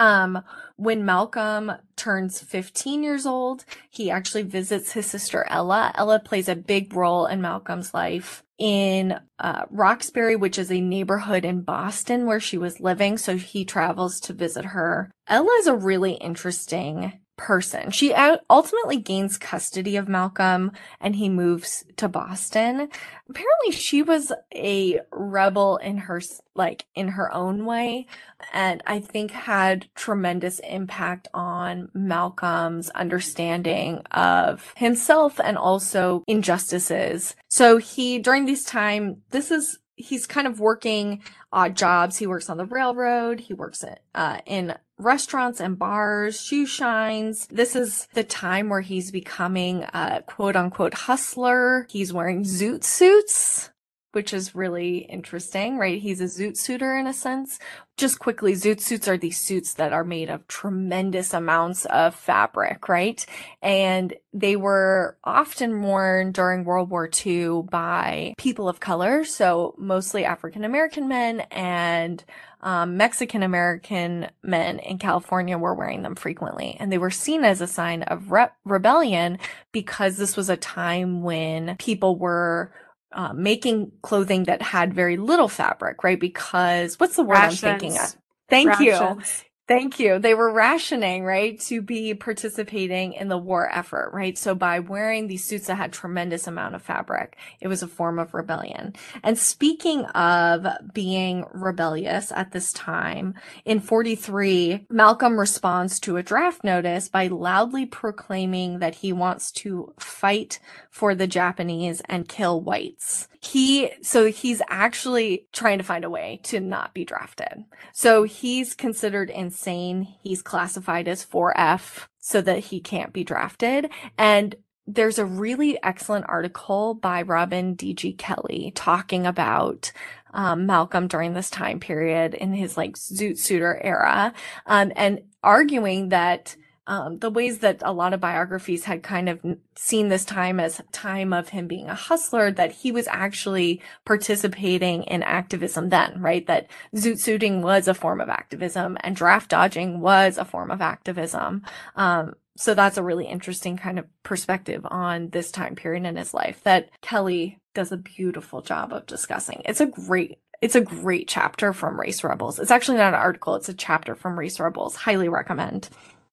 Um, 0.00 0.44
when 0.76 1.04
Malcolm 1.04 1.72
turns 1.96 2.40
15 2.40 3.02
years 3.02 3.26
old, 3.26 3.64
he 3.90 4.10
actually 4.10 4.44
visits 4.44 4.92
his 4.92 5.06
sister 5.06 5.44
Ella. 5.48 5.92
Ella 5.96 6.20
plays 6.20 6.48
a 6.48 6.54
big 6.54 6.94
role 6.94 7.26
in 7.26 7.40
Malcolm's 7.40 7.92
life 7.92 8.44
in 8.58 9.18
uh, 9.38 9.64
Roxbury, 9.70 10.36
which 10.36 10.58
is 10.58 10.70
a 10.70 10.80
neighborhood 10.80 11.44
in 11.44 11.62
Boston 11.62 12.26
where 12.26 12.40
she 12.40 12.58
was 12.58 12.80
living. 12.80 13.18
So 13.18 13.36
he 13.36 13.64
travels 13.64 14.20
to 14.20 14.32
visit 14.32 14.66
her. 14.66 15.10
Ella 15.26 15.52
is 15.58 15.66
a 15.66 15.74
really 15.74 16.12
interesting 16.12 17.20
person. 17.38 17.90
She 17.90 18.12
ultimately 18.50 18.98
gains 18.98 19.38
custody 19.38 19.96
of 19.96 20.08
Malcolm 20.08 20.72
and 21.00 21.16
he 21.16 21.30
moves 21.30 21.84
to 21.96 22.08
Boston. 22.08 22.90
Apparently 23.30 23.70
she 23.70 24.02
was 24.02 24.30
a 24.54 25.00
rebel 25.10 25.78
in 25.78 25.96
her 25.96 26.20
like 26.54 26.84
in 26.94 27.08
her 27.08 27.32
own 27.32 27.64
way 27.64 28.06
and 28.52 28.82
I 28.86 29.00
think 29.00 29.30
had 29.30 29.88
tremendous 29.94 30.58
impact 30.58 31.28
on 31.32 31.88
Malcolm's 31.94 32.90
understanding 32.90 34.02
of 34.10 34.74
himself 34.76 35.40
and 35.40 35.56
also 35.56 36.24
injustices. 36.26 37.36
So 37.48 37.78
he 37.78 38.18
during 38.18 38.44
this 38.44 38.64
time 38.64 39.22
this 39.30 39.50
is 39.50 39.78
he's 39.98 40.26
kind 40.26 40.46
of 40.46 40.60
working 40.60 41.22
odd 41.52 41.76
jobs. 41.76 42.16
He 42.16 42.26
works 42.26 42.48
on 42.48 42.56
the 42.56 42.64
railroad, 42.64 43.40
he 43.40 43.54
works 43.54 43.84
at, 43.84 44.00
uh, 44.14 44.38
in 44.46 44.74
restaurants 44.98 45.60
and 45.60 45.78
bars, 45.78 46.40
shoe 46.40 46.66
shines. 46.66 47.46
This 47.48 47.76
is 47.76 48.08
the 48.14 48.24
time 48.24 48.68
where 48.68 48.80
he's 48.80 49.10
becoming 49.10 49.84
a 49.94 50.22
quote 50.26 50.56
unquote 50.56 50.94
hustler. 50.94 51.86
He's 51.90 52.12
wearing 52.12 52.44
zoot 52.44 52.84
suits. 52.84 53.70
Which 54.12 54.32
is 54.32 54.54
really 54.54 54.98
interesting, 54.98 55.76
right? 55.76 56.00
He's 56.00 56.20
a 56.20 56.24
zoot 56.24 56.56
suiter 56.56 56.98
in 56.98 57.06
a 57.06 57.12
sense. 57.12 57.58
Just 57.96 58.18
quickly, 58.20 58.54
zoot 58.54 58.80
suits 58.80 59.08
are 59.08 59.18
these 59.18 59.38
suits 59.38 59.74
that 59.74 59.92
are 59.92 60.04
made 60.04 60.30
of 60.30 60.46
tremendous 60.46 61.34
amounts 61.34 61.84
of 61.86 62.14
fabric, 62.14 62.88
right? 62.88 63.24
And 63.60 64.14
they 64.32 64.56
were 64.56 65.18
often 65.24 65.82
worn 65.82 66.32
during 66.32 66.64
World 66.64 66.90
War 66.90 67.10
II 67.26 67.62
by 67.70 68.34
people 68.38 68.68
of 68.68 68.80
color, 68.80 69.24
so 69.24 69.74
mostly 69.76 70.24
African 70.24 70.64
American 70.64 71.08
men 71.08 71.40
and 71.50 72.24
um, 72.60 72.96
Mexican 72.96 73.42
American 73.42 74.28
men 74.42 74.78
in 74.80 74.98
California 74.98 75.58
were 75.58 75.74
wearing 75.74 76.02
them 76.02 76.14
frequently, 76.14 76.76
and 76.80 76.90
they 76.90 76.98
were 76.98 77.10
seen 77.10 77.44
as 77.44 77.60
a 77.60 77.66
sign 77.66 78.02
of 78.04 78.32
re- 78.32 78.48
rebellion 78.64 79.38
because 79.72 80.16
this 80.16 80.36
was 80.36 80.48
a 80.48 80.56
time 80.56 81.22
when 81.22 81.76
people 81.76 82.16
were 82.16 82.72
uh, 83.12 83.32
making 83.34 83.92
clothing 84.02 84.44
that 84.44 84.62
had 84.62 84.94
very 84.94 85.16
little 85.18 85.48
fabric, 85.48 86.04
right? 86.04 86.20
Because 86.20 87.00
what's 87.00 87.16
the 87.16 87.24
word 87.24 87.36
Rations. 87.36 87.64
I'm 87.64 87.78
thinking 87.78 87.98
of? 87.98 88.16
Thank 88.50 88.68
Rations. 88.68 89.44
you. 89.44 89.47
Thank 89.68 90.00
you. 90.00 90.18
They 90.18 90.32
were 90.32 90.50
rationing, 90.50 91.26
right, 91.26 91.60
to 91.60 91.82
be 91.82 92.14
participating 92.14 93.12
in 93.12 93.28
the 93.28 93.36
war 93.36 93.68
effort, 93.70 94.10
right? 94.14 94.38
So 94.38 94.54
by 94.54 94.80
wearing 94.80 95.28
these 95.28 95.44
suits 95.44 95.66
that 95.66 95.74
had 95.74 95.92
tremendous 95.92 96.46
amount 96.46 96.74
of 96.74 96.80
fabric, 96.80 97.36
it 97.60 97.68
was 97.68 97.82
a 97.82 97.86
form 97.86 98.18
of 98.18 98.32
rebellion. 98.32 98.94
And 99.22 99.38
speaking 99.38 100.06
of 100.06 100.66
being 100.94 101.44
rebellious 101.52 102.32
at 102.32 102.52
this 102.52 102.72
time, 102.72 103.34
in 103.66 103.80
43, 103.80 104.86
Malcolm 104.88 105.38
responds 105.38 106.00
to 106.00 106.16
a 106.16 106.22
draft 106.22 106.64
notice 106.64 107.10
by 107.10 107.26
loudly 107.26 107.84
proclaiming 107.84 108.78
that 108.78 108.94
he 108.94 109.12
wants 109.12 109.52
to 109.52 109.92
fight 109.98 110.60
for 110.88 111.14
the 111.14 111.26
Japanese 111.26 112.00
and 112.08 112.26
kill 112.26 112.58
whites 112.58 113.28
he 113.40 113.90
so 114.02 114.26
he's 114.26 114.60
actually 114.68 115.46
trying 115.52 115.78
to 115.78 115.84
find 115.84 116.04
a 116.04 116.10
way 116.10 116.40
to 116.44 116.60
not 116.60 116.92
be 116.92 117.04
drafted. 117.04 117.64
So 117.92 118.24
he's 118.24 118.74
considered 118.74 119.30
insane. 119.58 120.14
He's 120.22 120.40
classified 120.40 121.08
as 121.08 121.26
4F 121.26 122.06
so 122.20 122.40
that 122.42 122.60
he 122.60 122.80
can't 122.80 123.12
be 123.12 123.24
drafted. 123.24 123.90
And 124.16 124.54
there's 124.86 125.18
a 125.18 125.24
really 125.24 125.82
excellent 125.82 126.26
article 126.28 126.94
by 126.94 127.22
Robin 127.22 127.74
D.G. 127.74 128.12
Kelley 128.14 128.72
talking 128.74 129.26
about 129.26 129.92
um, 130.32 130.64
Malcolm 130.66 131.08
during 131.08 131.34
this 131.34 131.50
time 131.50 131.80
period 131.80 132.34
in 132.34 132.52
his 132.52 132.76
like 132.76 132.94
zoot 132.94 133.32
suiter 133.32 133.78
era, 133.82 134.32
um, 134.66 134.92
and 134.94 135.22
arguing 135.42 136.10
that 136.10 136.56
um, 136.88 137.18
the 137.18 137.30
ways 137.30 137.58
that 137.58 137.82
a 137.84 137.92
lot 137.92 138.14
of 138.14 138.20
biographies 138.20 138.84
had 138.84 139.02
kind 139.02 139.28
of 139.28 139.40
seen 139.76 140.08
this 140.08 140.24
time 140.24 140.58
as 140.58 140.80
time 140.90 141.34
of 141.34 141.50
him 141.50 141.68
being 141.68 141.88
a 141.88 141.94
hustler, 141.94 142.50
that 142.50 142.72
he 142.72 142.90
was 142.90 143.06
actually 143.08 143.82
participating 144.06 145.02
in 145.04 145.22
activism 145.22 145.90
then, 145.90 146.20
right? 146.20 146.46
That 146.46 146.68
zoot 146.96 147.18
suiting 147.18 147.60
was 147.60 147.88
a 147.88 147.94
form 147.94 148.22
of 148.22 148.30
activism 148.30 148.96
and 149.00 149.14
draft 149.14 149.50
dodging 149.50 150.00
was 150.00 150.38
a 150.38 150.46
form 150.46 150.70
of 150.70 150.80
activism. 150.80 151.62
Um, 151.94 152.34
so 152.56 152.72
that's 152.72 152.96
a 152.96 153.04
really 153.04 153.26
interesting 153.26 153.76
kind 153.76 153.98
of 153.98 154.06
perspective 154.22 154.84
on 154.90 155.28
this 155.28 155.52
time 155.52 155.76
period 155.76 156.06
in 156.06 156.16
his 156.16 156.32
life 156.32 156.62
that 156.64 156.88
Kelley 157.02 157.60
does 157.74 157.92
a 157.92 157.98
beautiful 157.98 158.62
job 158.62 158.94
of 158.94 159.06
discussing. 159.06 159.60
It's 159.66 159.80
a 159.80 159.86
great 159.86 160.38
it's 160.60 160.74
a 160.74 160.80
great 160.80 161.28
chapter 161.28 161.72
from 161.72 162.00
Race 162.00 162.24
Rebels. 162.24 162.58
It's 162.58 162.72
actually 162.72 162.98
not 162.98 163.14
an 163.14 163.20
article, 163.20 163.54
it's 163.54 163.68
a 163.68 163.74
chapter 163.74 164.16
from 164.16 164.36
Race 164.36 164.58
Rebels. 164.58 164.96
Highly 164.96 165.28
recommend 165.28 165.88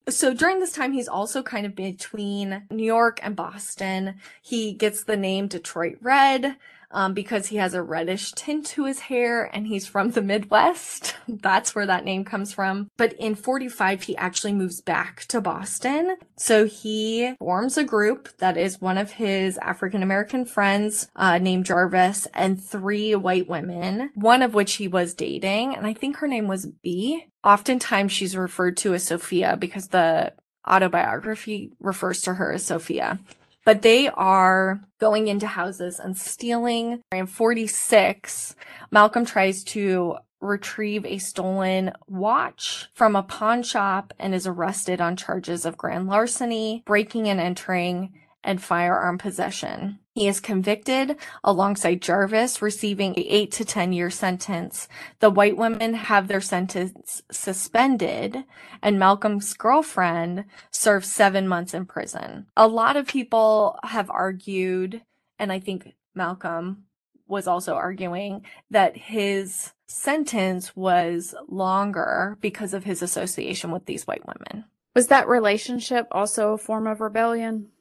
so 0.10 0.34
during 0.34 0.60
this 0.60 0.72
time, 0.72 0.94
he's 0.94 1.08
also 1.08 1.42
kind 1.42 1.66
of 1.66 1.76
between 1.76 2.64
New 2.70 2.84
York 2.84 3.20
and 3.24 3.36
Boston. 3.36 4.16
He 4.42 4.74
gets 4.74 5.04
the 5.04 5.18
name 5.18 5.48
Detroit 5.48 5.98
Red 6.02 6.58
um, 6.96 7.14
because 7.14 7.48
he 7.48 7.58
has 7.58 7.74
a 7.74 7.84
reddish 7.84 8.32
tint 8.32 8.66
to 8.66 8.86
his 8.86 9.02
hair 9.02 9.44
and 9.54 9.68
he's 9.68 9.86
from 9.86 10.12
the 10.12 10.22
Midwest. 10.22 11.16
That's 11.28 11.76
where 11.76 11.86
that 11.86 12.06
name 12.06 12.24
comes 12.24 12.54
from. 12.54 12.90
But 12.98 13.14
in 13.14 13.36
45, 13.36 14.04
he 14.04 14.18
actually 14.18 14.54
moves 14.54 14.82
back 14.82 15.26
to 15.26 15.42
Boston. 15.42 16.16
So 16.38 16.66
he 16.66 17.36
forms 17.38 17.78
a 17.78 17.84
group 17.84 18.30
that 18.38 18.58
is 18.58 18.82
one 18.82 18.98
of 18.98 19.12
his 19.12 19.58
African 19.58 20.02
American 20.02 20.46
friends 20.46 21.10
uh, 21.18 21.38
named 21.38 21.66
Jarvis 21.66 22.28
and 22.34 22.64
three 22.64 23.14
white 23.14 23.50
women, 23.50 24.12
one 24.16 24.42
of 24.42 24.54
which 24.54 24.76
he 24.76 24.88
was 24.88 25.14
dating. 25.14 25.76
And 25.76 25.86
I 25.86 25.94
think 25.94 26.18
her 26.18 26.28
name 26.28 26.48
was 26.48 26.66
B. 26.66 27.26
Oftentimes 27.44 28.14
she's 28.14 28.38
referred 28.38 28.78
to 28.78 28.94
as 28.94 29.04
Sophia 29.04 29.58
because 29.60 29.90
the 29.90 30.34
autobiography 30.68 31.74
refers 31.80 32.22
to 32.22 32.36
her 32.36 32.54
as 32.54 32.66
Sophia 32.66 33.20
but 33.66 33.82
they 33.82 34.08
are 34.08 34.80
going 35.00 35.28
into 35.28 35.48
houses 35.48 36.00
and 36.00 36.18
stealing. 36.18 37.02
In 37.12 37.28
46, 37.28 38.56
Malcolm 38.92 39.26
tries 39.26 39.64
to 39.66 40.18
retrieve 40.40 41.06
a 41.06 41.18
stolen 41.18 41.92
watch 42.08 42.88
from 42.94 43.16
a 43.16 43.24
pawn 43.24 43.64
shop 43.64 44.14
and 44.20 44.34
is 44.34 44.48
arrested 44.48 45.02
on 45.02 45.16
charges 45.16 45.66
of 45.66 45.78
grand 45.78 46.08
larceny, 46.08 46.84
breaking 46.86 47.28
and 47.28 47.40
entering, 47.40 48.14
and 48.44 48.62
firearm 48.62 49.18
possession. 49.18 50.00
He 50.16 50.30
is 50.30 50.40
convicted 50.40 51.18
alongside 51.44 52.02
Jarvis, 52.02 52.62
receiving 52.62 53.16
a 53.18 53.22
8 53.22 53.52
to 53.52 53.66
10 53.66 53.92
year 53.92 54.10
sentence. 54.10 54.88
The 55.20 55.30
white 55.30 55.58
women 55.58 55.94
have 55.94 56.30
their 56.30 56.40
sentence 56.40 57.22
suspended, 57.30 58.46
and 58.82 58.98
Malcolm's 58.98 59.54
girlfriend 59.54 60.46
serves 60.72 61.12
seven 61.12 61.50
months 61.50 61.74
in 61.74 61.86
prison. 61.86 62.48
A 62.56 62.66
lot 62.66 62.96
of 62.96 63.08
people 63.08 63.78
have 63.84 64.10
argued, 64.10 65.02
and 65.38 65.52
I 65.52 65.60
think 65.60 65.94
Malcolm 66.14 66.86
was 67.28 67.46
also 67.46 67.74
arguing, 67.74 68.46
that 68.72 68.96
his 68.96 69.74
sentence 69.86 70.74
was 70.78 71.36
longer 71.50 72.38
because 72.40 72.74
of 72.74 72.86
his 72.86 73.02
association 73.02 73.70
with 73.70 73.86
these 73.86 74.08
white 74.08 74.26
women. 74.26 74.64
Was 74.96 75.08
that 75.08 75.28
relationship 75.28 76.08
also 76.12 76.54
a 76.54 76.58
form 76.58 76.88
of 76.88 77.02
rebellion? 77.02 77.72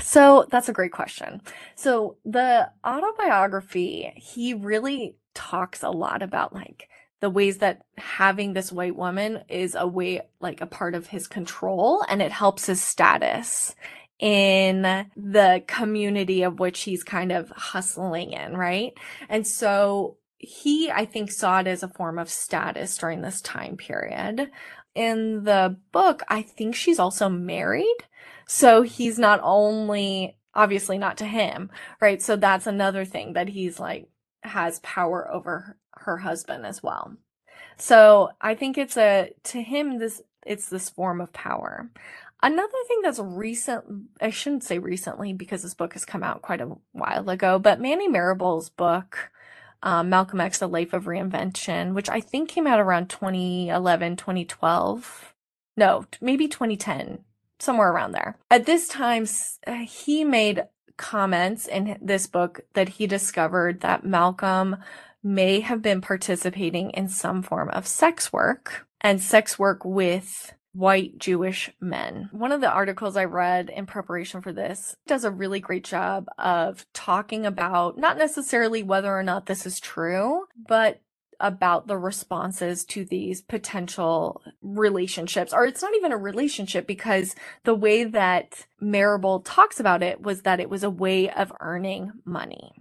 So 0.00 0.46
that's 0.50 0.68
a 0.68 0.72
great 0.72 0.92
question. 0.92 1.40
So 1.74 2.16
the 2.24 2.70
autobiography, 2.86 4.12
he 4.16 4.54
really 4.54 5.16
talks 5.34 5.82
a 5.82 5.90
lot 5.90 6.22
about 6.22 6.54
like 6.54 6.88
the 7.20 7.30
ways 7.30 7.58
that 7.58 7.82
having 7.98 8.52
this 8.52 8.72
white 8.72 8.96
woman 8.96 9.44
is 9.48 9.74
a 9.78 9.86
way, 9.86 10.22
like 10.40 10.60
a 10.60 10.66
part 10.66 10.94
of 10.94 11.06
his 11.06 11.26
control 11.26 12.04
and 12.08 12.22
it 12.22 12.32
helps 12.32 12.66
his 12.66 12.82
status 12.82 13.74
in 14.18 14.82
the 15.16 15.62
community 15.66 16.42
of 16.42 16.60
which 16.60 16.82
he's 16.82 17.02
kind 17.02 17.32
of 17.32 17.50
hustling 17.50 18.32
in, 18.32 18.56
right? 18.56 18.92
And 19.28 19.46
so 19.46 20.18
he, 20.36 20.90
I 20.90 21.04
think, 21.04 21.30
saw 21.30 21.60
it 21.60 21.66
as 21.66 21.82
a 21.82 21.88
form 21.88 22.18
of 22.18 22.30
status 22.30 22.96
during 22.96 23.20
this 23.20 23.40
time 23.40 23.76
period. 23.76 24.50
In 24.94 25.44
the 25.44 25.76
book, 25.92 26.22
I 26.28 26.42
think 26.42 26.74
she's 26.74 26.98
also 26.98 27.28
married. 27.28 27.96
So 28.52 28.82
he's 28.82 29.16
not 29.16 29.38
only 29.44 30.36
obviously 30.56 30.98
not 30.98 31.18
to 31.18 31.24
him, 31.24 31.70
right? 32.00 32.20
So 32.20 32.34
that's 32.34 32.66
another 32.66 33.04
thing 33.04 33.34
that 33.34 33.48
he's 33.48 33.78
like 33.78 34.08
has 34.42 34.80
power 34.80 35.30
over 35.32 35.76
her 35.92 36.16
husband 36.16 36.66
as 36.66 36.82
well. 36.82 37.14
So 37.76 38.30
I 38.40 38.56
think 38.56 38.76
it's 38.76 38.96
a 38.96 39.30
to 39.44 39.62
him 39.62 40.00
this 40.00 40.20
it's 40.44 40.68
this 40.68 40.90
form 40.90 41.20
of 41.20 41.32
power. 41.32 41.90
Another 42.42 42.72
thing 42.88 43.02
that's 43.04 43.20
recent, 43.20 43.84
I 44.20 44.30
shouldn't 44.30 44.64
say 44.64 44.80
recently 44.80 45.32
because 45.32 45.62
this 45.62 45.74
book 45.74 45.92
has 45.92 46.04
come 46.04 46.24
out 46.24 46.42
quite 46.42 46.60
a 46.60 46.74
while 46.90 47.30
ago, 47.30 47.60
but 47.60 47.80
Manning 47.80 48.12
Marable's 48.12 48.68
book, 48.68 49.30
um, 49.84 50.08
Malcolm 50.08 50.40
X, 50.40 50.58
The 50.58 50.66
Life 50.66 50.92
of 50.92 51.04
Reinvention, 51.04 51.94
which 51.94 52.08
I 52.08 52.20
think 52.20 52.48
came 52.48 52.66
out 52.66 52.80
around 52.80 53.10
2011, 53.10 54.16
2012. 54.16 55.34
No, 55.76 56.04
maybe 56.20 56.48
2010 56.48 57.24
somewhere 57.62 57.90
around 57.90 58.12
there. 58.12 58.36
At 58.50 58.66
this 58.66 58.88
time, 58.88 59.26
uh, 59.66 59.74
he 59.86 60.24
made 60.24 60.64
comments 60.96 61.66
in 61.66 61.98
this 62.02 62.26
book 62.26 62.60
that 62.74 62.90
he 62.90 63.06
discovered 63.06 63.80
that 63.80 64.04
Malcolm 64.04 64.76
may 65.22 65.60
have 65.60 65.82
been 65.82 66.00
participating 66.00 66.90
in 66.90 67.08
some 67.08 67.42
form 67.42 67.68
of 67.70 67.86
sex 67.86 68.32
work 68.32 68.86
and 69.00 69.20
sex 69.20 69.58
work 69.58 69.84
with 69.84 70.52
white 70.72 71.18
Jewish 71.18 71.70
men. 71.80 72.28
One 72.32 72.52
of 72.52 72.60
the 72.60 72.70
articles 72.70 73.16
I 73.16 73.24
read 73.24 73.70
in 73.70 73.86
preparation 73.86 74.40
for 74.40 74.52
this 74.52 74.94
does 75.06 75.24
a 75.24 75.30
really 75.30 75.58
great 75.58 75.84
job 75.84 76.28
of 76.38 76.86
talking 76.92 77.44
about 77.44 77.98
not 77.98 78.18
necessarily 78.18 78.82
whether 78.82 79.12
or 79.12 79.22
not 79.22 79.46
this 79.46 79.66
is 79.66 79.80
true, 79.80 80.44
but 80.68 81.00
about 81.40 81.86
the 81.86 81.96
responses 81.96 82.84
to 82.84 83.04
these 83.04 83.40
potential 83.40 84.42
relationships, 84.62 85.52
or 85.52 85.64
it's 85.64 85.82
not 85.82 85.94
even 85.96 86.12
a 86.12 86.16
relationship 86.16 86.86
because 86.86 87.34
the 87.64 87.74
way 87.74 88.04
that 88.04 88.66
Marable 88.80 89.40
talks 89.40 89.80
about 89.80 90.02
it 90.02 90.20
was 90.22 90.42
that 90.42 90.60
it 90.60 90.70
was 90.70 90.84
a 90.84 90.90
way 90.90 91.30
of 91.30 91.52
earning 91.60 92.12
money. 92.24 92.72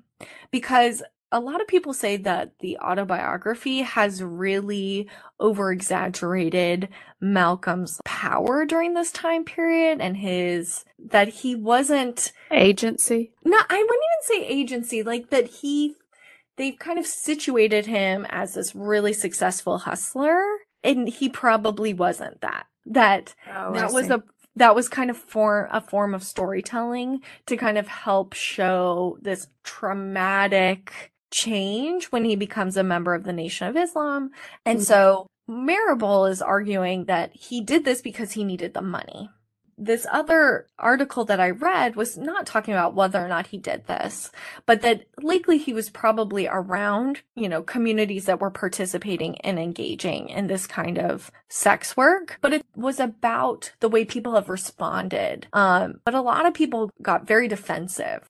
Because 0.52 1.02
a 1.32 1.40
lot 1.40 1.62
of 1.62 1.68
people 1.68 1.94
say 1.94 2.18
that 2.18 2.58
the 2.60 2.78
autobiography 2.80 3.84
has 3.84 4.24
really 4.24 5.08
over 5.40 5.72
exaggerated 5.72 6.90
Malcolm's 7.22 8.00
power 8.04 8.66
during 8.66 8.94
this 8.94 9.12
time 9.12 9.44
period 9.46 10.02
and 10.02 10.18
his 10.18 10.86
that 10.98 11.28
he 11.28 11.56
wasn't 11.56 12.32
agency. 12.52 13.32
No, 13.44 13.58
I 13.58 13.78
wouldn't 13.78 13.90
even 13.90 14.44
say 14.44 14.48
agency, 14.48 15.04
like 15.04 15.30
that 15.30 15.48
he 15.48 15.96
they've 16.60 16.78
kind 16.78 17.00
of 17.00 17.08
situated 17.08 17.88
him 17.88 18.28
as 18.30 18.54
this 18.54 18.76
really 18.76 19.14
successful 19.14 19.80
hustler 19.80 20.40
and 20.84 21.10
he 21.10 21.30
probably 21.30 21.94
wasn't 21.94 22.40
that 22.42 22.68
that 22.86 23.34
Oh, 23.48 23.74
that 23.74 23.92
was 23.92 24.10
a 24.12 24.22
that 24.56 24.76
was 24.76 24.90
kind 24.90 25.10
of 25.10 25.18
for 25.18 25.70
a 25.72 25.80
form 25.82 26.14
of 26.14 26.24
storytelling 26.24 27.22
to 27.48 27.56
kind 27.58 27.78
of 27.78 27.88
help 27.88 28.34
show 28.34 29.18
this 29.22 29.48
traumatic 29.64 31.12
change 31.32 32.06
when 32.06 32.26
he 32.26 32.36
becomes 32.36 32.76
a 32.76 32.84
member 32.84 33.14
of 33.14 33.24
the 33.24 33.32
Nation 33.34 33.68
of 33.68 33.78
Islam. 33.78 34.32
And 34.66 34.80
Mhm. 34.80 34.84
so 34.84 35.28
Marable 35.48 36.26
is 36.26 36.42
arguing 36.42 37.06
that 37.06 37.34
he 37.34 37.62
did 37.62 37.86
this 37.86 38.02
because 38.02 38.34
he 38.34 38.44
needed 38.44 38.74
the 38.74 38.82
money. 38.82 39.30
This 39.82 40.06
other 40.12 40.68
article 40.78 41.24
that 41.26 41.40
I 41.40 41.52
read 41.52 41.96
was 41.96 42.18
not 42.18 42.46
talking 42.46 42.74
about 42.74 42.96
whether 42.96 43.24
or 43.24 43.30
not 43.30 43.48
he 43.48 43.58
did 43.58 43.88
this, 43.88 44.30
but 44.66 44.82
that 44.82 45.06
likely 45.22 45.58
he 45.58 45.72
was 45.72 45.90
probably 45.90 46.48
around, 46.48 47.22
you 47.36 47.48
know, 47.48 47.64
communities 47.64 48.26
that 48.26 48.42
were 48.42 48.52
participating 48.52 49.40
and 49.40 49.58
engaging 49.58 50.28
in 50.28 50.48
this 50.48 50.68
kind 50.68 51.00
of 51.00 51.32
sex 51.48 51.96
work. 51.96 52.38
But 52.42 52.54
it 52.54 52.66
was 52.76 53.00
about 53.00 53.72
the 53.80 53.88
way 53.88 54.04
people 54.04 54.36
have 54.36 54.50
responded. 54.50 55.48
Um, 55.54 56.02
but 56.04 56.14
a 56.14 56.22
lot 56.22 56.46
of 56.46 56.54
people 56.54 56.92
got 57.02 57.26
very 57.26 57.48
defensive. 57.48 58.28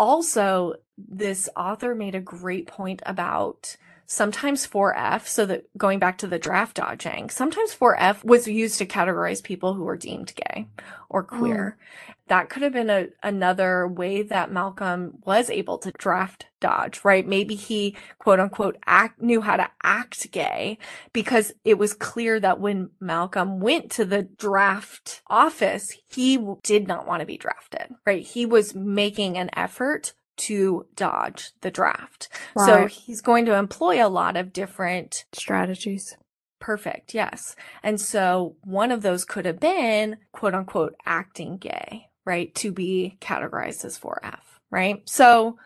Also, 0.00 0.74
this 0.96 1.48
author 1.56 1.94
made 1.94 2.16
a 2.16 2.20
great 2.20 2.66
point 2.66 3.02
about 3.06 3.76
sometimes 4.08 4.66
4F, 4.66 5.26
so 5.26 5.44
that 5.46 5.66
going 5.76 5.98
back 5.98 6.16
to 6.18 6.26
the 6.26 6.38
draft 6.38 6.76
dodging, 6.76 7.28
sometimes 7.28 7.74
4F 7.74 8.24
was 8.24 8.48
used 8.48 8.78
to 8.78 8.86
categorize 8.86 9.42
people 9.42 9.74
who 9.74 9.84
were 9.84 9.98
deemed 9.98 10.32
gay 10.34 10.66
or 11.10 11.22
queer. 11.22 11.76
Mm. 11.78 12.14
That 12.28 12.48
could 12.48 12.62
have 12.62 12.72
been 12.72 12.90
a, 12.90 13.08
another 13.22 13.86
way 13.86 14.22
that 14.22 14.50
Malcolm 14.50 15.18
was 15.24 15.50
able 15.50 15.78
to 15.78 15.92
draft 15.92 16.46
dodge, 16.60 17.04
right? 17.04 17.26
Maybe 17.26 17.54
he 17.54 17.96
quote 18.18 18.40
unquote 18.40 18.76
act, 18.86 19.20
knew 19.20 19.42
how 19.42 19.56
to 19.56 19.70
act 19.82 20.30
gay 20.32 20.78
because 21.12 21.52
it 21.64 21.78
was 21.78 21.94
clear 21.94 22.40
that 22.40 22.60
when 22.60 22.90
Malcolm 23.00 23.60
went 23.60 23.90
to 23.92 24.04
the 24.04 24.22
draft 24.22 25.22
office, 25.28 25.96
he 26.06 26.38
did 26.62 26.88
not 26.88 27.06
want 27.06 27.20
to 27.20 27.26
be 27.26 27.38
drafted, 27.38 27.94
right? 28.06 28.24
He 28.24 28.46
was 28.46 28.74
making 28.74 29.36
an 29.36 29.50
effort 29.54 30.14
to 30.38 30.86
dodge 30.94 31.52
the 31.60 31.70
draft. 31.70 32.28
So 32.56 32.86
he's 32.86 33.20
going 33.20 33.46
to 33.46 33.54
employ 33.54 34.04
a 34.04 34.08
lot 34.08 34.36
of 34.36 34.52
different 34.52 35.24
strategies. 35.32 36.16
Perfect. 36.60 37.14
Yes. 37.14 37.54
And 37.82 38.00
so 38.00 38.56
one 38.64 38.90
of 38.90 39.02
those 39.02 39.24
could 39.24 39.46
have 39.46 39.60
been 39.60 40.16
quote 40.32 40.54
unquote 40.54 40.94
acting 41.06 41.58
gay, 41.58 42.08
right? 42.24 42.54
To 42.56 42.72
be 42.72 43.16
categorized 43.20 43.84
as 43.84 43.98
4F, 43.98 44.40
right? 44.70 45.08
So 45.08 45.58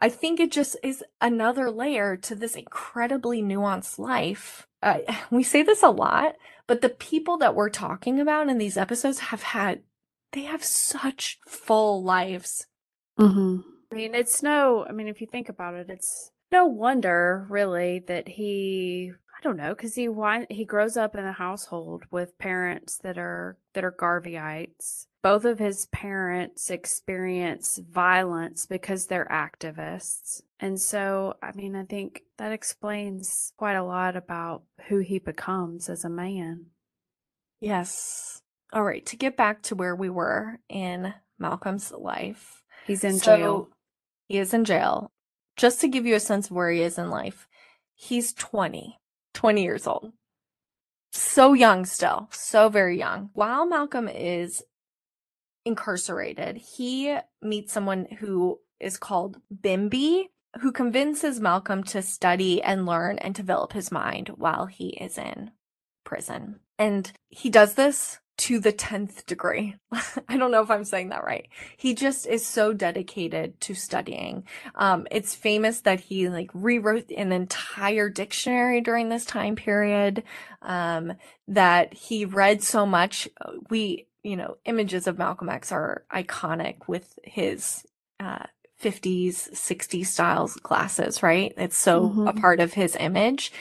I 0.00 0.08
think 0.08 0.38
it 0.38 0.52
just 0.52 0.76
is 0.82 1.02
another 1.20 1.70
layer 1.70 2.16
to 2.18 2.34
this 2.34 2.54
incredibly 2.54 3.42
nuanced 3.42 3.98
life. 3.98 4.66
Uh, 4.82 4.98
we 5.30 5.42
say 5.42 5.62
this 5.62 5.82
a 5.82 5.90
lot, 5.90 6.34
but 6.66 6.82
the 6.82 6.88
people 6.88 7.38
that 7.38 7.54
we're 7.54 7.70
talking 7.70 8.20
about 8.20 8.48
in 8.48 8.58
these 8.58 8.76
episodes 8.76 9.18
have 9.18 9.42
had, 9.42 9.82
they 10.32 10.42
have 10.42 10.62
such 10.62 11.38
full 11.46 12.04
lives. 12.04 12.66
Mm-hmm. 13.18 13.60
I 13.90 13.94
mean, 13.94 14.14
it's 14.14 14.42
no, 14.42 14.84
I 14.88 14.92
mean, 14.92 15.08
if 15.08 15.20
you 15.20 15.26
think 15.26 15.48
about 15.48 15.74
it, 15.74 15.88
it's 15.88 16.30
no 16.52 16.66
wonder 16.66 17.46
really 17.48 18.00
that 18.00 18.28
he, 18.28 19.12
I 19.12 19.42
don't 19.42 19.56
know, 19.56 19.74
because 19.74 19.94
he 19.94 20.08
he 20.50 20.64
grows 20.64 20.96
up 20.96 21.14
in 21.14 21.24
a 21.24 21.32
household 21.32 22.04
with 22.10 22.38
parents 22.38 22.98
that 22.98 23.18
are 23.18 23.56
that 23.74 23.84
are 23.84 23.92
Garveyites. 23.92 25.06
Both 25.22 25.44
of 25.44 25.58
his 25.58 25.86
parents 25.86 26.70
experience 26.70 27.78
violence 27.78 28.66
because 28.66 29.06
they're 29.06 29.26
activists. 29.26 30.42
And 30.60 30.80
so, 30.80 31.36
I 31.42 31.52
mean, 31.52 31.74
I 31.74 31.84
think 31.84 32.22
that 32.36 32.52
explains 32.52 33.52
quite 33.56 33.74
a 33.74 33.82
lot 33.82 34.16
about 34.16 34.62
who 34.88 34.98
he 34.98 35.18
becomes 35.18 35.88
as 35.88 36.04
a 36.04 36.08
man. 36.10 36.66
Yes. 37.60 38.42
All 38.72 38.84
right. 38.84 39.04
To 39.06 39.16
get 39.16 39.36
back 39.36 39.62
to 39.62 39.74
where 39.74 39.96
we 39.96 40.08
were 40.10 40.60
in 40.68 41.14
Malcolm's 41.38 41.90
life. 41.92 42.62
He's 42.86 43.04
in 43.04 43.18
So, 43.18 43.36
jail. 43.36 43.68
He 44.28 44.38
is 44.38 44.52
in 44.52 44.64
jail. 44.64 45.10
Just 45.56 45.80
to 45.80 45.88
give 45.88 46.06
you 46.06 46.14
a 46.14 46.20
sense 46.20 46.46
of 46.46 46.56
where 46.56 46.70
he 46.70 46.82
is 46.82 46.98
in 46.98 47.10
life, 47.10 47.48
he's 47.94 48.32
20, 48.34 48.98
20 49.34 49.62
years 49.62 49.86
old. 49.86 50.12
So 51.10 51.54
young 51.54 51.86
still, 51.86 52.28
so 52.30 52.68
very 52.68 52.98
young. 52.98 53.30
While 53.32 53.66
Malcolm 53.66 54.06
is 54.06 54.62
incarcerated, 55.64 56.58
he 56.58 57.16
meets 57.42 57.72
someone 57.72 58.06
who 58.20 58.60
is 58.78 58.98
called 58.98 59.38
Bimbi, 59.52 60.26
who 60.60 60.72
convinces 60.72 61.40
Malcolm 61.40 61.82
to 61.84 62.02
study 62.02 62.62
and 62.62 62.86
learn 62.86 63.18
and 63.18 63.34
develop 63.34 63.72
his 63.72 63.90
mind 63.90 64.28
while 64.36 64.66
he 64.66 64.88
is 64.90 65.16
in 65.16 65.50
prison. 66.04 66.60
And 66.78 67.10
he 67.28 67.50
does 67.50 67.74
this 67.74 68.18
to 68.38 68.60
the 68.60 68.72
10th 68.72 69.26
degree. 69.26 69.76
I 70.28 70.36
don't 70.36 70.50
know 70.50 70.62
if 70.62 70.70
I'm 70.70 70.84
saying 70.84 71.10
that 71.10 71.24
right. 71.24 71.48
He 71.76 71.94
just 71.94 72.26
is 72.26 72.46
so 72.46 72.72
dedicated 72.72 73.60
to 73.62 73.74
studying. 73.74 74.44
Um, 74.74 75.06
it's 75.10 75.34
famous 75.34 75.80
that 75.82 76.00
he 76.00 76.28
like 76.28 76.50
rewrote 76.54 77.10
an 77.10 77.32
entire 77.32 78.08
dictionary 78.08 78.80
during 78.80 79.08
this 79.08 79.24
time 79.24 79.56
period. 79.56 80.22
Um, 80.62 81.14
that 81.48 81.94
he 81.94 82.24
read 82.24 82.62
so 82.62 82.86
much. 82.86 83.28
We, 83.70 84.06
you 84.22 84.36
know, 84.36 84.56
images 84.64 85.06
of 85.06 85.18
Malcolm 85.18 85.48
X 85.48 85.72
are 85.72 86.04
iconic 86.12 86.86
with 86.86 87.18
his, 87.24 87.84
uh, 88.20 88.44
50s, 88.80 89.48
60s 89.54 90.06
styles 90.06 90.54
glasses, 90.54 91.22
right? 91.22 91.52
It's 91.56 91.76
so 91.76 92.04
a 92.26 92.32
Mhm. 92.32 92.40
part 92.40 92.60
of 92.60 92.74
his 92.74 92.94
image 92.94 93.52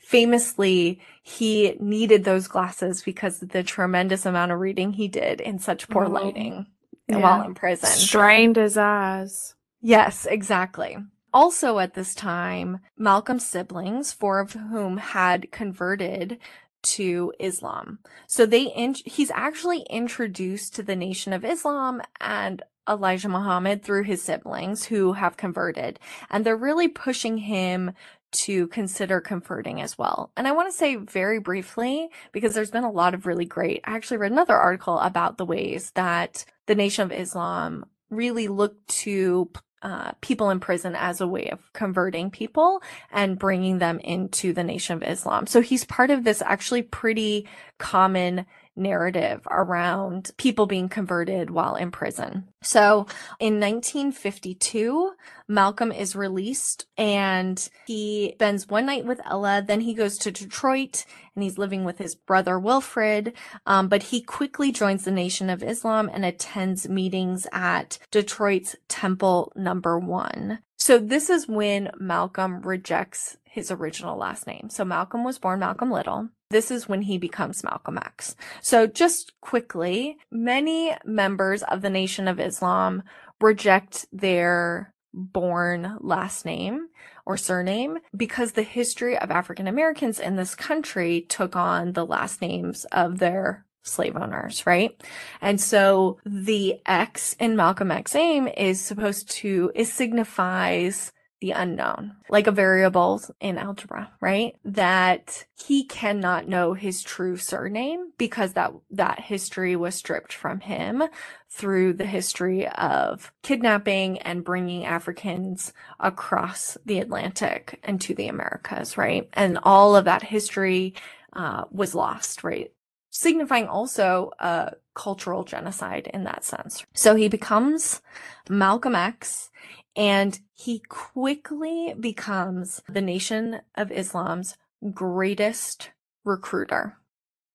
famously 0.00 1.00
he 1.22 1.76
needed 1.80 2.24
those 2.24 2.48
glasses 2.48 3.02
because 3.02 3.42
of 3.42 3.50
the 3.50 3.62
tremendous 3.62 4.26
amount 4.26 4.52
of 4.52 4.60
reading 4.60 4.92
he 4.92 5.08
did 5.08 5.40
in 5.40 5.58
such 5.58 5.88
poor 5.88 6.04
Oh, 6.04 6.08
lighting 6.10 6.66
yeah. 7.08 7.18
while 7.18 7.42
in 7.42 7.54
prison. 7.54 7.88
Strained 7.88 8.56
his 8.56 8.76
eyes. 8.76 9.54
Yes, 9.80 10.26
exactly. 10.26 10.98
Also 11.32 11.78
at 11.78 11.94
this 11.94 12.14
time, 12.14 12.80
Malcolm's 12.98 13.46
siblings, 13.46 14.12
four 14.12 14.40
of 14.40 14.52
whom 14.52 14.96
had 14.96 15.50
converted 15.52 16.38
to 16.82 17.32
Islam. 17.38 17.98
So 18.26 18.46
they 18.46 18.64
in- 18.64 18.96
he's 19.04 19.30
actually 19.30 19.82
introduced 19.90 20.74
to 20.74 20.82
the 20.82 20.96
Nation 20.96 21.32
of 21.32 21.44
Islam 21.44 22.02
and 22.20 22.62
Elijah 22.88 23.28
Muhammad 23.28 23.82
through 23.82 24.04
his 24.04 24.22
siblings 24.22 24.86
who 24.86 25.12
have 25.12 25.36
converted. 25.36 26.00
And 26.30 26.44
they're 26.44 26.56
really 26.56 26.88
pushing 26.88 27.38
him 27.38 27.92
to 28.32 28.66
consider 28.68 29.20
converting 29.20 29.80
as 29.80 29.98
well. 29.98 30.30
And 30.36 30.46
I 30.46 30.52
want 30.52 30.68
to 30.68 30.76
say 30.76 30.96
very 30.96 31.38
briefly, 31.38 32.10
because 32.32 32.54
there's 32.54 32.70
been 32.70 32.84
a 32.84 32.90
lot 32.90 33.14
of 33.14 33.26
really 33.26 33.44
great, 33.44 33.80
I 33.84 33.96
actually 33.96 34.18
read 34.18 34.32
another 34.32 34.56
article 34.56 34.98
about 34.98 35.38
the 35.38 35.46
ways 35.46 35.90
that 35.94 36.44
the 36.66 36.74
Nation 36.74 37.04
of 37.04 37.12
Islam 37.12 37.86
really 38.10 38.48
looked 38.48 38.86
to 38.88 39.50
uh, 39.82 40.12
people 40.20 40.50
in 40.50 40.60
prison 40.60 40.94
as 40.94 41.20
a 41.20 41.26
way 41.26 41.48
of 41.48 41.72
converting 41.72 42.30
people 42.30 42.82
and 43.10 43.38
bringing 43.38 43.78
them 43.78 43.98
into 44.00 44.52
the 44.52 44.64
Nation 44.64 44.96
of 44.96 45.08
Islam. 45.08 45.46
So 45.46 45.60
he's 45.62 45.84
part 45.84 46.10
of 46.10 46.22
this 46.22 46.42
actually 46.42 46.82
pretty 46.82 47.48
common 47.78 48.44
narrative 48.76 49.46
around 49.50 50.30
people 50.36 50.66
being 50.66 50.88
converted 50.88 51.50
while 51.50 51.74
in 51.76 51.90
prison. 51.90 52.48
So 52.62 53.06
in 53.38 53.60
1952, 53.60 55.12
Malcolm 55.48 55.92
is 55.92 56.16
released 56.16 56.86
and 56.96 57.68
he 57.86 58.32
spends 58.34 58.68
one 58.68 58.86
night 58.86 59.04
with 59.04 59.20
Ella. 59.24 59.62
Then 59.66 59.80
he 59.80 59.94
goes 59.94 60.18
to 60.18 60.30
Detroit 60.30 61.04
and 61.34 61.42
he's 61.42 61.58
living 61.58 61.84
with 61.84 61.98
his 61.98 62.14
brother 62.14 62.58
Wilfred. 62.58 63.34
Um, 63.66 63.88
but 63.88 64.04
he 64.04 64.22
quickly 64.22 64.72
joins 64.72 65.04
the 65.04 65.10
Nation 65.10 65.50
of 65.50 65.62
Islam 65.62 66.10
and 66.12 66.24
attends 66.24 66.88
meetings 66.88 67.46
at 67.52 67.98
Detroit's 68.10 68.76
Temple 68.88 69.52
Number 69.56 69.98
One. 69.98 70.60
So 70.76 70.98
this 70.98 71.28
is 71.28 71.46
when 71.46 71.90
Malcolm 71.98 72.62
rejects 72.62 73.36
his 73.44 73.70
original 73.70 74.16
last 74.16 74.46
name. 74.46 74.70
So 74.70 74.84
Malcolm 74.84 75.24
was 75.24 75.38
born 75.38 75.60
Malcolm 75.60 75.90
Little. 75.90 76.30
This 76.50 76.72
is 76.72 76.88
when 76.88 77.02
he 77.02 77.16
becomes 77.16 77.62
Malcolm 77.62 77.96
X. 77.96 78.34
So 78.60 78.86
just 78.86 79.40
quickly, 79.40 80.18
many 80.32 80.96
members 81.04 81.62
of 81.62 81.80
the 81.80 81.90
Nation 81.90 82.26
of 82.26 82.40
Islam 82.40 83.04
reject 83.40 84.06
their 84.12 84.92
born 85.14 85.96
last 86.00 86.44
name 86.44 86.88
or 87.24 87.36
surname 87.36 87.98
because 88.16 88.52
the 88.52 88.62
history 88.62 89.16
of 89.16 89.30
African 89.30 89.68
Americans 89.68 90.18
in 90.18 90.36
this 90.36 90.54
country 90.54 91.22
took 91.22 91.54
on 91.54 91.92
the 91.92 92.06
last 92.06 92.42
names 92.42 92.84
of 92.86 93.18
their 93.18 93.64
slave 93.82 94.16
owners, 94.16 94.66
right? 94.66 95.00
And 95.40 95.60
so 95.60 96.18
the 96.24 96.80
X 96.84 97.36
in 97.38 97.56
Malcolm 97.56 97.90
X 97.90 98.14
name 98.14 98.48
is 98.48 98.80
supposed 98.80 99.30
to, 99.30 99.70
it 99.74 99.86
signifies 99.86 101.12
the 101.40 101.52
unknown, 101.52 102.16
like 102.28 102.46
a 102.46 102.52
variable 102.52 103.20
in 103.40 103.56
algebra, 103.56 104.12
right? 104.20 104.56
That 104.64 105.46
he 105.54 105.84
cannot 105.84 106.48
know 106.48 106.74
his 106.74 107.02
true 107.02 107.36
surname 107.36 108.12
because 108.18 108.52
that, 108.52 108.72
that 108.90 109.20
history 109.20 109.74
was 109.74 109.94
stripped 109.94 110.32
from 110.32 110.60
him 110.60 111.02
through 111.48 111.94
the 111.94 112.06
history 112.06 112.68
of 112.68 113.32
kidnapping 113.42 114.18
and 114.18 114.44
bringing 114.44 114.84
Africans 114.84 115.72
across 115.98 116.76
the 116.84 116.98
Atlantic 116.98 117.80
and 117.82 118.00
to 118.02 118.14
the 118.14 118.28
Americas, 118.28 118.98
right? 118.98 119.28
And 119.32 119.58
all 119.62 119.96
of 119.96 120.04
that 120.04 120.22
history 120.22 120.94
uh, 121.32 121.64
was 121.70 121.94
lost, 121.94 122.44
right? 122.44 122.70
Signifying 123.08 123.66
also 123.66 124.30
a 124.38 124.74
cultural 124.94 125.44
genocide 125.44 126.08
in 126.12 126.24
that 126.24 126.44
sense. 126.44 126.84
So 126.94 127.14
he 127.14 127.28
becomes 127.28 128.02
Malcolm 128.48 128.94
X 128.94 129.50
and 129.96 130.40
he 130.54 130.80
quickly 130.88 131.94
becomes 131.98 132.82
the 132.88 133.00
Nation 133.00 133.60
of 133.74 133.90
Islam's 133.90 134.56
greatest 134.92 135.90
recruiter. 136.24 136.96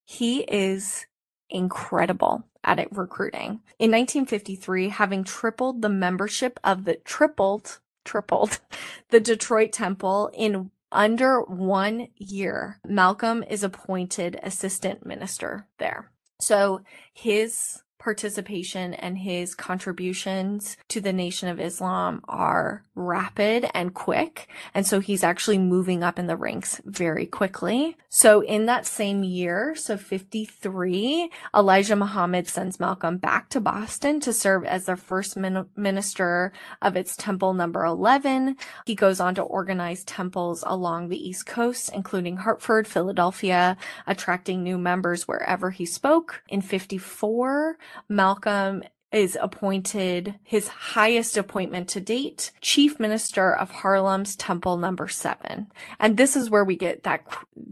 He 0.06 0.42
is 0.42 1.06
incredible 1.50 2.44
at 2.64 2.80
it 2.80 2.90
recruiting. 2.92 3.62
In 3.80 3.92
1953, 3.92 4.90
having 4.90 5.24
tripled 5.24 5.82
the 5.82 5.90
membership 5.90 6.60
of 6.64 6.86
the 6.86 6.96
tripled, 6.96 7.80
tripled 8.04 8.60
the 9.10 9.20
Detroit 9.20 9.72
Temple 9.72 10.32
in 10.34 10.72
under 10.92 11.42
one 11.42 12.08
year, 12.16 12.80
Malcolm 12.88 13.44
is 13.44 13.64
appointed 13.64 14.40
assistant 14.42 15.06
minister 15.06 15.68
there. 15.78 16.12
So 16.40 16.82
his 17.14 17.82
participation 18.06 18.94
and 18.94 19.18
his 19.18 19.56
contributions 19.56 20.78
to 20.90 21.02
the 21.02 21.12
Nation 21.12 21.50
of 21.50 21.60
Islam 21.60 22.22
are 22.28 22.86
rapid 22.94 23.68
and 23.74 23.96
quick. 23.96 24.48
And 24.76 24.86
so 24.86 25.00
he's 25.00 25.24
actually 25.24 25.58
moving 25.58 26.04
up 26.04 26.20
in 26.20 26.28
the 26.28 26.38
ranks 26.38 26.80
very 26.86 27.26
quickly. 27.26 27.98
So 28.10 28.42
in 28.42 28.68
that 28.68 28.86
same 28.86 29.24
year, 29.24 29.74
so 29.76 29.98
53, 29.98 31.32
Elijah 31.54 31.96
Muhammad 31.96 32.48
sends 32.48 32.80
Malcolm 32.80 33.18
back 33.18 33.50
to 33.50 33.60
Boston 33.60 34.20
to 34.22 34.32
serve 34.32 34.64
as 34.66 34.86
the 34.86 34.96
first 34.96 35.36
min- 35.36 35.66
minister 35.76 36.54
of 36.84 36.96
its 36.96 37.18
temple 37.18 37.56
number 37.56 37.84
11. 37.84 38.56
He 38.86 38.94
goes 38.94 39.20
on 39.20 39.34
to 39.36 39.42
organize 39.42 40.04
temples 40.04 40.64
along 40.68 41.10
the 41.10 41.28
East 41.28 41.48
Coast, 41.48 41.90
including 41.92 42.38
Hartford, 42.38 42.88
Philadelphia, 42.88 43.78
attracting 44.06 44.62
new 44.62 44.78
members 44.78 45.28
wherever 45.28 45.72
he 45.72 45.88
spoke. 45.88 46.44
In 46.48 46.62
54, 46.62 47.78
Malcolm 48.10 48.84
is 49.12 49.38
appointed 49.40 50.36
his 50.44 50.68
highest 50.68 51.38
appointment 51.38 51.88
to 51.88 52.02
date, 52.02 52.52
chief 52.60 53.00
minister 53.00 53.56
of 53.56 53.72
Harlem's 53.72 54.36
Temple 54.36 54.78
number 54.78 55.08
7. 55.08 55.68
And 56.00 56.18
this 56.18 56.36
is 56.36 56.50
where 56.50 56.66
we 56.66 56.76
get 56.76 57.04
that 57.04 57.22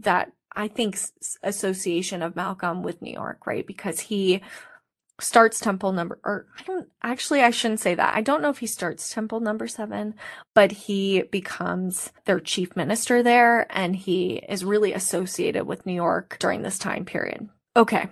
that 0.00 0.32
I 0.56 0.68
think 0.68 0.98
association 1.42 2.22
of 2.22 2.36
Malcolm 2.36 2.82
with 2.82 3.02
New 3.02 3.12
York, 3.12 3.46
right? 3.46 3.66
Because 3.66 4.00
he 4.00 4.40
starts 5.20 5.60
temple 5.60 5.92
number 5.92 6.18
or 6.24 6.46
I 6.58 6.62
don't 6.64 6.88
actually 7.02 7.40
I 7.42 7.50
shouldn't 7.50 7.80
say 7.80 7.94
that. 7.94 8.16
I 8.16 8.20
don't 8.20 8.42
know 8.42 8.50
if 8.50 8.58
he 8.58 8.66
starts 8.66 9.12
temple 9.12 9.40
number 9.40 9.68
7, 9.68 10.14
but 10.54 10.72
he 10.72 11.22
becomes 11.22 12.10
their 12.24 12.40
chief 12.40 12.74
minister 12.74 13.22
there 13.22 13.66
and 13.70 13.94
he 13.94 14.36
is 14.48 14.64
really 14.64 14.92
associated 14.92 15.66
with 15.66 15.86
New 15.86 15.94
York 15.94 16.36
during 16.40 16.62
this 16.62 16.78
time 16.78 17.04
period. 17.04 17.48
Okay. 17.76 18.08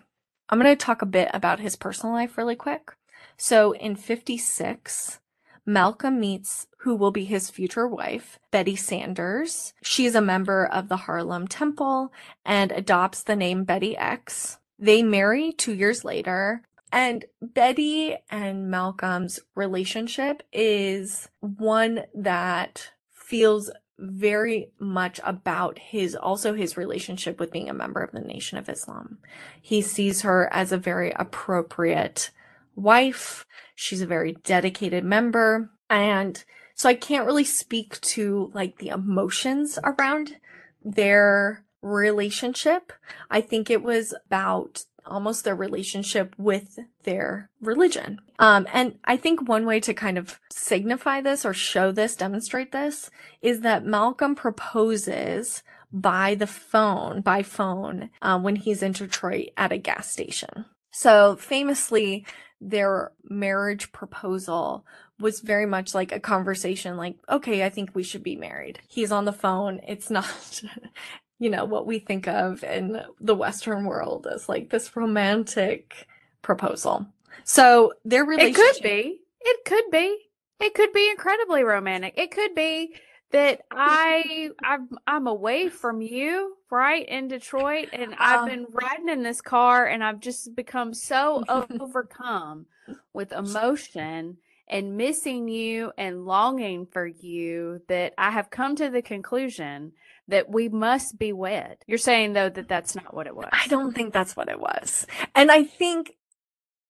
I'm 0.52 0.60
going 0.60 0.70
to 0.70 0.76
talk 0.76 1.00
a 1.00 1.06
bit 1.06 1.30
about 1.32 1.60
his 1.60 1.76
personal 1.76 2.14
life 2.14 2.36
really 2.36 2.56
quick. 2.56 2.92
So 3.38 3.72
in 3.72 3.96
56, 3.96 5.18
Malcolm 5.64 6.20
meets 6.20 6.66
who 6.80 6.94
will 6.94 7.10
be 7.10 7.24
his 7.24 7.48
future 7.48 7.88
wife, 7.88 8.38
Betty 8.50 8.76
Sanders. 8.76 9.72
She's 9.82 10.14
a 10.14 10.20
member 10.20 10.66
of 10.66 10.90
the 10.90 10.98
Harlem 10.98 11.48
Temple 11.48 12.12
and 12.44 12.70
adopts 12.70 13.22
the 13.22 13.34
name 13.34 13.64
Betty 13.64 13.96
X. 13.96 14.58
They 14.78 15.02
marry 15.02 15.52
two 15.52 15.72
years 15.72 16.04
later. 16.04 16.60
And 16.92 17.24
Betty 17.40 18.18
and 18.28 18.70
Malcolm's 18.70 19.40
relationship 19.54 20.42
is 20.52 21.30
one 21.40 22.02
that 22.14 22.90
feels 23.08 23.70
very 24.02 24.72
much 24.80 25.20
about 25.22 25.78
his 25.78 26.16
also 26.16 26.54
his 26.54 26.76
relationship 26.76 27.38
with 27.38 27.52
being 27.52 27.70
a 27.70 27.74
member 27.74 28.02
of 28.02 28.10
the 28.10 28.20
Nation 28.20 28.58
of 28.58 28.68
Islam. 28.68 29.18
He 29.60 29.80
sees 29.80 30.22
her 30.22 30.52
as 30.52 30.72
a 30.72 30.78
very 30.78 31.12
appropriate 31.12 32.30
wife. 32.74 33.46
She's 33.74 34.00
a 34.00 34.06
very 34.06 34.32
dedicated 34.44 35.04
member. 35.04 35.70
And 35.88 36.42
so 36.74 36.88
I 36.88 36.94
can't 36.94 37.26
really 37.26 37.44
speak 37.44 38.00
to 38.00 38.50
like 38.54 38.78
the 38.78 38.88
emotions 38.88 39.78
around 39.84 40.36
their 40.84 41.64
relationship. 41.80 42.92
I 43.30 43.40
think 43.40 43.70
it 43.70 43.82
was 43.82 44.14
about 44.26 44.84
almost 45.06 45.44
their 45.44 45.54
relationship 45.54 46.34
with 46.38 46.78
their 47.04 47.50
religion. 47.60 48.20
Um, 48.38 48.66
and 48.72 48.98
I 49.04 49.16
think 49.16 49.48
one 49.48 49.66
way 49.66 49.80
to 49.80 49.94
kind 49.94 50.18
of 50.18 50.40
signify 50.50 51.20
this 51.20 51.44
or 51.44 51.54
show 51.54 51.92
this, 51.92 52.16
demonstrate 52.16 52.72
this, 52.72 53.10
is 53.40 53.60
that 53.60 53.84
Malcolm 53.84 54.34
proposes 54.34 55.62
by 55.92 56.34
the 56.34 56.46
phone, 56.46 57.20
by 57.20 57.42
phone, 57.42 58.10
uh, 58.22 58.38
when 58.38 58.56
he's 58.56 58.82
in 58.82 58.92
Detroit 58.92 59.48
at 59.56 59.72
a 59.72 59.78
gas 59.78 60.10
station. 60.10 60.64
So 60.90 61.36
famously, 61.36 62.26
their 62.60 63.12
marriage 63.24 63.92
proposal 63.92 64.86
was 65.18 65.40
very 65.40 65.66
much 65.66 65.94
like 65.94 66.12
a 66.12 66.20
conversation 66.20 66.96
like, 66.96 67.16
okay, 67.28 67.64
I 67.64 67.70
think 67.70 67.90
we 67.94 68.02
should 68.02 68.22
be 68.22 68.36
married. 68.36 68.80
He's 68.88 69.12
on 69.12 69.24
the 69.24 69.32
phone. 69.32 69.80
It's 69.86 70.10
not, 70.10 70.62
you 71.42 71.50
know, 71.50 71.64
what 71.64 71.86
we 71.86 71.98
think 71.98 72.28
of 72.28 72.62
in 72.62 73.02
the 73.20 73.34
Western 73.34 73.84
world 73.84 74.28
as 74.32 74.48
like 74.48 74.70
this 74.70 74.94
romantic 74.94 76.06
proposal. 76.40 77.04
So 77.42 77.94
their 78.04 78.24
relationship. 78.24 78.60
It 78.60 78.74
could 78.74 78.82
be. 78.84 79.20
It 79.40 79.64
could 79.64 79.90
be. 79.90 80.18
It 80.60 80.74
could 80.74 80.92
be 80.92 81.10
incredibly 81.10 81.64
romantic. 81.64 82.14
It 82.16 82.30
could 82.30 82.54
be 82.54 82.94
that 83.32 83.62
I 83.72 84.50
I'm 84.62 84.90
I'm 85.08 85.26
away 85.26 85.68
from 85.68 86.00
you, 86.00 86.56
right, 86.70 87.08
in 87.08 87.26
Detroit, 87.26 87.88
and 87.92 88.14
I've 88.18 88.42
um 88.42 88.48
been 88.48 88.66
riding 88.70 89.08
in 89.08 89.24
this 89.24 89.40
car 89.40 89.86
and 89.86 90.04
I've 90.04 90.20
just 90.20 90.54
become 90.54 90.94
so 90.94 91.42
overcome 91.48 92.66
with 93.12 93.32
emotion 93.32 94.36
and 94.68 94.96
missing 94.96 95.48
you 95.48 95.90
and 95.98 96.24
longing 96.24 96.86
for 96.86 97.04
you 97.04 97.82
that 97.88 98.14
I 98.16 98.30
have 98.30 98.48
come 98.48 98.76
to 98.76 98.90
the 98.90 99.02
conclusion 99.02 99.92
that 100.28 100.50
we 100.50 100.68
must 100.68 101.18
be 101.18 101.32
wed. 101.32 101.78
You're 101.86 101.98
saying 101.98 102.32
though 102.32 102.48
that 102.48 102.68
that's 102.68 102.94
not 102.94 103.14
what 103.14 103.26
it 103.26 103.36
was. 103.36 103.48
I 103.52 103.66
don't 103.68 103.94
think 103.94 104.12
that's 104.12 104.36
what 104.36 104.48
it 104.48 104.60
was. 104.60 105.06
And 105.34 105.50
I 105.50 105.64
think 105.64 106.12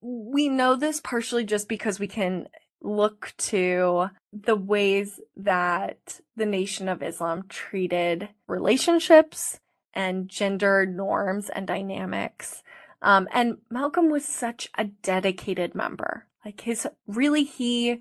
we 0.00 0.48
know 0.48 0.76
this 0.76 1.00
partially 1.00 1.44
just 1.44 1.68
because 1.68 1.98
we 1.98 2.08
can 2.08 2.48
look 2.82 3.32
to 3.38 4.08
the 4.32 4.56
ways 4.56 5.20
that 5.36 6.20
the 6.36 6.46
Nation 6.46 6.88
of 6.88 7.02
Islam 7.02 7.44
treated 7.48 8.28
relationships 8.48 9.60
and 9.94 10.28
gender 10.28 10.84
norms 10.86 11.48
and 11.48 11.66
dynamics. 11.66 12.62
Um, 13.00 13.28
and 13.32 13.58
Malcolm 13.70 14.10
was 14.10 14.24
such 14.24 14.68
a 14.76 14.84
dedicated 14.84 15.74
member. 15.74 16.26
Like 16.44 16.60
his 16.62 16.86
really, 17.06 17.44
he, 17.44 18.00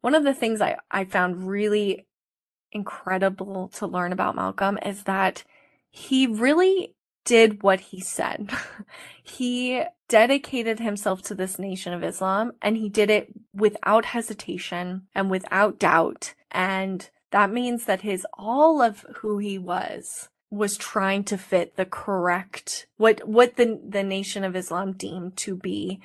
one 0.00 0.14
of 0.14 0.24
the 0.24 0.34
things 0.34 0.60
I, 0.60 0.76
I 0.90 1.04
found 1.04 1.48
really 1.48 2.06
incredible 2.72 3.68
to 3.68 3.86
learn 3.86 4.12
about 4.12 4.36
Malcolm 4.36 4.78
is 4.84 5.04
that 5.04 5.44
he 5.90 6.26
really 6.26 6.94
did 7.24 7.62
what 7.62 7.80
he 7.80 8.00
said. 8.00 8.50
he 9.22 9.82
dedicated 10.08 10.80
himself 10.80 11.20
to 11.22 11.34
this 11.34 11.58
nation 11.58 11.92
of 11.92 12.02
Islam 12.02 12.52
and 12.62 12.76
he 12.76 12.88
did 12.88 13.10
it 13.10 13.28
without 13.52 14.06
hesitation 14.06 15.02
and 15.14 15.30
without 15.30 15.78
doubt. 15.78 16.34
And 16.50 17.08
that 17.30 17.52
means 17.52 17.84
that 17.84 18.00
his 18.00 18.26
all 18.34 18.80
of 18.80 19.04
who 19.16 19.38
he 19.38 19.58
was 19.58 20.28
was 20.50 20.78
trying 20.78 21.24
to 21.24 21.36
fit 21.36 21.76
the 21.76 21.84
correct 21.84 22.86
what 22.96 23.26
what 23.28 23.56
the 23.56 23.78
the 23.86 24.02
nation 24.02 24.44
of 24.44 24.56
Islam 24.56 24.92
deemed 24.92 25.36
to 25.36 25.54
be 25.54 26.00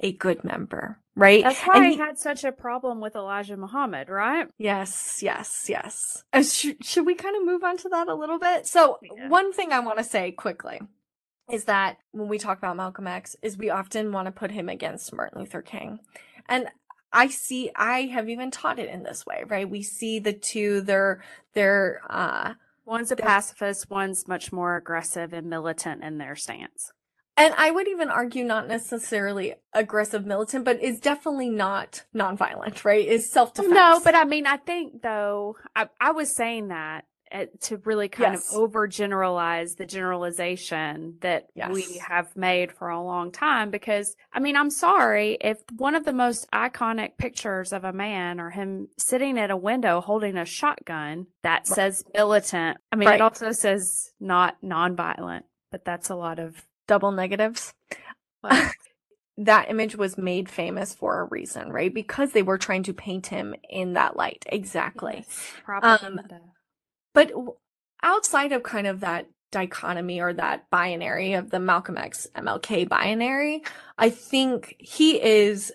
a 0.00 0.12
good 0.12 0.44
member 0.44 0.98
right? 1.16 1.44
That's 1.44 1.60
why 1.60 1.76
and 1.76 1.86
he, 1.86 1.96
had 1.96 2.18
such 2.18 2.44
a 2.44 2.52
problem 2.52 3.00
with 3.00 3.14
Elijah 3.16 3.56
Muhammad, 3.56 4.08
right? 4.08 4.48
Yes, 4.58 5.20
yes, 5.22 5.66
yes. 5.68 6.24
Uh, 6.32 6.42
sh- 6.42 6.74
should 6.82 7.06
we 7.06 7.14
kind 7.14 7.36
of 7.36 7.44
move 7.44 7.62
on 7.62 7.76
to 7.78 7.88
that 7.90 8.08
a 8.08 8.14
little 8.14 8.38
bit? 8.38 8.66
So, 8.66 8.98
yeah. 9.02 9.28
one 9.28 9.52
thing 9.52 9.72
I 9.72 9.80
want 9.80 9.98
to 9.98 10.04
say 10.04 10.32
quickly 10.32 10.80
is 11.50 11.64
that 11.64 11.98
when 12.12 12.28
we 12.28 12.38
talk 12.38 12.58
about 12.58 12.76
Malcolm 12.76 13.06
X, 13.06 13.36
is 13.42 13.56
we 13.56 13.70
often 13.70 14.12
want 14.12 14.26
to 14.26 14.32
put 14.32 14.50
him 14.50 14.68
against 14.68 15.14
Martin 15.14 15.40
Luther 15.40 15.62
King, 15.62 16.00
and 16.48 16.68
I 17.12 17.28
see, 17.28 17.70
I 17.76 18.02
have 18.02 18.28
even 18.28 18.50
taught 18.50 18.80
it 18.80 18.90
in 18.90 19.04
this 19.04 19.24
way, 19.24 19.44
right? 19.46 19.68
We 19.68 19.82
see 19.82 20.18
the 20.18 20.32
two, 20.32 20.80
they're, 20.80 21.22
they're, 21.52 22.00
uh, 22.10 22.54
One's 22.86 23.10
a 23.10 23.16
pacifist, 23.16 23.88
one's 23.88 24.28
much 24.28 24.52
more 24.52 24.76
aggressive 24.76 25.32
and 25.32 25.48
militant 25.48 26.04
in 26.04 26.18
their 26.18 26.36
stance. 26.36 26.92
And 27.36 27.52
I 27.56 27.70
would 27.70 27.88
even 27.88 28.10
argue 28.10 28.44
not 28.44 28.68
necessarily 28.68 29.54
aggressive 29.72 30.24
militant, 30.24 30.64
but 30.64 30.80
is 30.82 31.00
definitely 31.00 31.50
not 31.50 32.04
nonviolent, 32.14 32.84
right? 32.84 33.06
Is 33.06 33.30
self 33.30 33.54
defense. 33.54 33.74
No, 33.74 34.00
but 34.04 34.14
I 34.14 34.24
mean, 34.24 34.46
I 34.46 34.56
think 34.58 35.02
though, 35.02 35.56
I, 35.74 35.88
I 36.00 36.12
was 36.12 36.34
saying 36.34 36.68
that 36.68 37.06
uh, 37.32 37.46
to 37.62 37.78
really 37.78 38.08
kind 38.08 38.34
Yes. 38.34 38.54
of 38.54 38.70
overgeneralize 38.70 39.76
the 39.76 39.86
generalization 39.86 41.16
that 41.22 41.48
we 41.72 42.00
have 42.06 42.36
made 42.36 42.70
for 42.70 42.88
a 42.88 43.02
long 43.02 43.32
time. 43.32 43.70
Because, 43.70 44.14
I 44.32 44.38
mean, 44.38 44.54
I'm 44.56 44.70
sorry 44.70 45.36
if 45.40 45.58
one 45.76 45.96
of 45.96 46.04
the 46.04 46.12
most 46.12 46.48
iconic 46.52 47.16
pictures 47.18 47.72
of 47.72 47.82
a 47.82 47.92
man 47.92 48.38
or 48.38 48.50
him 48.50 48.88
sitting 48.96 49.38
at 49.40 49.50
a 49.50 49.56
window 49.56 50.00
holding 50.00 50.36
a 50.36 50.44
shotgun 50.44 51.26
that 51.42 51.66
says 51.66 52.04
militant. 52.14 52.78
I 52.92 52.96
mean, 52.96 53.08
Right. 53.08 53.16
it 53.16 53.20
also 53.22 53.50
says 53.50 54.12
not 54.20 54.56
nonviolent, 54.62 55.42
but 55.72 55.84
that's 55.84 56.10
a 56.10 56.14
lot 56.14 56.38
of. 56.38 56.64
Double 56.86 57.12
negatives. 57.12 57.74
That 59.36 59.68
image 59.68 59.96
was 59.96 60.16
made 60.16 60.48
famous 60.48 60.94
for 60.94 61.20
a 61.20 61.24
reason, 61.24 61.72
right? 61.72 61.92
Because 61.92 62.30
they 62.30 62.42
were 62.42 62.58
trying 62.58 62.84
to 62.84 62.94
paint 62.94 63.26
him 63.26 63.54
in 63.68 63.94
that 63.94 64.16
light. 64.16 64.44
Exactly. 64.46 65.24
yes, 65.26 65.52
propaganda. 65.64 66.22
Um, 66.30 66.40
but 67.14 67.32
outside 68.00 68.52
of 68.52 68.62
kind 68.62 68.86
of 68.86 69.00
that 69.00 69.26
dichotomy 69.50 70.20
or 70.20 70.32
that 70.34 70.70
binary 70.70 71.32
of 71.32 71.50
the 71.50 71.58
Malcolm 71.58 71.96
X 71.96 72.28
MLK 72.36 72.88
binary, 72.88 73.64
I 73.98 74.10
think 74.10 74.76
he 74.78 75.20
is 75.20 75.72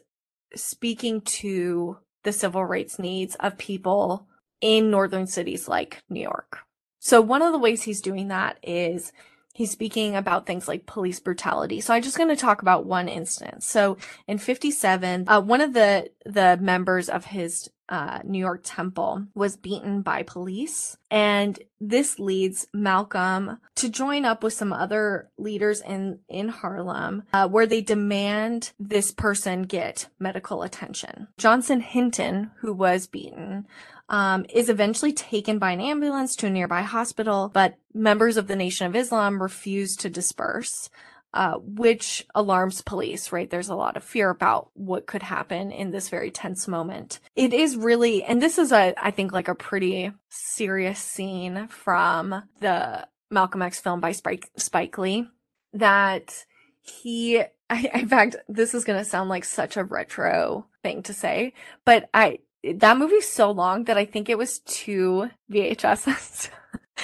speaking 0.55 1.21
to 1.21 1.97
the 2.23 2.31
civil 2.31 2.63
rights 2.63 2.97
needs 2.97 3.35
of 3.35 3.57
people 3.57 4.27
in 4.61 4.89
northern 4.89 5.27
cities 5.27 5.67
like 5.67 6.01
New 6.09 6.21
York. 6.21 6.59
So 6.99 7.21
one 7.21 7.41
of 7.41 7.51
the 7.51 7.59
ways 7.59 7.83
he's 7.83 8.01
doing 8.01 8.29
that 8.29 8.57
is 8.63 9.11
he's 9.59 9.71
speaking 9.71 10.15
about 10.15 10.45
things 10.45 10.69
like 10.69 10.85
police 10.85 11.19
brutality. 11.19 11.81
So 11.81 11.93
I'm 11.93 12.01
just 12.01 12.17
going 12.17 12.29
to 12.29 12.35
talk 12.37 12.61
about 12.61 12.85
one 12.85 13.09
instance. 13.09 13.67
So 13.67 13.97
in 14.25 14.37
57, 14.37 15.25
uh, 15.27 15.41
one 15.41 15.59
of 15.59 15.73
the 15.73 16.09
the 16.25 16.57
members 16.61 17.09
of 17.09 17.25
his 17.25 17.69
uh, 17.89 18.19
New 18.23 18.39
York 18.39 18.61
temple 18.63 19.25
was 19.35 19.57
beaten 19.57 20.01
by 20.01 20.23
police, 20.23 20.95
and 21.11 21.59
this 21.81 22.19
leads 22.19 22.67
Malcolm 22.73 23.59
to 23.75 23.89
join 23.89 24.23
up 24.23 24.43
with 24.43 24.53
some 24.53 24.71
other 24.71 25.29
leaders 25.37 25.81
in 25.81 26.19
in 26.29 26.47
Harlem, 26.47 27.23
uh, 27.33 27.49
where 27.49 27.67
they 27.67 27.81
demand 27.81 28.71
this 28.79 29.11
person 29.11 29.63
get 29.63 30.07
medical 30.19 30.63
attention. 30.63 31.27
Johnson 31.37 31.81
Hinton, 31.81 32.51
who 32.59 32.71
was 32.71 33.07
beaten, 33.07 33.67
um, 34.09 34.45
is 34.53 34.69
eventually 34.69 35.13
taken 35.13 35.59
by 35.59 35.71
an 35.71 35.81
ambulance 35.81 36.35
to 36.37 36.47
a 36.47 36.49
nearby 36.49 36.81
hospital, 36.81 37.49
but 37.53 37.75
members 37.93 38.37
of 38.37 38.47
the 38.47 38.55
Nation 38.55 38.87
of 38.87 38.95
Islam 38.95 39.41
refuse 39.41 39.95
to 39.97 40.09
disperse, 40.09 40.89
uh, 41.33 41.53
which 41.59 42.25
alarms 42.33 42.81
police, 42.81 43.31
right? 43.31 43.49
There's 43.49 43.69
a 43.69 43.75
lot 43.75 43.95
of 43.95 44.03
fear 44.03 44.31
about 44.31 44.71
what 44.73 45.05
could 45.05 45.21
happen 45.21 45.71
in 45.71 45.91
this 45.91 46.09
very 46.09 46.31
tense 46.31 46.67
moment. 46.67 47.19
It 47.35 47.53
is 47.53 47.77
really, 47.77 48.23
and 48.23 48.41
this 48.41 48.57
is 48.57 48.71
a, 48.71 48.95
I 48.97 49.11
think, 49.11 49.31
like 49.31 49.47
a 49.47 49.55
pretty 49.55 50.11
serious 50.29 50.99
scene 50.99 51.67
from 51.67 52.43
the 52.61 53.07
Malcolm 53.29 53.61
X 53.61 53.79
film 53.79 53.99
by 53.99 54.11
Spike, 54.11 54.49
Spike 54.57 54.97
Lee 54.97 55.27
that 55.73 56.45
he, 56.81 57.43
I, 57.69 57.91
in 57.93 58.07
fact, 58.07 58.37
this 58.47 58.73
is 58.73 58.83
going 58.83 58.97
to 58.97 59.05
sound 59.05 59.29
like 59.29 59.45
such 59.45 59.77
a 59.77 59.83
retro 59.83 60.65
thing 60.81 61.03
to 61.03 61.13
say, 61.13 61.53
but 61.85 62.09
I, 62.11 62.39
that 62.63 62.97
movie's 62.97 63.27
so 63.27 63.51
long 63.51 63.85
that 63.85 63.97
I 63.97 64.05
think 64.05 64.29
it 64.29 64.37
was 64.37 64.59
two 64.59 65.29
VHSs. 65.51 66.49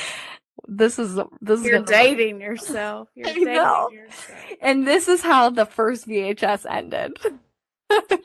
this 0.68 1.00
is 1.00 1.16
this 1.42 1.60
is 1.60 1.66
You're 1.66 1.80
gonna- 1.80 1.86
dating 1.88 2.42
yourself. 2.42 3.10
You're 3.16 3.28
I 3.28 3.34
dating 3.34 3.54
know. 3.54 3.90
yourself. 3.92 4.40
and 4.62 4.86
this 4.88 5.08
is 5.08 5.22
how 5.22 5.50
the 5.50 5.66
first 5.66 6.08
VHS 6.08 6.66
ended. 6.70 7.18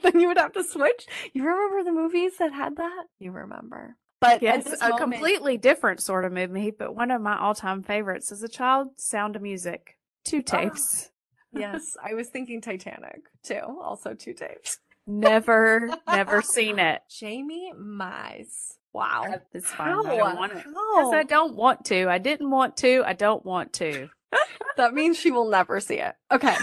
then 0.02 0.18
you 0.20 0.28
would 0.28 0.38
have 0.38 0.52
to 0.54 0.64
switch. 0.64 1.06
You 1.32 1.44
remember 1.44 1.84
the 1.84 1.92
movies 1.92 2.32
that 2.38 2.52
had 2.52 2.76
that? 2.76 3.04
You 3.18 3.30
remember. 3.32 3.96
But 4.20 4.42
Yes, 4.42 4.66
a 4.80 4.88
moment- 4.90 4.98
completely 5.00 5.56
different 5.56 6.00
sort 6.02 6.24
of 6.24 6.32
movie, 6.32 6.70
but 6.70 6.94
one 6.94 7.10
of 7.10 7.22
my 7.22 7.38
all-time 7.38 7.82
favorites 7.82 8.30
as 8.32 8.42
a 8.42 8.48
child, 8.48 8.88
Sound 8.96 9.34
of 9.36 9.42
Music. 9.42 9.96
Two 10.24 10.42
Ah. 10.50 10.58
tapes. 10.60 11.10
yes, 11.52 11.96
I 12.02 12.14
was 12.14 12.28
thinking 12.28 12.60
Titanic 12.60 13.22
too. 13.42 13.60
Also 13.82 14.14
two 14.14 14.34
tapes. 14.34 14.78
Never, 15.10 15.90
never 16.06 16.42
seen 16.42 16.78
it. 16.78 17.02
Jamie 17.08 17.72
Mize. 17.76 18.76
Wow. 18.92 19.40
It's 19.52 19.70
fine. 19.70 19.88
How? 19.88 20.04
I 20.04 20.16
don't 20.16 20.36
want 20.36 20.52
it. 20.52 20.64
I 20.66 21.22
don't 21.24 21.54
want 21.54 21.84
to. 21.86 22.08
I 22.08 22.18
didn't 22.18 22.50
want 22.50 22.76
to. 22.78 23.02
I 23.06 23.12
don't 23.12 23.44
want 23.44 23.72
to. 23.74 24.08
that 24.76 24.94
means 24.94 25.18
she 25.18 25.30
will 25.30 25.48
never 25.48 25.80
see 25.80 25.96
it. 25.96 26.14
Okay. 26.30 26.56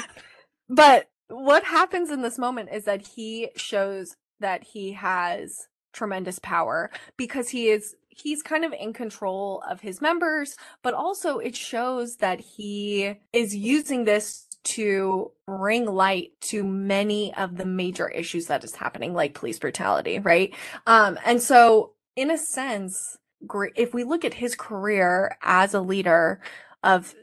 But 0.69 1.09
what 1.29 1.63
happens 1.63 2.09
in 2.09 2.21
this 2.21 2.37
moment 2.37 2.69
is 2.71 2.85
that 2.85 3.05
he 3.07 3.49
shows 3.55 4.15
that 4.39 4.63
he 4.63 4.93
has 4.93 5.67
tremendous 5.93 6.39
power 6.39 6.91
because 7.17 7.49
he 7.49 7.69
is 7.69 7.95
he's 8.09 8.41
kind 8.41 8.65
of 8.65 8.73
in 8.73 8.93
control 8.93 9.63
of 9.69 9.81
his 9.81 10.01
members, 10.01 10.55
but 10.81 10.93
also 10.93 11.37
it 11.37 11.55
shows 11.55 12.17
that 12.17 12.39
he 12.39 13.15
is 13.31 13.55
using 13.55 14.05
this 14.05 14.46
to 14.75 15.31
bring 15.45 15.85
light 15.85 16.31
to 16.41 16.63
many 16.63 17.33
of 17.35 17.57
the 17.57 17.65
major 17.65 18.09
issues 18.09 18.47
that 18.47 18.63
is 18.63 18.75
happening 18.75 19.13
like 19.13 19.33
police 19.33 19.59
brutality, 19.59 20.19
right? 20.19 20.53
Um 20.85 21.17
and 21.25 21.41
so 21.41 21.93
in 22.15 22.31
a 22.31 22.37
sense, 22.37 23.17
if 23.75 23.93
we 23.93 24.03
look 24.03 24.25
at 24.25 24.33
his 24.33 24.55
career 24.55 25.37
as 25.43 25.73
a 25.73 25.81
leader 25.81 26.41
of 26.83 27.13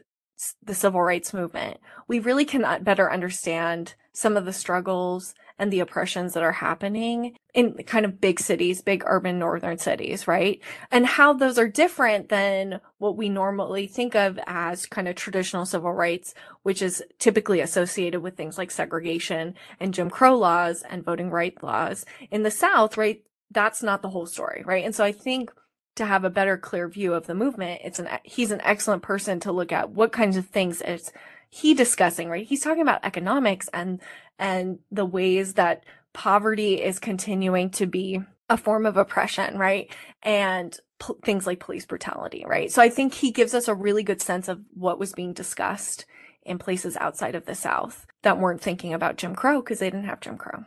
the 0.63 0.73
civil 0.75 1.01
rights 1.01 1.33
movement, 1.33 1.77
we 2.07 2.19
really 2.19 2.45
can 2.45 2.83
better 2.83 3.11
understand 3.11 3.95
some 4.13 4.37
of 4.37 4.45
the 4.45 4.53
struggles 4.53 5.35
and 5.57 5.71
the 5.71 5.79
oppressions 5.79 6.33
that 6.33 6.43
are 6.43 6.51
happening 6.51 7.37
in 7.53 7.73
kind 7.85 8.05
of 8.05 8.19
big 8.19 8.39
cities, 8.39 8.81
big 8.81 9.03
urban 9.05 9.39
northern 9.39 9.77
cities, 9.77 10.27
right? 10.27 10.61
And 10.91 11.05
how 11.05 11.33
those 11.33 11.57
are 11.57 11.67
different 11.67 12.29
than 12.29 12.81
what 12.97 13.15
we 13.15 13.29
normally 13.29 13.87
think 13.87 14.15
of 14.15 14.39
as 14.47 14.85
kind 14.85 15.07
of 15.07 15.15
traditional 15.15 15.65
civil 15.65 15.93
rights, 15.93 16.33
which 16.63 16.81
is 16.81 17.03
typically 17.19 17.61
associated 17.61 18.21
with 18.21 18.35
things 18.35 18.57
like 18.57 18.71
segregation 18.71 19.55
and 19.79 19.93
Jim 19.93 20.09
Crow 20.09 20.37
laws 20.37 20.83
and 20.89 21.05
voting 21.05 21.29
rights 21.29 21.63
laws. 21.63 22.05
In 22.31 22.43
the 22.43 22.51
South, 22.51 22.97
right? 22.97 23.23
That's 23.51 23.81
not 23.81 24.01
the 24.01 24.09
whole 24.09 24.25
story, 24.25 24.63
right? 24.65 24.83
And 24.83 24.93
so 24.93 25.03
I 25.03 25.11
think 25.11 25.51
to 25.95 26.05
have 26.05 26.25
a 26.25 26.29
better 26.29 26.57
clear 26.57 26.89
view 26.89 27.13
of 27.13 27.25
the 27.25 27.33
movement 27.33 27.79
it's 27.83 27.99
an 27.99 28.09
he's 28.23 28.51
an 28.51 28.59
excellent 28.65 29.01
person 29.01 29.39
to 29.39 29.51
look 29.51 29.71
at 29.71 29.91
what 29.91 30.11
kinds 30.11 30.35
of 30.35 30.45
things 30.45 30.81
is 30.81 31.11
he 31.55 31.73
discussing 31.73 32.29
right? 32.29 32.45
He's 32.45 32.61
talking 32.61 32.81
about 32.81 33.05
economics 33.05 33.69
and 33.73 34.01
and 34.37 34.79
the 34.91 35.05
ways 35.05 35.53
that 35.53 35.85
poverty 36.11 36.81
is 36.81 36.99
continuing 36.99 37.69
to 37.71 37.85
be 37.85 38.19
a 38.49 38.57
form 38.57 38.85
of 38.85 38.97
oppression 38.97 39.57
right? 39.57 39.89
And 40.21 40.77
things 41.23 41.47
like 41.47 41.59
police 41.61 41.85
brutality 41.85 42.43
right? 42.45 42.71
So 42.71 42.81
i 42.81 42.89
think 42.89 43.13
he 43.13 43.31
gives 43.31 43.53
us 43.53 43.67
a 43.67 43.75
really 43.75 44.03
good 44.03 44.21
sense 44.21 44.47
of 44.49 44.59
what 44.73 44.99
was 44.99 45.13
being 45.13 45.33
discussed 45.33 46.05
in 46.43 46.59
places 46.59 46.97
outside 46.97 47.35
of 47.35 47.45
the 47.45 47.55
south 47.55 48.05
that 48.21 48.37
weren't 48.37 48.61
thinking 48.61 48.93
about 48.93 49.17
jim 49.17 49.33
crow 49.33 49.61
because 49.61 49.79
they 49.79 49.89
didn't 49.89 50.05
have 50.05 50.19
jim 50.19 50.37
crow. 50.37 50.65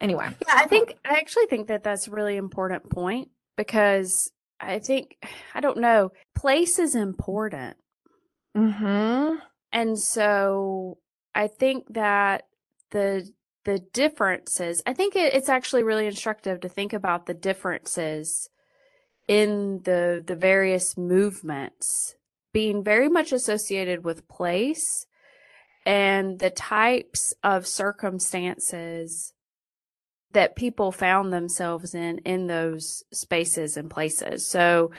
Anyway. 0.00 0.28
Yeah, 0.46 0.54
I 0.54 0.66
think 0.66 0.96
I 1.04 1.14
actually 1.16 1.46
think 1.46 1.66
that 1.66 1.82
that's 1.82 2.06
a 2.06 2.12
really 2.12 2.36
important 2.36 2.88
point 2.90 3.30
because 3.56 4.30
I 4.60 4.78
think 4.78 5.16
I 5.52 5.60
don't 5.60 5.78
know, 5.78 6.12
place 6.36 6.78
is 6.78 6.94
important. 6.94 7.76
mm-hmm 8.56 9.47
And 9.72 9.98
so 9.98 10.98
I 11.34 11.46
think 11.48 11.92
that 11.94 12.46
the 12.90 13.30
the 13.64 13.78
differences, 13.92 14.82
I 14.86 14.94
think 14.94 15.14
it, 15.14 15.34
it's 15.34 15.50
actually 15.50 15.82
really 15.82 16.06
instructive 16.06 16.60
to 16.60 16.68
think 16.68 16.92
about 16.92 17.26
the 17.26 17.34
differences 17.34 18.48
in 19.26 19.82
the 19.84 20.22
the 20.26 20.36
various 20.36 20.96
movements 20.96 22.16
being 22.52 22.82
very 22.82 23.08
much 23.08 23.30
associated 23.30 24.04
with 24.04 24.26
place 24.26 25.06
and 25.84 26.38
the 26.38 26.50
types 26.50 27.34
of 27.44 27.66
circumstances 27.66 29.32
that 30.32 30.56
people 30.56 30.92
found 30.92 31.32
themselves 31.32 31.94
in 31.94 32.18
in 32.18 32.46
those 32.46 33.02
spaces 33.12 33.76
and 33.76 33.90
places. 33.90 34.46
So, 34.46 34.90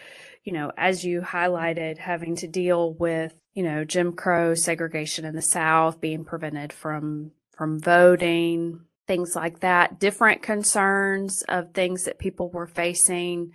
you 0.44 0.54
know, 0.54 0.72
as 0.78 1.04
you 1.04 1.22
highlighted, 1.22 1.98
having 1.98 2.36
to 2.38 2.48
deal 2.48 2.94
with, 2.94 3.34
you 3.54 3.64
know, 3.64 3.84
Jim 3.84 4.14
Crow 4.14 4.56
segregation 4.56 5.26
in 5.26 5.36
the 5.36 5.42
South, 5.42 6.00
being 6.02 6.26
prevented 6.26 6.74
from 6.74 7.32
from 7.56 7.80
voting, 7.80 8.82
things 9.06 9.36
like 9.36 9.60
that, 9.60 10.00
different 10.00 10.42
concerns 10.42 11.44
of 11.50 11.74
things 11.74 12.06
that 12.06 12.20
people 12.20 12.50
were 12.50 12.68
facing 12.68 13.52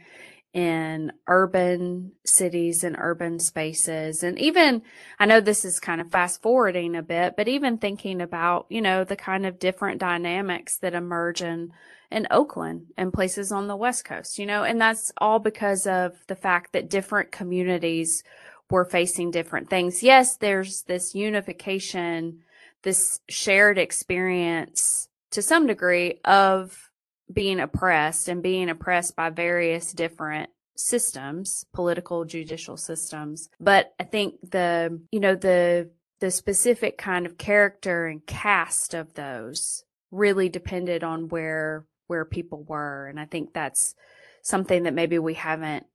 in 0.55 1.13
urban 1.27 2.13
cities 2.25 2.85
and 2.85 2.97
urban 2.99 3.41
spaces. 3.41 4.23
And 4.23 4.39
even, 4.39 4.83
I 5.19 5.27
know 5.27 5.41
this 5.41 5.65
is 5.65 5.81
kind 5.81 6.01
of 6.01 6.11
fast 6.11 6.41
forwarding 6.41 6.95
a 6.95 7.03
bit, 7.03 7.35
but 7.37 7.49
even 7.49 7.77
thinking 7.77 8.21
about, 8.21 8.67
you 8.69 8.81
know, 8.81 9.05
the 9.05 9.17
kind 9.17 9.45
of 9.45 9.59
different 9.59 10.01
dynamics 10.01 10.79
that 10.79 10.95
emerge 10.95 11.43
in, 11.43 11.73
in 12.11 12.29
Oakland 12.31 12.87
and 12.97 13.13
places 13.13 13.51
on 13.51 13.67
the 13.67 13.77
West 13.77 14.05
Coast, 14.05 14.39
you 14.39 14.47
know, 14.47 14.63
and 14.63 14.81
that's 14.81 15.13
all 15.19 15.41
because 15.41 15.87
of 15.87 16.13
the 16.29 16.37
fact 16.37 16.73
that 16.73 16.89
different 16.89 17.33
communities 17.33 18.23
were 18.71 18.85
facing 18.85 19.33
different 19.33 19.69
things. 19.69 20.03
Yes, 20.03 20.37
there's 20.37 20.83
this 20.83 21.15
unification 21.15 22.45
this 22.85 23.21
shared 23.29 23.79
experience 23.79 25.09
to 25.31 25.43
some 25.43 25.67
degree 25.67 26.21
of 26.25 26.91
being 27.33 27.61
oppressed 27.61 28.29
and 28.29 28.43
being 28.43 28.69
oppressed 28.69 29.17
by 29.17 29.31
various 29.31 29.93
different 29.93 30.51
systems, 30.77 31.65
political, 31.73 32.25
judicial 32.25 32.77
systems. 32.77 33.49
But 33.61 33.95
I 33.99 34.05
think 34.05 34.35
the, 34.51 35.01
you 35.11 35.21
know, 35.21 35.35
the, 35.35 35.91
the 36.21 36.31
specific 36.31 36.99
kind 36.99 37.27
of 37.27 37.39
character 37.39 38.07
and 38.07 38.25
cast 38.27 38.95
of 38.95 39.15
those 39.15 39.85
really 40.11 40.49
depended 40.49 41.05
on 41.05 41.29
where, 41.29 41.87
where 42.07 42.25
people 42.25 42.63
were. 42.63 43.07
And 43.07 43.19
I 43.19 43.25
think 43.27 43.53
that's 43.53 43.95
something 44.43 44.85
that 44.85 44.95
maybe 44.95 45.19
we 45.19 45.35
haven't 45.35 45.87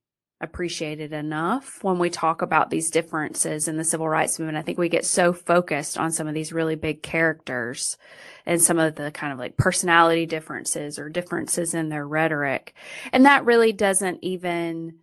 appreciated 0.41 1.11
enough 1.11 1.83
when 1.83 1.99
we 1.99 2.09
talk 2.09 2.41
about 2.41 2.69
these 2.69 2.89
differences 2.89 3.67
in 3.67 3.77
the 3.77 3.83
civil 3.83 4.07
rights 4.07 4.39
movement. 4.39 4.57
I 4.57 4.61
think 4.61 4.77
we 4.77 4.89
get 4.89 5.05
so 5.05 5.33
focused 5.33 5.97
on 5.97 6.11
some 6.11 6.27
of 6.27 6.33
these 6.33 6.53
really 6.53 6.75
big 6.75 7.03
characters 7.03 7.97
and 8.45 8.61
some 8.61 8.79
of 8.79 8.95
the 8.95 9.11
kind 9.11 9.33
of 9.33 9.39
like 9.39 9.57
personality 9.57 10.25
differences 10.25 10.97
or 10.97 11.09
differences 11.09 11.73
in 11.73 11.89
their 11.89 12.07
rhetoric. 12.07 12.73
And 13.11 13.25
that 13.25 13.45
really 13.45 13.73
doesn't 13.73 14.19
even 14.23 14.99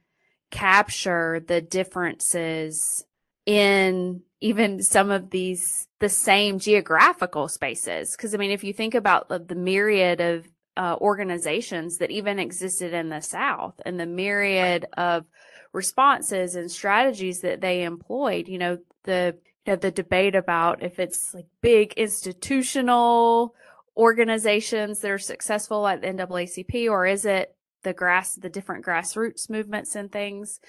capture 0.50 1.44
the 1.46 1.60
differences 1.60 3.04
in 3.44 4.22
even 4.40 4.82
some 4.82 5.10
of 5.10 5.30
these 5.30 5.86
the 6.00 6.08
same 6.08 6.58
geographical 6.58 7.48
spaces 7.48 8.12
because 8.12 8.34
i 8.34 8.38
mean 8.38 8.50
if 8.50 8.62
you 8.62 8.72
think 8.72 8.94
about 8.94 9.28
the, 9.28 9.38
the 9.38 9.54
myriad 9.54 10.20
of 10.20 10.46
uh, 10.76 10.96
organizations 11.00 11.98
that 11.98 12.10
even 12.10 12.38
existed 12.38 12.92
in 12.92 13.08
the 13.08 13.20
South 13.20 13.80
and 13.84 13.98
the 13.98 14.06
myriad 14.06 14.86
of 14.96 15.24
responses 15.72 16.54
and 16.54 16.70
strategies 16.70 17.40
that 17.40 17.60
they 17.60 17.82
employed. 17.82 18.48
You 18.48 18.58
know, 18.58 18.78
the 19.04 19.36
you 19.66 19.72
know, 19.72 19.76
the 19.76 19.90
debate 19.90 20.34
about 20.34 20.82
if 20.82 20.98
it's 20.98 21.34
like 21.34 21.46
big 21.60 21.92
institutional 21.94 23.54
organizations 23.96 25.00
that 25.00 25.10
are 25.10 25.18
successful 25.18 25.80
like 25.80 26.02
the 26.02 26.08
NAACP 26.08 26.90
or 26.90 27.06
is 27.06 27.24
it 27.24 27.54
the 27.82 27.94
grass 27.94 28.34
the 28.34 28.50
different 28.50 28.84
grassroots 28.84 29.48
movements 29.48 29.94
and 29.94 30.12
things. 30.12 30.60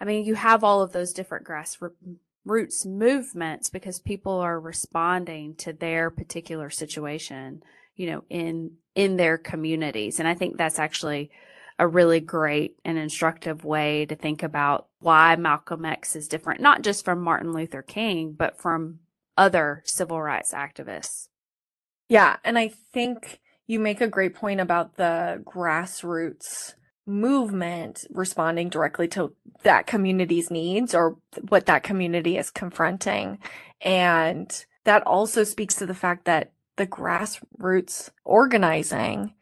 I 0.00 0.04
mean, 0.04 0.24
you 0.24 0.34
have 0.34 0.64
all 0.64 0.82
of 0.82 0.92
those 0.92 1.12
different 1.12 1.46
grassroots 1.46 2.84
movements 2.84 3.70
because 3.70 4.00
people 4.00 4.32
are 4.32 4.58
responding 4.58 5.54
to 5.56 5.72
their 5.72 6.10
particular 6.10 6.70
situation 6.70 7.62
you 7.96 8.10
know, 8.10 8.24
in, 8.28 8.72
in 8.94 9.16
their 9.16 9.38
communities. 9.38 10.18
And 10.18 10.28
I 10.28 10.34
think 10.34 10.56
that's 10.56 10.78
actually 10.78 11.30
a 11.78 11.86
really 11.88 12.20
great 12.20 12.76
and 12.84 12.96
instructive 12.96 13.64
way 13.64 14.06
to 14.06 14.14
think 14.14 14.42
about 14.42 14.86
why 15.00 15.34
Malcolm 15.36 15.84
X 15.84 16.14
is 16.14 16.28
different, 16.28 16.60
not 16.60 16.82
just 16.82 17.04
from 17.04 17.20
Martin 17.20 17.52
Luther 17.52 17.82
King, 17.82 18.32
but 18.32 18.60
from 18.60 19.00
other 19.36 19.82
civil 19.84 20.22
rights 20.22 20.52
activists. 20.52 21.28
Yeah. 22.08 22.36
And 22.44 22.58
I 22.58 22.72
think 22.92 23.40
you 23.66 23.80
make 23.80 24.00
a 24.00 24.06
great 24.06 24.34
point 24.34 24.60
about 24.60 24.96
the 24.96 25.42
grassroots 25.44 26.74
movement 27.06 28.04
responding 28.10 28.68
directly 28.68 29.08
to 29.08 29.34
that 29.62 29.86
community's 29.86 30.50
needs 30.50 30.94
or 30.94 31.16
what 31.48 31.66
that 31.66 31.82
community 31.82 32.38
is 32.38 32.50
confronting. 32.50 33.38
And 33.80 34.64
that 34.84 35.02
also 35.06 35.44
speaks 35.44 35.74
to 35.76 35.86
the 35.86 35.94
fact 35.94 36.24
that 36.26 36.52
the 36.76 36.86
grassroots 36.86 38.10
organizing 38.24 39.34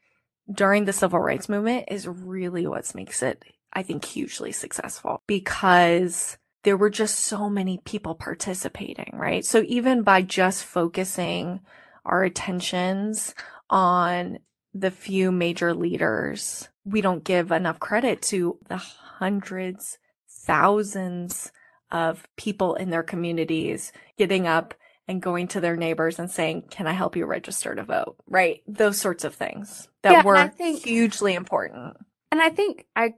during 0.52 0.84
the 0.84 0.92
civil 0.92 1.18
rights 1.18 1.48
movement 1.48 1.86
is 1.88 2.06
really 2.06 2.66
what 2.66 2.94
makes 2.94 3.22
it, 3.22 3.44
I 3.72 3.82
think, 3.82 4.04
hugely 4.04 4.52
successful 4.52 5.22
because 5.26 6.36
there 6.64 6.76
were 6.76 6.90
just 6.90 7.20
so 7.20 7.48
many 7.48 7.78
people 7.84 8.14
participating, 8.14 9.10
right? 9.14 9.44
So 9.44 9.64
even 9.66 10.02
by 10.02 10.22
just 10.22 10.64
focusing 10.64 11.60
our 12.04 12.22
attentions 12.22 13.34
on 13.70 14.38
the 14.74 14.90
few 14.90 15.32
major 15.32 15.74
leaders, 15.74 16.68
we 16.84 17.00
don't 17.00 17.24
give 17.24 17.50
enough 17.52 17.78
credit 17.78 18.22
to 18.22 18.58
the 18.68 18.76
hundreds, 18.76 19.98
thousands 20.28 21.52
of 21.90 22.26
people 22.36 22.74
in 22.74 22.90
their 22.90 23.02
communities 23.02 23.92
getting 24.16 24.46
up 24.46 24.74
and 25.08 25.20
going 25.22 25.48
to 25.48 25.60
their 25.60 25.76
neighbors 25.76 26.18
and 26.18 26.30
saying, 26.30 26.62
"Can 26.70 26.86
I 26.86 26.92
help 26.92 27.16
you 27.16 27.26
register 27.26 27.74
to 27.74 27.82
vote?" 27.84 28.16
Right? 28.26 28.62
Those 28.66 28.98
sorts 28.98 29.24
of 29.24 29.34
things 29.34 29.88
that 30.02 30.12
Yeah, 30.12 30.22
were 30.24 30.48
think- 30.48 30.84
hugely 30.84 31.34
important. 31.34 31.96
And 32.30 32.40
I 32.40 32.48
think 32.50 32.86
I 32.96 33.14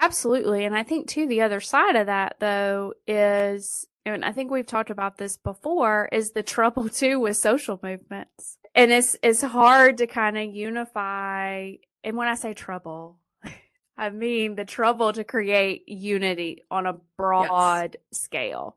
absolutely, 0.00 0.64
and 0.64 0.76
I 0.76 0.82
think 0.82 1.08
too 1.08 1.26
the 1.26 1.42
other 1.42 1.60
side 1.60 1.96
of 1.96 2.06
that 2.06 2.36
though 2.40 2.94
is, 3.06 3.86
and 4.04 4.24
I 4.24 4.32
think 4.32 4.50
we've 4.50 4.66
talked 4.66 4.90
about 4.90 5.16
this 5.18 5.36
before, 5.36 6.08
is 6.12 6.32
the 6.32 6.42
trouble 6.42 6.88
too 6.88 7.18
with 7.20 7.36
social 7.36 7.78
movements, 7.82 8.58
and 8.74 8.90
it's 8.92 9.16
it's 9.22 9.42
hard 9.42 9.98
to 9.98 10.06
kind 10.06 10.36
of 10.38 10.54
unify. 10.54 11.72
And 12.04 12.16
when 12.16 12.28
I 12.28 12.34
say 12.34 12.54
trouble, 12.54 13.18
I 13.96 14.10
mean 14.10 14.54
the 14.54 14.64
trouble 14.64 15.12
to 15.12 15.24
create 15.24 15.88
unity 15.88 16.64
on 16.70 16.86
a 16.86 16.96
broad 17.16 17.96
scale. 18.12 18.76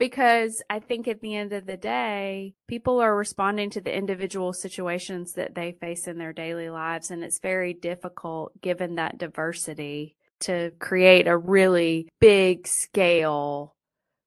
Because 0.00 0.62
I 0.70 0.78
think 0.78 1.06
at 1.06 1.20
the 1.20 1.36
end 1.36 1.52
of 1.52 1.66
the 1.66 1.76
day, 1.76 2.54
people 2.66 3.00
are 3.00 3.14
responding 3.14 3.68
to 3.70 3.82
the 3.82 3.94
individual 3.94 4.54
situations 4.54 5.34
that 5.34 5.54
they 5.54 5.72
face 5.72 6.08
in 6.08 6.16
their 6.16 6.32
daily 6.32 6.70
lives. 6.70 7.10
And 7.10 7.22
it's 7.22 7.38
very 7.38 7.74
difficult 7.74 8.58
given 8.62 8.94
that 8.94 9.18
diversity 9.18 10.16
to 10.40 10.72
create 10.78 11.28
a 11.28 11.36
really 11.36 12.08
big 12.18 12.66
scale 12.66 13.76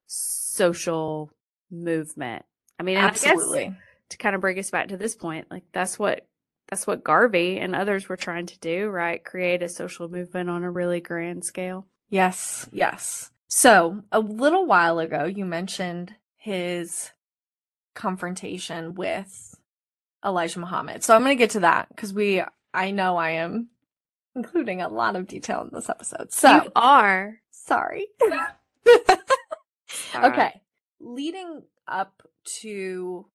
social 0.05 1.31
movement. 1.71 2.45
I 2.79 2.83
mean, 2.83 2.97
and 2.97 3.07
I 3.07 3.09
Absolutely. 3.09 3.75
to 4.09 4.17
kind 4.17 4.35
of 4.35 4.41
bring 4.41 4.59
us 4.59 4.69
back 4.69 4.89
to 4.89 4.97
this 4.97 5.15
point, 5.15 5.47
like 5.49 5.63
that's 5.73 5.97
what 5.97 6.27
that's 6.69 6.85
what 6.85 7.03
Garvey 7.03 7.59
and 7.59 7.75
others 7.75 8.07
were 8.07 8.15
trying 8.15 8.45
to 8.45 8.59
do, 8.59 8.89
right? 8.89 9.23
Create 9.23 9.63
a 9.63 9.69
social 9.69 10.07
movement 10.07 10.51
on 10.51 10.63
a 10.63 10.69
really 10.69 11.01
grand 11.01 11.43
scale. 11.43 11.87
Yes, 12.09 12.69
yes. 12.71 13.31
So, 13.55 14.01
a 14.11 14.19
little 14.19 14.65
while 14.65 14.97
ago, 14.97 15.25
you 15.25 15.45
mentioned 15.45 16.15
his 16.37 17.11
confrontation 17.93 18.95
with 18.95 19.53
Elijah 20.25 20.59
Muhammad. 20.59 21.03
So, 21.03 21.13
I'm 21.13 21.21
going 21.21 21.37
to 21.37 21.41
get 21.41 21.51
to 21.51 21.59
that 21.59 21.87
because 21.89 22.15
we, 22.15 22.41
I 22.73 22.89
know 22.89 23.15
I 23.15 23.29
am 23.29 23.69
including 24.35 24.81
a 24.81 24.89
lot 24.89 25.15
of 25.15 25.27
detail 25.27 25.61
in 25.61 25.69
this 25.71 25.87
episode. 25.87 26.33
So, 26.33 26.63
you 26.63 26.71
are 26.75 27.41
sorry. 27.51 28.07
Right. 30.15 30.31
Okay. 30.31 30.61
Leading 30.99 31.61
up 31.87 32.23
to 32.61 33.27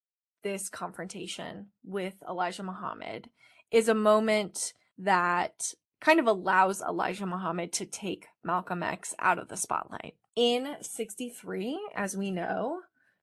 this 0.43 0.69
confrontation 0.69 1.69
with 1.85 2.14
Elijah 2.29 2.64
Muhammad 2.64 3.31
is 3.71 3.89
a 3.89 3.95
moment 3.95 4.73
that 4.99 5.75
kind 6.01 6.20
of 6.20 6.26
allows 6.26 6.80
Elijah 6.80 7.26
Muhammad 7.26 7.72
to 7.74 7.86
take 7.86 8.26
Malcolm 8.44 8.82
X 8.82 9.14
out 9.18 9.38
of 9.38 9.49
the 9.49 9.57
spotlight. 9.57 10.14
In 10.36 10.76
63, 10.80 11.78
as 11.94 12.16
we 12.16 12.30
know, 12.30 12.80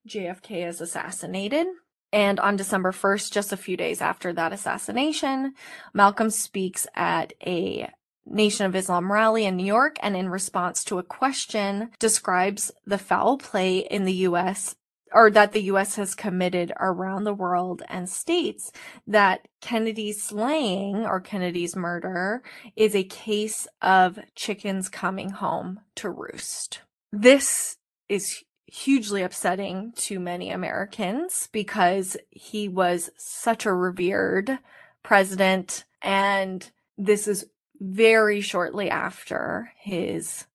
JFK 0.07 0.67
is 0.67 0.81
assassinated. 0.81 1.67
And 2.11 2.39
on 2.39 2.55
December 2.55 2.91
1st, 2.91 3.31
just 3.31 3.51
a 3.51 3.57
few 3.57 3.75
days 3.75 4.01
after 4.01 4.31
that 4.33 4.53
assassination, 4.53 5.53
Malcolm 5.93 6.29
speaks 6.29 6.87
at 6.95 7.33
a 7.45 7.89
Nation 8.25 8.65
of 8.65 8.75
Islam 8.75 9.11
rally 9.11 9.45
in 9.45 9.55
New 9.55 9.65
York 9.65 9.97
and 10.01 10.15
in 10.15 10.29
response 10.29 10.83
to 10.85 10.97
a 10.97 11.03
question 11.03 11.91
describes 11.99 12.71
the 12.85 12.97
foul 12.97 13.37
play 13.37 13.79
in 13.79 14.05
the 14.05 14.13
US 14.13 14.75
or 15.15 15.31
that 15.31 15.53
the 15.53 15.63
US 15.63 15.95
has 15.95 16.13
committed 16.13 16.73
around 16.77 17.23
the 17.23 17.33
world 17.33 17.81
and 17.87 18.09
states 18.09 18.73
that 19.07 19.47
Kennedy's 19.61 20.21
slaying 20.21 21.05
or 21.05 21.21
Kennedy's 21.21 21.73
murder 21.73 22.43
is 22.75 22.93
a 22.93 23.05
case 23.05 23.65
of 23.81 24.19
chickens 24.35 24.89
coming 24.89 25.29
home 25.29 25.79
to 25.95 26.09
roost. 26.09 26.81
This 27.13 27.77
is 28.09 28.43
hugely 28.67 29.23
upsetting 29.23 29.93
to 29.95 30.19
many 30.19 30.51
Americans 30.51 31.47
because 31.53 32.17
he 32.29 32.67
was 32.67 33.09
such 33.15 33.65
a 33.65 33.73
revered 33.73 34.59
president 35.01 35.85
and 36.01 36.71
this 36.97 37.25
is 37.25 37.45
very 37.79 38.41
shortly 38.41 38.89
after 38.89 39.71
his 39.77 40.45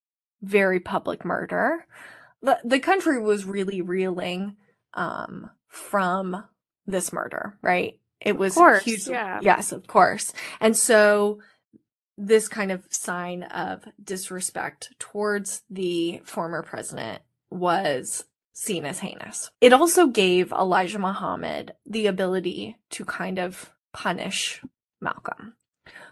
very 0.43 0.81
public 0.81 1.25
murder. 1.25 1.87
The, 2.43 2.59
the 2.65 2.81
country 2.81 3.21
was 3.21 3.45
really 3.45 3.83
reeling 3.83 4.57
um, 4.95 5.51
from 5.69 6.45
this 6.87 7.13
murder, 7.13 7.59
right? 7.63 7.99
It 8.21 8.37
was 8.37 8.55
course, 8.55 8.85
huge. 8.85 9.07
yeah. 9.09 9.41
Yes, 9.43 9.73
of 9.73 9.87
course. 9.87 10.33
And 10.61 10.77
so 10.77 11.41
this 12.19 12.49
kind 12.49 12.71
of 12.71 12.85
sign 12.91 13.45
of 13.45 13.85
disrespect 14.03 14.93
towards 14.99 15.63
the 15.71 16.21
former 16.25 16.63
president 16.63 17.23
was 17.51 18.25
seen 18.53 18.85
as 18.85 18.99
heinous. 18.99 19.51
It 19.61 19.73
also 19.73 20.07
gave 20.07 20.53
Elijah 20.53 20.99
Muhammad 20.99 21.73
the 21.87 22.07
ability 22.07 22.77
to 22.91 23.05
kind 23.07 23.39
of 23.39 23.71
punish 23.93 24.61
Malcolm. 25.01 25.55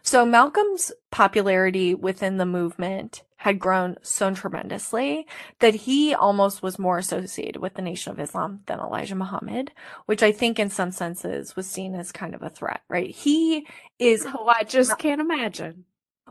So 0.09 0.25
Malcolm's 0.25 0.91
popularity 1.11 1.95
within 1.95 2.39
the 2.39 2.47
movement 2.47 3.25
had 3.37 3.59
grown 3.59 3.99
so 4.01 4.33
tremendously 4.33 5.27
that 5.59 5.75
he 5.75 6.15
almost 6.15 6.63
was 6.63 6.79
more 6.79 6.97
associated 6.97 7.61
with 7.61 7.75
the 7.75 7.83
Nation 7.83 8.13
of 8.13 8.19
Islam 8.19 8.61
than 8.65 8.81
Elijah 8.81 9.17
Muhammad, 9.17 9.71
which 10.07 10.23
I 10.23 10.33
think 10.33 10.59
in 10.59 10.71
some 10.71 10.93
senses 10.93 11.57
was 11.57 11.69
seen 11.69 11.95
as 11.95 12.11
kind 12.11 12.35
of 12.35 12.43
a 12.43 12.49
threat, 12.49 12.81
right? 12.89 13.11
He 13.11 13.67
is. 13.99 14.27
Oh, 14.35 14.47
I 14.47 14.65
just 14.65 14.97
can't 14.97 15.21
imagine. 15.21 15.85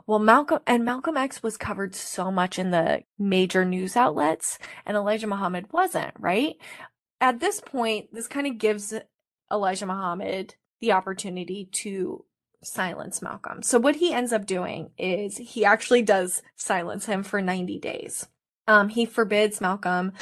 Well, 0.08 0.18
Malcolm 0.18 0.62
and 0.66 0.84
Malcolm 0.84 1.16
X 1.16 1.44
was 1.44 1.56
covered 1.56 1.94
so 1.94 2.32
much 2.32 2.58
in 2.58 2.72
the 2.72 3.04
major 3.20 3.64
news 3.64 3.96
outlets, 3.96 4.58
and 4.88 4.98
Elijah 4.98 5.28
Muhammad 5.28 5.72
wasn't, 5.72 6.16
right? 6.18 6.56
At 7.22 7.42
this 7.42 7.62
point, 7.62 8.12
this 8.12 8.28
kind 8.28 8.48
of 8.48 8.58
gives 8.58 8.92
Elijah 9.52 9.86
Muhammad 9.86 10.56
the 10.82 10.94
opportunity 10.94 11.70
to 11.74 12.26
silence 12.64 13.22
Malcolm. 13.22 13.62
So 13.62 13.80
what 13.80 13.98
he 13.98 14.14
ends 14.14 14.34
up 14.34 14.46
doing 14.46 14.92
is 14.98 15.38
he 15.38 15.66
actually 15.66 16.02
does 16.02 16.42
silence 16.56 17.06
him 17.06 17.24
for 17.24 17.42
90 17.42 17.80
days. 17.80 18.28
Um, 18.68 18.90
he 18.90 19.06
forbids 19.06 19.62
Malcolm 19.62 20.14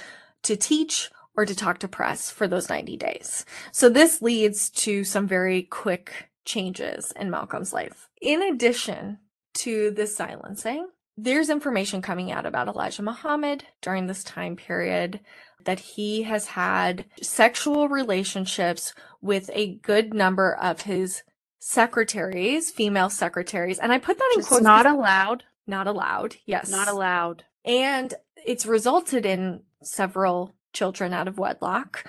to 0.43 0.55
teach 0.55 1.09
or 1.35 1.45
to 1.45 1.55
talk 1.55 1.79
to 1.79 1.87
press 1.87 2.31
for 2.31 2.47
those 2.47 2.69
90 2.69 2.97
days. 2.97 3.45
So 3.71 3.89
this 3.89 4.21
leads 4.21 4.69
to 4.71 5.03
some 5.03 5.27
very 5.27 5.63
quick 5.63 6.29
changes 6.45 7.11
in 7.15 7.29
Malcolm's 7.29 7.73
life. 7.73 8.09
In 8.21 8.41
addition 8.41 9.19
to 9.55 9.91
this 9.91 10.15
silencing, 10.15 10.87
there's 11.17 11.49
information 11.49 12.01
coming 12.01 12.31
out 12.31 12.45
about 12.45 12.67
Elijah 12.67 13.01
Muhammad 13.01 13.63
during 13.81 14.07
this 14.07 14.23
time 14.23 14.55
period 14.55 15.21
that 15.63 15.79
he 15.79 16.23
has 16.23 16.47
had 16.47 17.05
sexual 17.21 17.87
relationships 17.87 18.93
with 19.21 19.49
a 19.53 19.75
good 19.77 20.13
number 20.13 20.55
of 20.55 20.81
his 20.81 21.23
secretaries, 21.67 22.69
female 22.69 23.09
secretaries, 23.09 23.79
and 23.79 23.91
I 23.91 23.97
put 23.97 24.19
that 24.19 24.31
in 24.35 24.39
Just 24.41 24.49
quotes. 24.49 24.63
not 24.63 24.85
allowed. 24.85 25.43
not 25.65 25.87
allowed. 25.87 26.35
Yes, 26.45 26.69
Not 26.69 26.87
allowed. 26.87 27.43
and 27.65 28.13
it's 28.45 28.67
resulted 28.67 29.25
in 29.25 29.61
several 29.81 30.53
children 30.73 31.11
out 31.11 31.27
of 31.27 31.39
wedlock. 31.39 32.05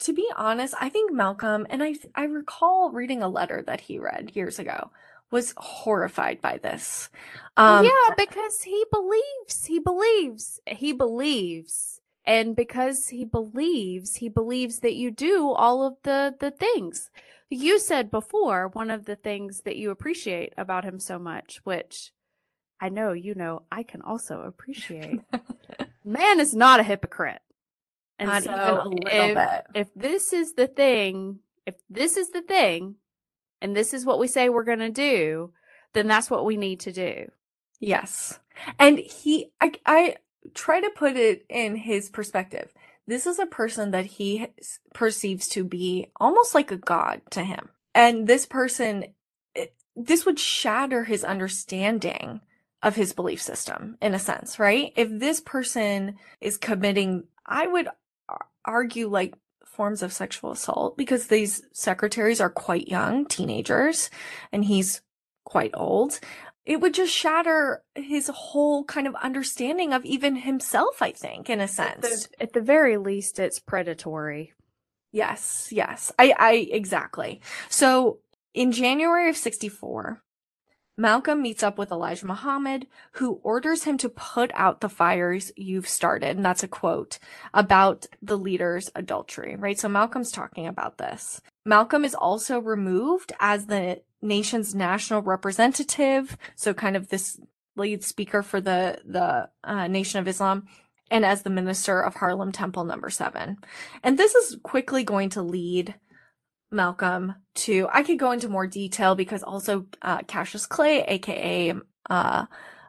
To 0.00 0.12
be 0.12 0.28
honest, 0.36 0.74
I 0.78 0.90
think 0.90 1.10
Malcolm, 1.10 1.66
and 1.70 1.82
I 1.82 1.94
I 2.14 2.24
recall 2.24 2.90
reading 2.90 3.22
a 3.22 3.28
letter 3.30 3.62
that 3.66 3.80
he 3.80 3.98
read 3.98 4.32
years 4.36 4.58
ago, 4.58 4.90
was 5.30 5.54
horrified 5.56 6.42
by 6.42 6.58
this. 6.58 7.08
Um, 7.56 7.86
yeah, 7.86 8.14
because 8.14 8.60
he 8.60 8.84
believes. 8.92 9.64
He 9.64 9.78
believes. 9.78 10.60
He 10.66 10.92
believes. 10.92 12.00
And 12.26 12.54
because 12.54 13.08
he 13.08 13.24
believes, 13.24 14.16
he 14.16 14.28
believes 14.28 14.80
that 14.80 14.94
you 14.96 15.10
do 15.10 15.48
all 15.50 15.86
of 15.86 15.94
the 16.02 16.34
the 16.38 16.50
things. 16.50 17.10
You 17.50 17.78
said 17.78 18.10
before 18.10 18.68
one 18.68 18.90
of 18.90 19.06
the 19.06 19.16
things 19.16 19.62
that 19.62 19.76
you 19.76 19.90
appreciate 19.90 20.52
about 20.58 20.84
him 20.84 20.98
so 20.98 21.18
much, 21.18 21.60
which 21.64 22.12
I 22.80 22.88
know 22.90 23.12
you 23.12 23.34
know 23.34 23.62
I 23.72 23.82
can 23.82 24.02
also 24.02 24.42
appreciate. 24.42 25.20
Man 26.04 26.40
is 26.40 26.54
not 26.54 26.80
a 26.80 26.84
hypocrite. 26.84 27.40
And 28.18 28.28
not 28.28 28.42
so 28.42 28.50
even 28.50 28.64
a 28.64 28.72
little 28.74 28.92
if, 29.06 29.34
bit. 29.34 29.64
if 29.74 29.88
this 29.94 30.32
is 30.32 30.54
the 30.54 30.66
thing, 30.66 31.38
if 31.66 31.76
this 31.88 32.16
is 32.16 32.30
the 32.30 32.42
thing, 32.42 32.96
and 33.60 33.76
this 33.76 33.94
is 33.94 34.04
what 34.04 34.18
we 34.18 34.26
say 34.26 34.48
we're 34.48 34.64
going 34.64 34.78
to 34.80 34.90
do, 34.90 35.52
then 35.94 36.06
that's 36.06 36.30
what 36.30 36.44
we 36.44 36.56
need 36.56 36.80
to 36.80 36.92
do. 36.92 37.30
Yes. 37.80 38.38
And 38.78 38.98
he, 38.98 39.50
I, 39.60 39.72
I 39.86 40.16
try 40.54 40.80
to 40.80 40.90
put 40.90 41.16
it 41.16 41.44
in 41.48 41.76
his 41.76 42.10
perspective. 42.10 42.72
This 43.08 43.26
is 43.26 43.38
a 43.38 43.46
person 43.46 43.90
that 43.92 44.04
he 44.04 44.48
perceives 44.92 45.48
to 45.48 45.64
be 45.64 46.10
almost 46.20 46.54
like 46.54 46.70
a 46.70 46.76
god 46.76 47.22
to 47.30 47.42
him. 47.42 47.70
And 47.94 48.26
this 48.26 48.44
person, 48.44 49.14
it- 49.54 49.74
this 49.96 50.26
would 50.26 50.38
shatter 50.38 51.04
his 51.04 51.24
understanding 51.24 52.42
of 52.82 52.96
his 52.96 53.14
belief 53.14 53.40
system 53.40 53.96
in 54.02 54.12
a 54.12 54.18
sense, 54.18 54.58
right? 54.58 54.92
If 54.94 55.08
this 55.10 55.40
person 55.40 56.18
is 56.42 56.58
committing, 56.58 57.28
I 57.46 57.66
would 57.66 57.88
argue 58.66 59.08
like 59.08 59.34
forms 59.64 60.02
of 60.02 60.12
sexual 60.12 60.50
assault 60.50 60.98
because 60.98 61.28
these 61.28 61.62
secretaries 61.72 62.42
are 62.42 62.50
quite 62.50 62.88
young, 62.88 63.24
teenagers, 63.24 64.10
and 64.52 64.66
he's 64.66 65.00
quite 65.44 65.70
old 65.72 66.20
it 66.68 66.82
would 66.82 66.92
just 66.92 67.14
shatter 67.14 67.82
his 67.94 68.28
whole 68.28 68.84
kind 68.84 69.06
of 69.06 69.14
understanding 69.14 69.94
of 69.94 70.04
even 70.04 70.36
himself, 70.36 71.00
I 71.00 71.12
think, 71.12 71.48
in 71.48 71.60
a 71.60 71.62
At 71.62 71.70
sense. 71.70 72.26
the, 72.26 72.42
at 72.42 72.52
the 72.52 72.60
very 72.60 72.98
least, 72.98 73.38
it's 73.38 73.58
predatory. 73.58 74.52
Yes, 75.10 75.70
yes. 75.72 76.12
I, 76.18 76.34
I, 76.38 76.52
exactly. 76.70 77.40
So 77.70 78.18
in 78.52 78.72
January 78.72 79.30
of 79.30 79.36
64, 79.38 80.22
Malcolm 80.98 81.40
meets 81.40 81.62
up 81.62 81.78
with 81.78 81.92
Elijah 81.92 82.26
Muhammad, 82.26 82.88
who 83.12 83.40
orders 83.44 83.84
him 83.84 83.96
to 83.98 84.08
put 84.08 84.50
out 84.52 84.80
the 84.80 84.88
fires 84.88 85.52
you've 85.56 85.88
started. 85.88 86.36
And 86.36 86.44
that's 86.44 86.64
a 86.64 86.68
quote 86.68 87.20
about 87.54 88.06
the 88.20 88.36
leader's 88.36 88.90
adultery, 88.96 89.54
right? 89.54 89.78
So 89.78 89.88
Malcolm's 89.88 90.32
talking 90.32 90.66
about 90.66 90.98
this. 90.98 91.40
Malcolm 91.64 92.04
is 92.04 92.16
also 92.16 92.58
removed 92.58 93.32
as 93.38 93.66
the 93.66 94.02
nation's 94.20 94.74
national 94.74 95.22
representative. 95.22 96.36
So 96.56 96.74
kind 96.74 96.96
of 96.96 97.10
this 97.10 97.40
lead 97.76 98.02
speaker 98.02 98.42
for 98.42 98.60
the, 98.60 98.98
the 99.06 99.48
uh, 99.62 99.86
Nation 99.86 100.18
of 100.18 100.26
Islam 100.26 100.66
and 101.12 101.24
as 101.24 101.42
the 101.42 101.50
minister 101.50 102.00
of 102.00 102.16
Harlem 102.16 102.50
Temple 102.50 102.82
number 102.84 103.08
seven. 103.08 103.58
And 104.02 104.18
this 104.18 104.34
is 104.34 104.58
quickly 104.64 105.04
going 105.04 105.30
to 105.30 105.42
lead 105.42 105.94
Malcolm 106.70 107.34
to, 107.56 107.88
I 107.92 108.02
could 108.02 108.18
go 108.18 108.32
into 108.32 108.48
more 108.48 108.66
detail 108.66 109.14
because 109.14 109.42
also 109.42 109.86
uh, 110.02 110.22
Cassius 110.22 110.66
Clay, 110.66 111.02
aka 111.02 111.74
uh, 112.10 112.46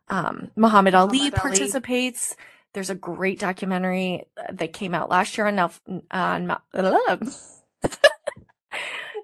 um, 0.09 0.51
Muhammad 0.55 0.95
Ali, 0.95 1.31
participates. 1.31 2.35
There's 2.73 2.89
a 2.89 2.95
great 2.95 3.39
documentary 3.39 4.25
that 4.51 4.73
came 4.73 4.93
out 4.93 5.09
last 5.09 5.37
year 5.37 5.47
on 5.47 6.47
Ma- 6.47 6.57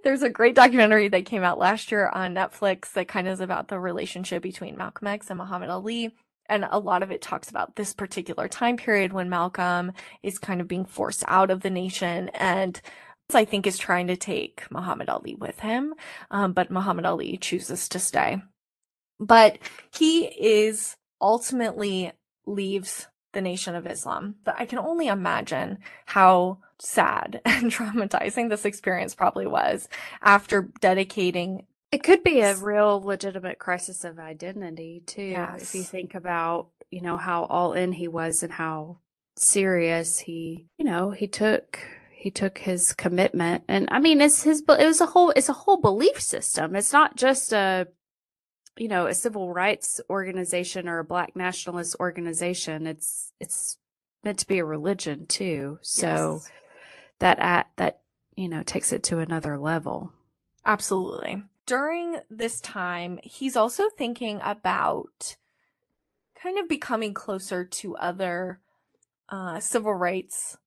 There's 0.04 0.24
a 0.24 0.30
great 0.30 0.56
documentary 0.56 1.08
that 1.10 1.26
came 1.26 1.44
out 1.44 1.58
last 1.58 1.92
year 1.92 2.10
on 2.10 2.36
Netflix 2.36 2.94
that 2.94 3.08
kind 3.08 3.28
of 3.28 3.34
is 3.34 3.40
about 3.40 3.68
the 3.68 3.80
relationship 3.80 4.44
between 4.44 4.78
Malcolm 4.78 5.08
X 5.08 5.30
and 5.30 5.40
Muhammad 5.40 5.70
Ali. 5.70 6.14
And 6.48 6.68
a 6.70 6.78
lot 6.78 7.02
of 7.02 7.12
it 7.12 7.24
talks 7.24 7.50
about 7.50 7.76
this 7.76 7.94
particular 7.94 8.48
time 8.48 8.78
period 8.78 9.14
when 9.14 9.30
Malcolm 9.30 9.94
is 10.22 10.38
kind 10.38 10.62
of 10.62 10.68
being 10.68 10.86
forced 10.86 11.24
out 11.28 11.50
of 11.50 11.62
the 11.62 11.72
nation 11.72 12.30
and 12.36 12.80
I 13.34 13.46
think 13.46 13.66
is 13.66 13.78
trying 13.78 14.08
to 14.08 14.16
take 14.16 14.66
Muhammad 14.70 15.10
Ali 15.10 15.36
with 15.36 15.60
him. 15.60 15.94
Um, 16.30 16.54
but 16.54 16.70
Muhammad 16.70 17.06
Ali 17.06 17.38
chooses 17.38 17.90
to 17.90 18.00
stay. 18.00 18.42
But 19.20 19.58
he 19.94 20.26
is 20.26 20.96
ultimately 21.22 22.12
leaves 22.46 23.08
the 23.34 23.42
Nation 23.42 23.76
of 23.76 23.88
Islam. 23.88 24.36
But 24.44 24.56
I 24.60 24.66
can 24.66 24.80
only 24.80 25.08
imagine 25.08 25.80
how 26.06 26.60
sad 26.80 27.42
and 27.46 27.72
traumatizing 27.72 28.50
this 28.50 28.66
experience 28.66 29.16
probably 29.16 29.48
was 29.48 29.88
after 30.22 30.70
dedicating 30.82 31.66
It 31.92 32.04
could 32.04 32.24
be 32.24 32.42
a 32.42 32.56
real 32.56 33.02
legitimate 33.02 33.60
crisis 33.60 34.04
of 34.04 34.20
identity 34.20 35.02
too. 35.06 35.34
If 35.58 35.76
you 35.76 35.84
think 35.84 36.16
about, 36.16 36.68
you 36.92 37.02
know, 37.02 37.18
how 37.18 37.46
all 37.46 37.74
in 37.74 37.94
he 37.94 38.08
was 38.08 38.44
and 38.44 38.52
how 38.52 39.00
serious 39.38 40.20
he, 40.20 40.68
you 40.78 40.86
know, 40.86 41.12
he 41.12 41.28
took 41.28 41.80
he 42.26 42.32
took 42.32 42.58
his 42.58 42.92
commitment. 42.92 43.64
And 43.68 43.88
I 43.92 44.00
mean, 44.00 44.20
it's 44.20 44.42
his 44.42 44.64
it 44.68 44.86
was 44.88 45.00
a 45.00 45.06
whole 45.06 45.30
it's 45.36 45.48
a 45.48 45.54
whole 45.54 45.78
belief 45.78 46.20
system. 46.20 46.76
It's 46.76 46.92
not 46.92 47.16
just 47.16 47.54
a 47.54 47.88
you 48.76 48.88
know, 48.88 49.06
a 49.06 49.14
civil 49.14 49.54
rights 49.54 50.02
organization 50.10 50.90
or 50.90 50.98
a 50.98 51.04
black 51.04 51.36
nationalist 51.36 51.96
organization. 52.00 52.88
It's 52.88 53.32
it's 53.40 53.78
meant 54.24 54.40
to 54.40 54.48
be 54.48 54.58
a 54.58 54.66
religion 54.66 55.28
too. 55.28 55.78
So 55.84 56.42
Yes. 56.42 56.52
that 57.20 57.38
at 57.38 57.68
that, 57.76 58.00
you 58.36 58.50
know, 58.50 58.64
takes 58.64 58.92
it 58.92 59.04
to 59.04 59.20
another 59.20 59.60
level. 59.60 60.12
Absolutely. 60.66 61.44
During 61.68 62.22
this 62.32 62.60
time, 62.60 63.20
he's 63.22 63.56
also 63.56 63.88
thinking 63.90 64.40
about 64.42 65.36
kind 66.42 66.58
of 66.58 66.68
becoming 66.68 67.14
closer 67.14 67.64
to 67.64 67.96
other 67.98 68.62
uh, 69.30 69.60
civil 69.60 69.94
rights 69.94 70.58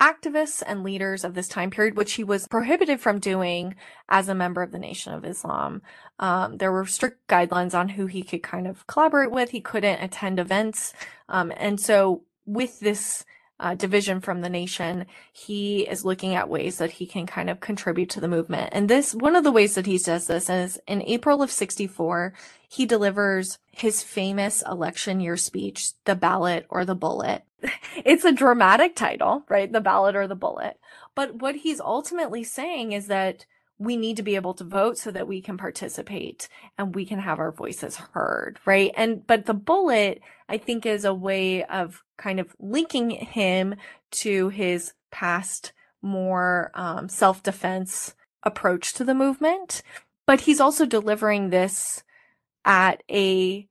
activists 0.00 0.62
and 0.66 0.82
leaders 0.82 1.24
of 1.24 1.34
this 1.34 1.48
time 1.48 1.70
period, 1.70 1.96
which 1.96 2.14
he 2.14 2.24
was 2.24 2.48
prohibited 2.48 3.00
from 3.00 3.18
doing 3.18 3.74
as 4.08 4.28
a 4.28 4.34
member 4.34 4.62
of 4.62 4.72
the 4.72 4.78
Nation 4.78 5.12
of 5.14 5.24
Islam. 5.24 5.82
Um, 6.18 6.58
there 6.58 6.72
were 6.72 6.86
strict 6.86 7.26
guidelines 7.28 7.74
on 7.74 7.90
who 7.90 8.06
he 8.06 8.22
could 8.22 8.42
kind 8.42 8.66
of 8.66 8.86
collaborate 8.86 9.30
with. 9.30 9.50
He 9.50 9.60
couldn't 9.60 10.02
attend 10.02 10.38
events. 10.38 10.92
Um, 11.28 11.52
and 11.56 11.80
so 11.80 12.22
with 12.44 12.80
this 12.80 13.24
uh, 13.58 13.74
division 13.74 14.20
from 14.20 14.40
the 14.40 14.48
nation, 14.48 15.06
he 15.32 15.82
is 15.82 16.04
looking 16.04 16.34
at 16.34 16.48
ways 16.48 16.78
that 16.78 16.92
he 16.92 17.06
can 17.06 17.26
kind 17.26 17.48
of 17.48 17.60
contribute 17.60 18.10
to 18.10 18.20
the 18.20 18.28
movement. 18.28 18.70
And 18.72 18.88
this, 18.88 19.14
one 19.14 19.36
of 19.36 19.44
the 19.44 19.52
ways 19.52 19.74
that 19.74 19.86
he 19.86 19.98
does 19.98 20.26
this 20.26 20.50
is 20.50 20.78
in 20.86 21.02
April 21.02 21.42
of 21.42 21.50
64, 21.50 22.34
he 22.68 22.86
delivers 22.86 23.58
his 23.72 24.02
famous 24.02 24.62
election 24.62 25.20
year 25.20 25.36
speech, 25.36 25.92
The 26.04 26.14
Ballot 26.14 26.66
or 26.68 26.84
the 26.84 26.94
Bullet. 26.94 27.44
It's 28.04 28.24
a 28.24 28.32
dramatic 28.32 28.94
title, 28.94 29.44
right? 29.48 29.72
The 29.72 29.80
Ballot 29.80 30.14
or 30.14 30.28
the 30.28 30.34
Bullet. 30.36 30.78
But 31.14 31.36
what 31.36 31.56
he's 31.56 31.80
ultimately 31.80 32.44
saying 32.44 32.92
is 32.92 33.06
that 33.06 33.46
we 33.78 33.96
need 33.96 34.16
to 34.16 34.22
be 34.22 34.36
able 34.36 34.54
to 34.54 34.64
vote 34.64 34.98
so 34.98 35.10
that 35.10 35.28
we 35.28 35.40
can 35.40 35.56
participate 35.56 36.48
and 36.78 36.94
we 36.94 37.04
can 37.04 37.18
have 37.18 37.38
our 37.38 37.52
voices 37.52 37.96
heard, 37.96 38.58
right? 38.64 38.92
And, 38.96 39.26
but 39.26 39.46
the 39.46 39.54
bullet, 39.54 40.20
I 40.48 40.58
think, 40.58 40.86
is 40.86 41.04
a 41.04 41.14
way 41.14 41.64
of 41.64 42.02
kind 42.18 42.40
of 42.40 42.54
linking 42.58 43.10
him 43.10 43.76
to 44.12 44.48
his 44.48 44.92
past, 45.10 45.72
more 46.02 46.70
um, 46.74 47.08
self 47.08 47.42
defense 47.42 48.14
approach 48.42 48.94
to 48.94 49.04
the 49.04 49.14
movement. 49.14 49.82
But 50.26 50.42
he's 50.42 50.60
also 50.60 50.86
delivering 50.86 51.50
this 51.50 52.02
at 52.64 53.02
a 53.10 53.68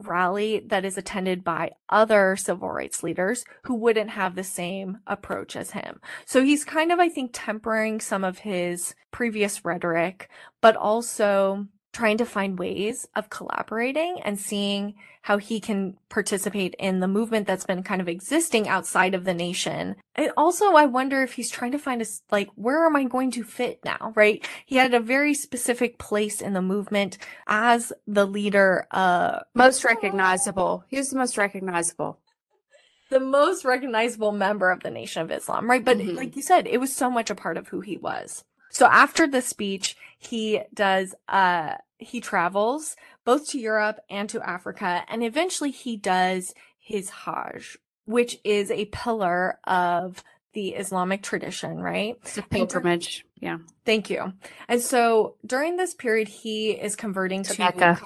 rally 0.00 0.62
that 0.66 0.84
is 0.84 0.98
attended 0.98 1.44
by 1.44 1.70
other 1.88 2.36
civil 2.36 2.70
rights 2.70 3.02
leaders 3.02 3.44
who 3.64 3.74
wouldn't 3.74 4.10
have 4.10 4.34
the 4.34 4.44
same 4.44 4.98
approach 5.06 5.56
as 5.56 5.70
him. 5.70 6.00
So 6.26 6.42
he's 6.42 6.64
kind 6.64 6.92
of, 6.92 6.98
I 6.98 7.08
think, 7.08 7.30
tempering 7.32 8.00
some 8.00 8.24
of 8.24 8.38
his 8.38 8.94
previous 9.10 9.64
rhetoric, 9.64 10.28
but 10.60 10.76
also 10.76 11.66
trying 11.92 12.16
to 12.18 12.24
find 12.24 12.58
ways 12.58 13.06
of 13.14 13.30
collaborating 13.30 14.20
and 14.24 14.38
seeing 14.38 14.94
how 15.22 15.38
he 15.38 15.60
can 15.60 15.96
participate 16.08 16.74
in 16.78 16.98
the 16.98 17.06
movement 17.06 17.46
that's 17.46 17.64
been 17.64 17.82
kind 17.82 18.00
of 18.00 18.08
existing 18.08 18.66
outside 18.66 19.14
of 19.14 19.24
the 19.24 19.34
nation. 19.34 19.94
And 20.16 20.32
also, 20.36 20.72
I 20.72 20.86
wonder 20.86 21.22
if 21.22 21.34
he's 21.34 21.50
trying 21.50 21.72
to 21.72 21.78
find 21.78 22.02
a, 22.02 22.06
like, 22.30 22.48
where 22.56 22.86
am 22.86 22.96
I 22.96 23.04
going 23.04 23.30
to 23.32 23.44
fit 23.44 23.78
now, 23.84 24.12
right? 24.16 24.44
He 24.66 24.76
had 24.76 24.94
a 24.94 25.00
very 25.00 25.34
specific 25.34 25.98
place 25.98 26.40
in 26.40 26.54
the 26.54 26.62
movement 26.62 27.18
as 27.46 27.92
the 28.06 28.26
leader, 28.26 28.86
uh, 28.90 29.40
most 29.54 29.84
recognizable. 29.84 30.84
He 30.88 30.96
was 30.96 31.10
the 31.10 31.18
most 31.18 31.38
recognizable. 31.38 32.18
The 33.10 33.20
most 33.20 33.64
recognizable 33.64 34.32
member 34.32 34.70
of 34.70 34.82
the 34.82 34.90
Nation 34.90 35.22
of 35.22 35.30
Islam, 35.30 35.70
right? 35.70 35.84
But 35.84 35.98
mm-hmm. 35.98 36.16
like 36.16 36.34
you 36.34 36.42
said, 36.42 36.66
it 36.66 36.78
was 36.78 36.96
so 36.96 37.10
much 37.10 37.30
a 37.30 37.34
part 37.34 37.58
of 37.58 37.68
who 37.68 37.80
he 37.80 37.96
was. 37.96 38.42
So 38.72 38.86
after 38.86 39.26
the 39.26 39.42
speech, 39.42 39.96
he 40.18 40.62
does, 40.72 41.14
uh, 41.28 41.74
he 41.98 42.20
travels 42.20 42.96
both 43.24 43.48
to 43.50 43.58
Europe 43.58 44.00
and 44.10 44.28
to 44.30 44.40
Africa, 44.42 45.04
and 45.08 45.22
eventually 45.22 45.70
he 45.70 45.96
does 45.96 46.54
his 46.78 47.10
Hajj, 47.10 47.78
which 48.06 48.38
is 48.44 48.70
a 48.70 48.86
pillar 48.86 49.58
of 49.64 50.24
the 50.54 50.70
Islamic 50.70 51.22
tradition, 51.22 51.80
right? 51.80 52.16
It's 52.22 52.38
a 52.38 52.42
pilgrimage. 52.42 53.24
Yeah. 53.40 53.58
Thank 53.84 54.10
you. 54.10 54.32
And 54.68 54.80
so 54.80 55.36
during 55.44 55.76
this 55.76 55.94
period, 55.94 56.28
he 56.28 56.70
is 56.72 56.96
converting 56.96 57.42
to, 57.44 57.54
to 57.54 57.60
Mecca. 57.60 58.00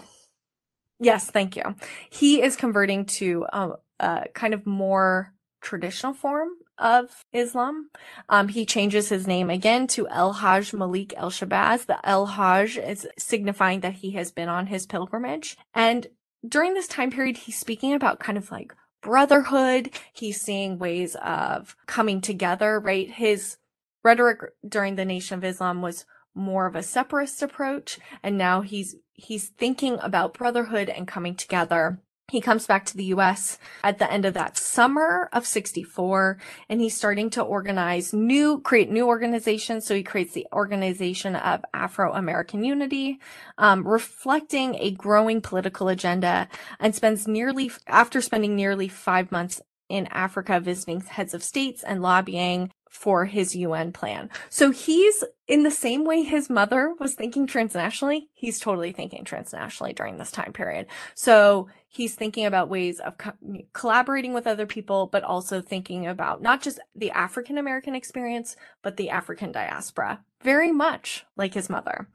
Yes, 0.98 1.30
thank 1.30 1.56
you. 1.56 1.74
He 2.10 2.42
is 2.42 2.56
converting 2.56 3.04
to 3.06 3.46
a, 3.52 3.70
a 4.00 4.24
kind 4.34 4.54
of 4.54 4.66
more 4.66 5.32
traditional 5.60 6.12
form 6.12 6.48
of 6.78 7.24
Islam. 7.32 7.90
Um, 8.28 8.48
he 8.48 8.66
changes 8.66 9.08
his 9.08 9.26
name 9.26 9.50
again 9.50 9.86
to 9.88 10.08
El 10.08 10.34
Hajj 10.34 10.72
Malik 10.72 11.14
El 11.16 11.30
Shabazz. 11.30 11.86
The 11.86 12.06
El 12.06 12.26
Hajj 12.26 12.78
is 12.78 13.08
signifying 13.18 13.80
that 13.80 13.94
he 13.94 14.12
has 14.12 14.30
been 14.30 14.48
on 14.48 14.66
his 14.66 14.86
pilgrimage. 14.86 15.56
And 15.74 16.06
during 16.46 16.74
this 16.74 16.88
time 16.88 17.10
period, 17.10 17.38
he's 17.38 17.58
speaking 17.58 17.92
about 17.92 18.20
kind 18.20 18.38
of 18.38 18.50
like 18.50 18.74
brotherhood. 19.02 19.90
He's 20.12 20.40
seeing 20.40 20.78
ways 20.78 21.16
of 21.16 21.76
coming 21.86 22.20
together, 22.20 22.80
right? 22.80 23.10
His 23.10 23.56
rhetoric 24.02 24.40
during 24.66 24.96
the 24.96 25.04
Nation 25.04 25.38
of 25.38 25.44
Islam 25.44 25.82
was 25.82 26.04
more 26.34 26.66
of 26.66 26.76
a 26.76 26.82
separatist 26.82 27.42
approach. 27.42 27.98
And 28.22 28.36
now 28.36 28.60
he's, 28.60 28.96
he's 29.14 29.48
thinking 29.48 29.98
about 30.02 30.34
brotherhood 30.34 30.88
and 30.88 31.08
coming 31.08 31.34
together 31.34 32.00
he 32.28 32.40
comes 32.40 32.66
back 32.66 32.84
to 32.86 32.96
the 32.96 33.04
US 33.04 33.58
at 33.84 33.98
the 33.98 34.10
end 34.10 34.24
of 34.24 34.34
that 34.34 34.56
summer 34.56 35.28
of 35.32 35.46
64 35.46 36.38
and 36.68 36.80
he's 36.80 36.96
starting 36.96 37.30
to 37.30 37.42
organize 37.42 38.12
new, 38.12 38.60
create 38.60 38.90
new 38.90 39.06
organizations. 39.06 39.86
So 39.86 39.94
he 39.94 40.02
creates 40.02 40.32
the 40.32 40.46
Organization 40.52 41.36
of 41.36 41.64
Afro-American 41.72 42.64
Unity, 42.64 43.20
um, 43.58 43.86
reflecting 43.86 44.74
a 44.76 44.90
growing 44.90 45.40
political 45.40 45.88
agenda 45.88 46.48
and 46.80 46.94
spends 46.94 47.28
nearly, 47.28 47.70
after 47.86 48.20
spending 48.20 48.56
nearly 48.56 48.88
five 48.88 49.30
months 49.30 49.60
in 49.88 50.08
Africa 50.08 50.58
visiting 50.58 51.00
heads 51.00 51.32
of 51.32 51.44
states 51.44 51.84
and 51.84 52.02
lobbying 52.02 52.72
for 52.96 53.26
his 53.26 53.54
UN 53.54 53.92
plan. 53.92 54.30
So 54.48 54.70
he's 54.70 55.22
in 55.46 55.64
the 55.64 55.70
same 55.70 56.06
way 56.06 56.22
his 56.22 56.48
mother 56.48 56.94
was 56.98 57.14
thinking 57.14 57.46
transnationally, 57.46 58.22
he's 58.32 58.58
totally 58.58 58.90
thinking 58.90 59.22
transnationally 59.22 59.94
during 59.94 60.16
this 60.16 60.32
time 60.32 60.54
period. 60.54 60.86
So 61.14 61.68
he's 61.88 62.14
thinking 62.14 62.46
about 62.46 62.70
ways 62.70 62.98
of 62.98 63.18
co- 63.18 63.34
collaborating 63.74 64.32
with 64.32 64.46
other 64.46 64.64
people, 64.64 65.10
but 65.12 65.24
also 65.24 65.60
thinking 65.60 66.06
about 66.06 66.40
not 66.40 66.62
just 66.62 66.80
the 66.94 67.10
African 67.10 67.58
American 67.58 67.94
experience, 67.94 68.56
but 68.82 68.96
the 68.96 69.10
African 69.10 69.52
diaspora, 69.52 70.24
very 70.42 70.72
much 70.72 71.26
like 71.36 71.52
his 71.52 71.68
mother. 71.68 72.08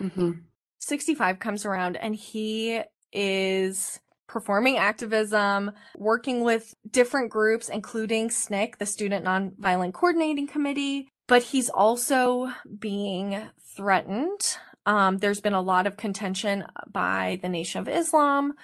Mm-hmm. 0.00 0.30
65 0.78 1.40
comes 1.40 1.66
around 1.66 1.96
and 1.96 2.14
he 2.14 2.80
is 3.12 3.98
performing 4.28 4.76
activism, 4.76 5.72
working 5.96 6.44
with 6.44 6.74
different 6.88 7.30
groups, 7.30 7.68
including 7.68 8.28
SNCC, 8.28 8.78
the 8.78 8.86
Student 8.86 9.24
Nonviolent 9.24 9.94
Coordinating 9.94 10.46
Committee. 10.46 11.08
But 11.26 11.42
he's 11.42 11.68
also 11.68 12.50
being 12.78 13.42
threatened. 13.76 14.56
Um, 14.86 15.18
there's 15.18 15.40
been 15.40 15.54
a 15.54 15.60
lot 15.60 15.86
of 15.86 15.96
contention 15.96 16.64
by 16.90 17.38
the 17.42 17.48
Nation 17.48 17.80
of 17.80 17.88
Islam, 17.88 18.54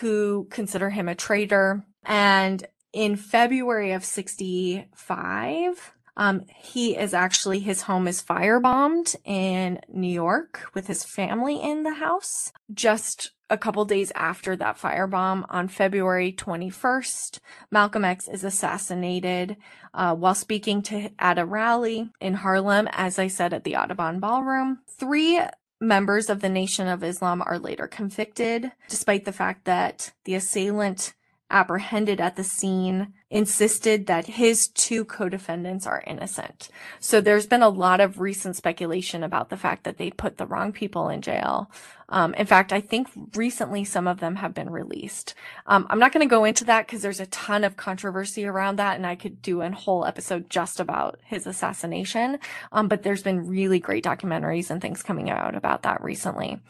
who 0.00 0.46
consider 0.50 0.90
him 0.90 1.08
a 1.08 1.14
traitor. 1.14 1.84
And 2.04 2.66
in 2.92 3.16
February 3.16 3.92
of 3.92 4.04
65, 4.04 5.92
um, 6.16 6.44
he 6.54 6.96
is 6.96 7.14
actually, 7.14 7.60
his 7.60 7.82
home 7.82 8.06
is 8.08 8.22
firebombed 8.22 9.16
in 9.24 9.80
New 9.88 10.12
York 10.12 10.66
with 10.74 10.86
his 10.86 11.04
family 11.04 11.60
in 11.62 11.82
the 11.82 11.94
house. 11.94 12.52
Just 12.74 13.30
a 13.50 13.58
couple 13.58 13.84
days 13.84 14.12
after 14.14 14.56
that 14.56 14.78
firebomb 14.78 15.44
on 15.48 15.68
February 15.68 16.32
21st, 16.32 17.40
Malcolm 17.70 18.04
X 18.04 18.28
is 18.28 18.44
assassinated 18.44 19.56
uh, 19.92 20.14
while 20.14 20.34
speaking 20.34 20.80
to 20.82 21.10
at 21.18 21.38
a 21.38 21.44
rally 21.44 22.08
in 22.20 22.34
Harlem, 22.34 22.88
as 22.92 23.18
I 23.18 23.26
said 23.26 23.52
at 23.52 23.64
the 23.64 23.76
Audubon 23.76 24.20
Ballroom. 24.20 24.78
Three 24.86 25.40
members 25.80 26.30
of 26.30 26.40
the 26.40 26.48
Nation 26.48 26.86
of 26.86 27.02
Islam 27.02 27.42
are 27.44 27.58
later 27.58 27.86
convicted, 27.86 28.70
despite 28.88 29.24
the 29.24 29.32
fact 29.32 29.64
that 29.64 30.12
the 30.24 30.34
assailant 30.34 31.14
apprehended 31.50 32.20
at 32.20 32.36
the 32.36 32.44
scene 32.44 33.12
insisted 33.28 34.06
that 34.06 34.26
his 34.26 34.68
two 34.68 35.04
co-defendants 35.04 35.86
are 35.86 36.02
innocent. 36.06 36.68
So 37.00 37.20
there's 37.20 37.46
been 37.46 37.62
a 37.62 37.68
lot 37.68 38.00
of 38.00 38.20
recent 38.20 38.56
speculation 38.56 39.22
about 39.22 39.50
the 39.50 39.56
fact 39.56 39.84
that 39.84 39.98
they 39.98 40.10
put 40.10 40.36
the 40.36 40.46
wrong 40.46 40.72
people 40.72 41.08
in 41.08 41.22
jail. 41.22 41.70
Um, 42.10 42.34
in 42.34 42.46
fact, 42.46 42.72
I 42.72 42.80
think 42.80 43.08
recently 43.34 43.84
some 43.84 44.06
of 44.06 44.20
them 44.20 44.36
have 44.36 44.52
been 44.52 44.70
released. 44.70 45.34
Um, 45.66 45.86
I'm 45.88 45.98
not 45.98 46.12
going 46.12 46.26
to 46.26 46.30
go 46.30 46.44
into 46.44 46.64
that 46.64 46.86
because 46.86 47.02
there's 47.02 47.20
a 47.20 47.26
ton 47.26 47.64
of 47.64 47.76
controversy 47.76 48.44
around 48.44 48.76
that, 48.76 48.96
and 48.96 49.06
I 49.06 49.14
could 49.14 49.40
do 49.40 49.62
a 49.62 49.70
whole 49.70 50.04
episode 50.04 50.50
just 50.50 50.80
about 50.80 51.18
his 51.24 51.46
assassination. 51.46 52.38
Um, 52.72 52.88
but 52.88 53.02
there's 53.02 53.22
been 53.22 53.46
really 53.46 53.78
great 53.78 54.04
documentaries 54.04 54.70
and 54.70 54.82
things 54.82 55.02
coming 55.02 55.30
out 55.30 55.54
about 55.54 55.82
that 55.82 56.02
recently. 56.02 56.60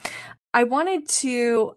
I 0.52 0.64
wanted 0.64 1.08
to 1.08 1.76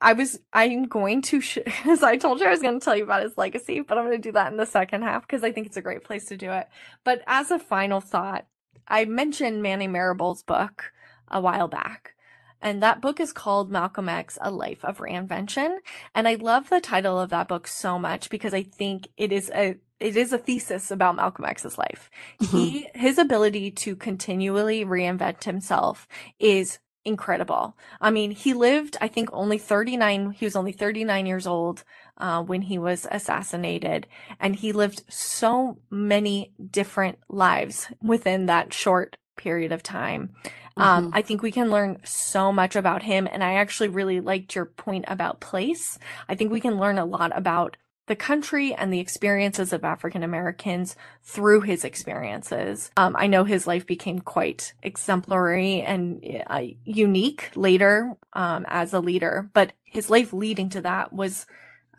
I, 0.00 0.14
was 0.14 0.40
I'm 0.52 0.84
going 0.84 1.22
to 1.22 1.40
sh- 1.40 1.58
as 1.84 2.02
I 2.02 2.16
told 2.16 2.40
you 2.40 2.46
I 2.46 2.50
was 2.50 2.62
going 2.62 2.78
to 2.78 2.84
tell 2.84 2.96
you 2.96 3.04
about 3.04 3.22
his 3.22 3.36
legacy, 3.36 3.80
but 3.80 3.98
I'm 3.98 4.06
going 4.06 4.20
to 4.20 4.28
do 4.28 4.32
that 4.32 4.50
in 4.50 4.56
the 4.56 4.66
second 4.66 5.02
half 5.02 5.26
because 5.26 5.44
I 5.44 5.52
think 5.52 5.66
it's 5.66 5.76
a 5.76 5.82
great 5.82 6.04
place 6.04 6.26
to 6.26 6.36
do 6.36 6.50
it. 6.52 6.68
But 7.04 7.22
as 7.26 7.50
a 7.50 7.58
final 7.58 8.00
thought, 8.00 8.46
I 8.86 9.04
mentioned 9.04 9.62
Manning 9.62 9.92
Marable's 9.92 10.42
book 10.42 10.92
a 11.30 11.40
while 11.40 11.68
back. 11.68 12.14
And 12.60 12.82
that 12.82 13.00
book 13.00 13.20
is 13.20 13.32
called 13.32 13.70
Malcolm 13.70 14.08
X, 14.08 14.38
A 14.40 14.50
Life 14.50 14.84
of 14.84 14.98
Reinvention. 14.98 15.78
And 16.14 16.26
I 16.26 16.34
love 16.34 16.68
the 16.68 16.80
title 16.80 17.18
of 17.18 17.30
that 17.30 17.48
book 17.48 17.66
so 17.66 17.98
much 17.98 18.30
because 18.30 18.54
I 18.54 18.62
think 18.62 19.08
it 19.16 19.32
is 19.32 19.50
a 19.54 19.76
it 20.00 20.16
is 20.16 20.32
a 20.32 20.38
thesis 20.38 20.92
about 20.92 21.16
Malcolm 21.16 21.44
X's 21.44 21.76
life. 21.76 22.10
Mm-hmm. 22.40 22.56
He 22.56 22.88
his 22.94 23.18
ability 23.18 23.70
to 23.72 23.96
continually 23.96 24.84
reinvent 24.84 25.44
himself 25.44 26.06
is 26.38 26.78
incredible. 27.04 27.76
I 28.00 28.10
mean, 28.10 28.30
he 28.30 28.54
lived, 28.54 28.96
I 29.00 29.08
think, 29.08 29.30
only 29.32 29.58
39, 29.58 30.32
he 30.32 30.44
was 30.44 30.54
only 30.54 30.72
39 30.72 31.26
years 31.26 31.46
old 31.46 31.82
uh, 32.18 32.42
when 32.42 32.62
he 32.62 32.78
was 32.78 33.06
assassinated. 33.10 34.06
And 34.38 34.54
he 34.54 34.72
lived 34.72 35.02
so 35.08 35.78
many 35.90 36.52
different 36.70 37.18
lives 37.28 37.88
within 38.02 38.46
that 38.46 38.72
short 38.72 39.16
period 39.36 39.72
of 39.72 39.82
time. 39.82 40.34
Um, 40.78 41.06
mm-hmm. 41.06 41.16
I 41.16 41.22
think 41.22 41.42
we 41.42 41.52
can 41.52 41.70
learn 41.70 41.98
so 42.04 42.52
much 42.52 42.76
about 42.76 43.02
him. 43.02 43.28
And 43.30 43.44
I 43.44 43.54
actually 43.54 43.88
really 43.88 44.20
liked 44.20 44.54
your 44.54 44.64
point 44.64 45.04
about 45.08 45.40
place. 45.40 45.98
I 46.28 46.34
think 46.34 46.52
we 46.52 46.60
can 46.60 46.78
learn 46.78 46.98
a 46.98 47.04
lot 47.04 47.36
about 47.36 47.76
the 48.08 48.16
country 48.16 48.74
and 48.74 48.92
the 48.92 49.00
experiences 49.00 49.72
of 49.72 49.84
African 49.84 50.22
Americans 50.22 50.96
through 51.22 51.60
his 51.60 51.84
experiences. 51.84 52.90
Um, 52.96 53.14
I 53.16 53.26
know 53.26 53.44
his 53.44 53.66
life 53.66 53.86
became 53.86 54.18
quite 54.18 54.72
exemplary 54.82 55.82
and 55.82 56.42
uh, 56.48 56.62
unique 56.84 57.50
later 57.54 58.16
um, 58.32 58.64
as 58.68 58.92
a 58.92 59.00
leader, 59.00 59.48
but 59.52 59.72
his 59.84 60.10
life 60.10 60.32
leading 60.32 60.70
to 60.70 60.80
that 60.80 61.12
was, 61.12 61.46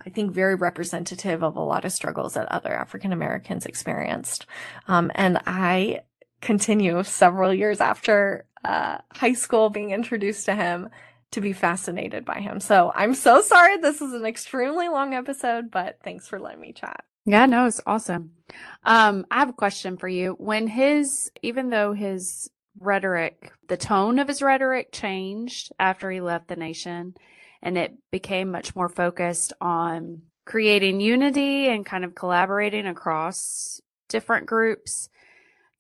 I 0.03 0.09
think, 0.09 0.33
very 0.33 0.55
representative 0.55 1.43
of 1.43 1.55
a 1.55 1.61
lot 1.61 1.85
of 1.85 1.91
struggles 1.91 2.33
that 2.33 2.51
other 2.51 2.73
African 2.73 3.13
Americans 3.13 3.65
experienced. 3.65 4.47
Um, 4.87 5.11
and 5.13 5.39
I 5.45 6.01
continue 6.41 7.03
several 7.03 7.53
years 7.53 7.81
after 7.81 8.45
uh, 8.63 8.99
high 9.11 9.33
school 9.33 9.69
being 9.69 9.91
introduced 9.91 10.45
to 10.45 10.55
him 10.55 10.89
to 11.31 11.41
be 11.41 11.53
fascinated 11.53 12.25
by 12.25 12.39
him. 12.39 12.59
So 12.59 12.91
I'm 12.95 13.13
so 13.13 13.41
sorry. 13.41 13.77
This 13.77 14.01
is 14.01 14.13
an 14.13 14.25
extremely 14.25 14.89
long 14.89 15.13
episode, 15.13 15.69
but 15.69 15.99
thanks 16.03 16.27
for 16.27 16.39
letting 16.39 16.61
me 16.61 16.73
chat. 16.73 17.03
Yeah, 17.25 17.45
no, 17.45 17.67
it's 17.67 17.81
awesome. 17.85 18.31
Um, 18.83 19.25
I 19.29 19.39
have 19.39 19.49
a 19.49 19.53
question 19.53 19.97
for 19.97 20.07
you. 20.07 20.35
When 20.39 20.67
his, 20.67 21.31
even 21.43 21.69
though 21.69 21.93
his 21.93 22.49
rhetoric, 22.79 23.51
the 23.67 23.77
tone 23.77 24.19
of 24.19 24.27
his 24.27 24.41
rhetoric 24.41 24.91
changed 24.91 25.71
after 25.79 26.09
he 26.09 26.21
left 26.21 26.47
the 26.47 26.55
nation 26.55 27.13
and 27.61 27.77
it 27.77 27.95
became 28.09 28.51
much 28.51 28.75
more 28.75 28.89
focused 28.89 29.53
on 29.61 30.23
creating 30.45 30.99
unity 31.01 31.67
and 31.67 31.85
kind 31.85 32.03
of 32.03 32.15
collaborating 32.15 32.87
across 32.87 33.81
different 34.07 34.47
groups, 34.47 35.09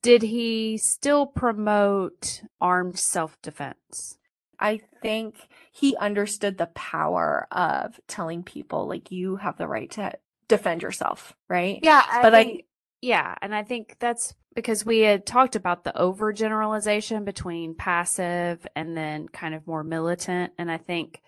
did 0.01 0.21
he 0.21 0.77
still 0.77 1.25
promote 1.25 2.43
armed 2.61 2.97
self 2.97 3.41
defense? 3.41 4.17
I 4.59 4.81
think 5.01 5.35
he 5.71 5.95
understood 5.95 6.57
the 6.57 6.67
power 6.67 7.47
of 7.51 7.99
telling 8.07 8.43
people, 8.43 8.87
like, 8.87 9.11
you 9.11 9.37
have 9.37 9.57
the 9.57 9.67
right 9.67 9.89
to 9.91 10.13
defend 10.47 10.81
yourself, 10.81 11.33
right? 11.47 11.79
Yeah. 11.81 12.03
I 12.09 12.21
but 12.21 12.33
think, 12.33 12.61
I, 12.61 12.63
yeah. 13.01 13.35
And 13.41 13.55
I 13.55 13.63
think 13.63 13.95
that's 13.99 14.33
because 14.55 14.85
we 14.85 14.99
had 14.99 15.25
talked 15.25 15.55
about 15.55 15.83
the 15.83 15.93
overgeneralization 15.93 17.23
between 17.23 17.75
passive 17.75 18.65
and 18.75 18.97
then 18.97 19.29
kind 19.29 19.55
of 19.55 19.65
more 19.65 19.83
militant. 19.83 20.51
And 20.57 20.69
I 20.69 20.77
think 20.77 21.21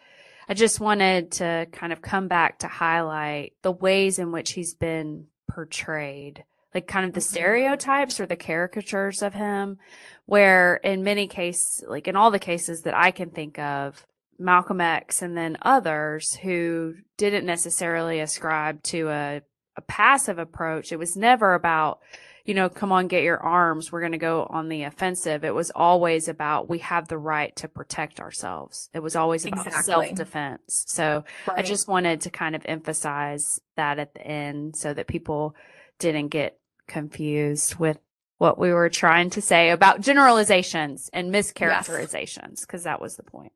I 0.49 0.53
just 0.53 0.81
wanted 0.81 1.31
to 1.34 1.68
kind 1.72 1.93
of 1.93 2.02
come 2.02 2.27
back 2.27 2.60
to 2.60 2.68
highlight 2.68 3.53
the 3.61 3.72
ways 3.72 4.19
in 4.19 4.34
which 4.34 4.52
he's 4.52 4.73
been 4.73 5.27
portrayed 5.49 6.43
like 6.73 6.88
kind 6.88 7.06
of 7.06 7.14
the 7.14 7.19
mm-hmm. 7.19 7.35
stereotypes 7.35 8.19
or 8.19 8.26
the 8.26 8.35
caricatures 8.35 9.22
of 9.22 9.34
him 9.34 9.77
where 10.26 10.76
in 10.76 11.03
many 11.03 11.27
cases 11.27 11.84
like 11.88 12.07
in 12.07 12.15
all 12.15 12.31
the 12.31 12.39
cases 12.39 12.81
that 12.84 12.95
I 12.95 13.11
can 13.11 13.30
think 13.30 13.60
of 13.60 14.06
Malcolm 14.39 14.81
X 14.81 15.22
and 15.22 15.38
then 15.38 15.57
others 15.61 16.35
who 16.35 16.95
didn't 17.18 17.45
necessarily 17.45 18.19
ascribe 18.19 18.81
to 18.84 19.10
a, 19.10 19.41
a 19.76 19.81
passive 19.81 20.39
approach 20.39 20.91
it 20.91 20.99
was 20.99 21.15
never 21.15 21.53
about 21.53 21.99
you 22.45 22.53
know 22.53 22.69
come 22.69 22.91
on 22.91 23.07
get 23.07 23.23
your 23.23 23.39
arms 23.39 23.91
we're 23.91 23.99
going 23.99 24.11
to 24.14 24.18
go 24.18 24.48
on 24.49 24.68
the 24.68 24.84
offensive 24.84 25.43
it 25.43 25.53
was 25.53 25.72
always 25.72 26.27
about 26.27 26.69
we 26.69 26.80
have 26.80 27.07
the 27.07 27.18
right 27.18 27.56
to 27.56 27.68
protect 27.68 28.19
ourselves 28.19 28.89
it 28.93 28.99
was 28.99 29.15
always 29.15 29.45
about 29.45 29.68
exactly. 29.68 30.07
self-defense 30.07 30.85
so 30.88 31.23
right. 31.48 31.60
i 31.60 31.61
just 31.61 31.88
wanted 31.88 32.22
to 32.22 32.30
kind 32.30 32.56
of 32.56 32.64
emphasize 32.65 33.61
that 33.76 33.99
at 33.99 34.14
the 34.14 34.26
end 34.26 34.76
so 34.76 34.93
that 34.93 35.07
people 35.07 35.56
didn't 35.99 36.30
get 36.30 36.57
confused 36.88 37.76
with 37.76 37.99
what 38.38 38.58
we 38.58 38.74
were 38.74 38.90
trying 38.90 39.30
to 39.30 39.41
say 39.41 39.70
about 39.70 40.02
generalizations 40.02 41.10
and 41.14 41.32
mischaracterizations 41.34 42.62
because 42.62 42.80
yes. 42.80 42.84
that 42.86 43.02
was 43.02 43.16
the 43.16 43.24
point. 43.24 43.53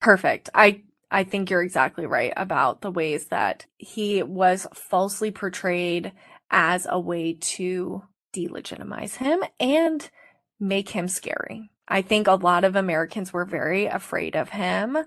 Perfect. 0.00 0.50
I 0.54 0.82
I 1.10 1.24
think 1.24 1.50
you're 1.50 1.62
exactly 1.62 2.06
right 2.06 2.32
about 2.36 2.80
the 2.80 2.90
ways 2.90 3.26
that 3.26 3.66
he 3.76 4.22
was 4.22 4.66
falsely 4.74 5.30
portrayed 5.30 6.12
as 6.50 6.86
a 6.88 7.00
way 7.00 7.34
to 7.40 8.02
delegitimize 8.34 9.16
him 9.16 9.42
and 9.58 10.08
make 10.60 10.90
him 10.90 11.08
scary. 11.08 11.70
I 11.88 12.02
think 12.02 12.26
a 12.26 12.34
lot 12.34 12.64
of 12.64 12.76
Americans 12.76 13.32
were 13.32 13.46
very 13.46 13.86
afraid 13.86 14.36
of 14.36 14.50
him 14.50 14.98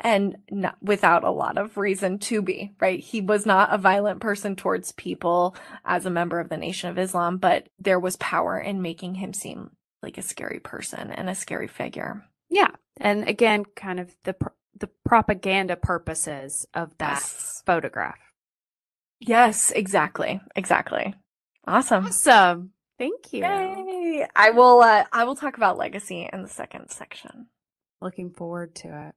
and 0.00 0.36
not, 0.50 0.76
without 0.82 1.24
a 1.24 1.30
lot 1.30 1.58
of 1.58 1.76
reason 1.76 2.18
to 2.18 2.42
be, 2.42 2.72
right? 2.80 3.00
He 3.00 3.20
was 3.20 3.46
not 3.46 3.72
a 3.72 3.78
violent 3.78 4.20
person 4.20 4.56
towards 4.56 4.92
people 4.92 5.56
as 5.84 6.06
a 6.06 6.10
member 6.10 6.38
of 6.40 6.48
the 6.48 6.56
Nation 6.56 6.90
of 6.90 6.98
Islam, 6.98 7.38
but 7.38 7.68
there 7.78 7.98
was 7.98 8.16
power 8.16 8.58
in 8.58 8.82
making 8.82 9.16
him 9.16 9.32
seem 9.32 9.70
like 10.02 10.18
a 10.18 10.22
scary 10.22 10.60
person 10.60 11.10
and 11.10 11.28
a 11.28 11.34
scary 11.34 11.66
figure. 11.66 12.24
Yeah. 12.48 12.70
And 12.98 13.28
again, 13.28 13.64
kind 13.76 14.00
of 14.00 14.14
the 14.24 14.34
the 14.78 14.88
propaganda 15.04 15.74
purposes 15.74 16.66
of 16.72 16.96
that 16.98 17.14
yes. 17.14 17.62
photograph. 17.66 18.18
Yes, 19.20 19.72
exactly. 19.72 20.40
Exactly. 20.54 21.14
Awesome. 21.66 22.06
Awesome. 22.06 22.70
Thank 22.98 23.32
you. 23.32 23.42
Yay. 23.42 24.26
I 24.34 24.50
will 24.50 24.80
uh, 24.80 25.04
I 25.12 25.24
will 25.24 25.36
talk 25.36 25.56
about 25.56 25.78
legacy 25.78 26.28
in 26.32 26.42
the 26.42 26.48
second 26.48 26.90
section. 26.90 27.46
Looking 28.00 28.30
forward 28.30 28.74
to 28.76 29.08
it. 29.08 29.14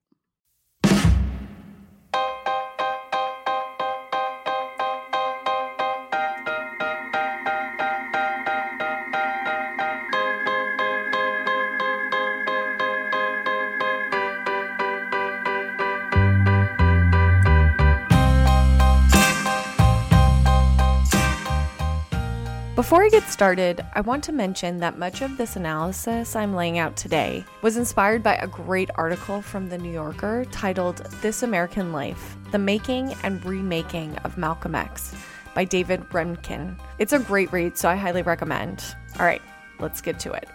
Before 22.82 23.04
I 23.04 23.10
get 23.10 23.30
started, 23.30 23.86
I 23.94 24.02
want 24.02 24.24
to 24.24 24.32
mention 24.32 24.80
that 24.80 24.98
much 24.98 25.22
of 25.22 25.38
this 25.38 25.56
analysis 25.56 26.36
I'm 26.36 26.56
laying 26.56 26.80
out 26.80 26.96
today 26.96 27.46
was 27.62 27.78
inspired 27.78 28.24
by 28.24 28.38
a 28.38 28.48
great 28.48 28.90
article 28.96 29.40
from 29.40 29.70
The 29.70 29.78
New 29.78 29.92
Yorker 29.92 30.46
titled 30.46 30.98
This 31.22 31.44
American 31.44 31.94
Life 31.94 32.36
The 32.52 32.58
Making 32.58 33.14
and 33.22 33.46
Remaking 33.46 34.18
of 34.24 34.36
Malcolm 34.36 34.74
X 34.74 35.14
by 35.54 35.64
David 35.64 36.02
Remnick. 36.10 36.76
It's 36.98 37.14
a 37.14 37.20
great 37.20 37.54
read, 37.54 37.78
so 37.78 37.88
I 37.88 37.96
highly 37.96 38.24
recommend. 38.24 38.84
All 39.20 39.28
right, 39.28 39.44
let's 39.80 40.02
get 40.02 40.18
to 40.22 40.32
it. 40.32 40.50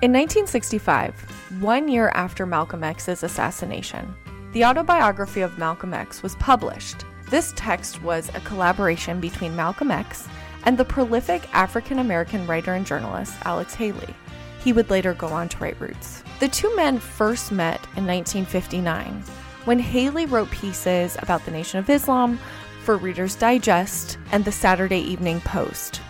In 0.00 0.14
1965, 0.14 1.12
one 1.60 1.88
year 1.88 2.08
after 2.14 2.46
Malcolm 2.46 2.82
X's 2.82 3.22
assassination, 3.22 4.14
the 4.54 4.64
autobiography 4.64 5.42
of 5.42 5.58
Malcolm 5.58 5.92
X 5.92 6.22
was 6.22 6.36
published. 6.36 7.04
This 7.28 7.52
text 7.54 8.00
was 8.00 8.30
a 8.30 8.40
collaboration 8.40 9.20
between 9.20 9.54
Malcolm 9.54 9.90
X 9.90 10.26
and 10.66 10.76
the 10.76 10.84
prolific 10.84 11.48
African 11.54 12.00
American 12.00 12.46
writer 12.46 12.74
and 12.74 12.84
journalist 12.84 13.34
Alex 13.44 13.74
Haley. 13.74 14.14
He 14.62 14.72
would 14.72 14.90
later 14.90 15.14
go 15.14 15.28
on 15.28 15.48
to 15.48 15.58
write 15.58 15.80
Roots. 15.80 16.22
The 16.40 16.48
two 16.48 16.74
men 16.76 16.98
first 16.98 17.50
met 17.50 17.80
in 17.96 18.04
1959 18.04 19.22
when 19.64 19.78
Haley 19.78 20.26
wrote 20.26 20.50
pieces 20.50 21.16
about 21.20 21.44
the 21.44 21.50
Nation 21.50 21.78
of 21.78 21.88
Islam 21.88 22.38
for 22.82 22.96
Reader's 22.96 23.34
Digest 23.34 24.18
and 24.32 24.44
the 24.44 24.52
Saturday 24.52 25.00
Evening 25.00 25.40
Post. 25.40 26.00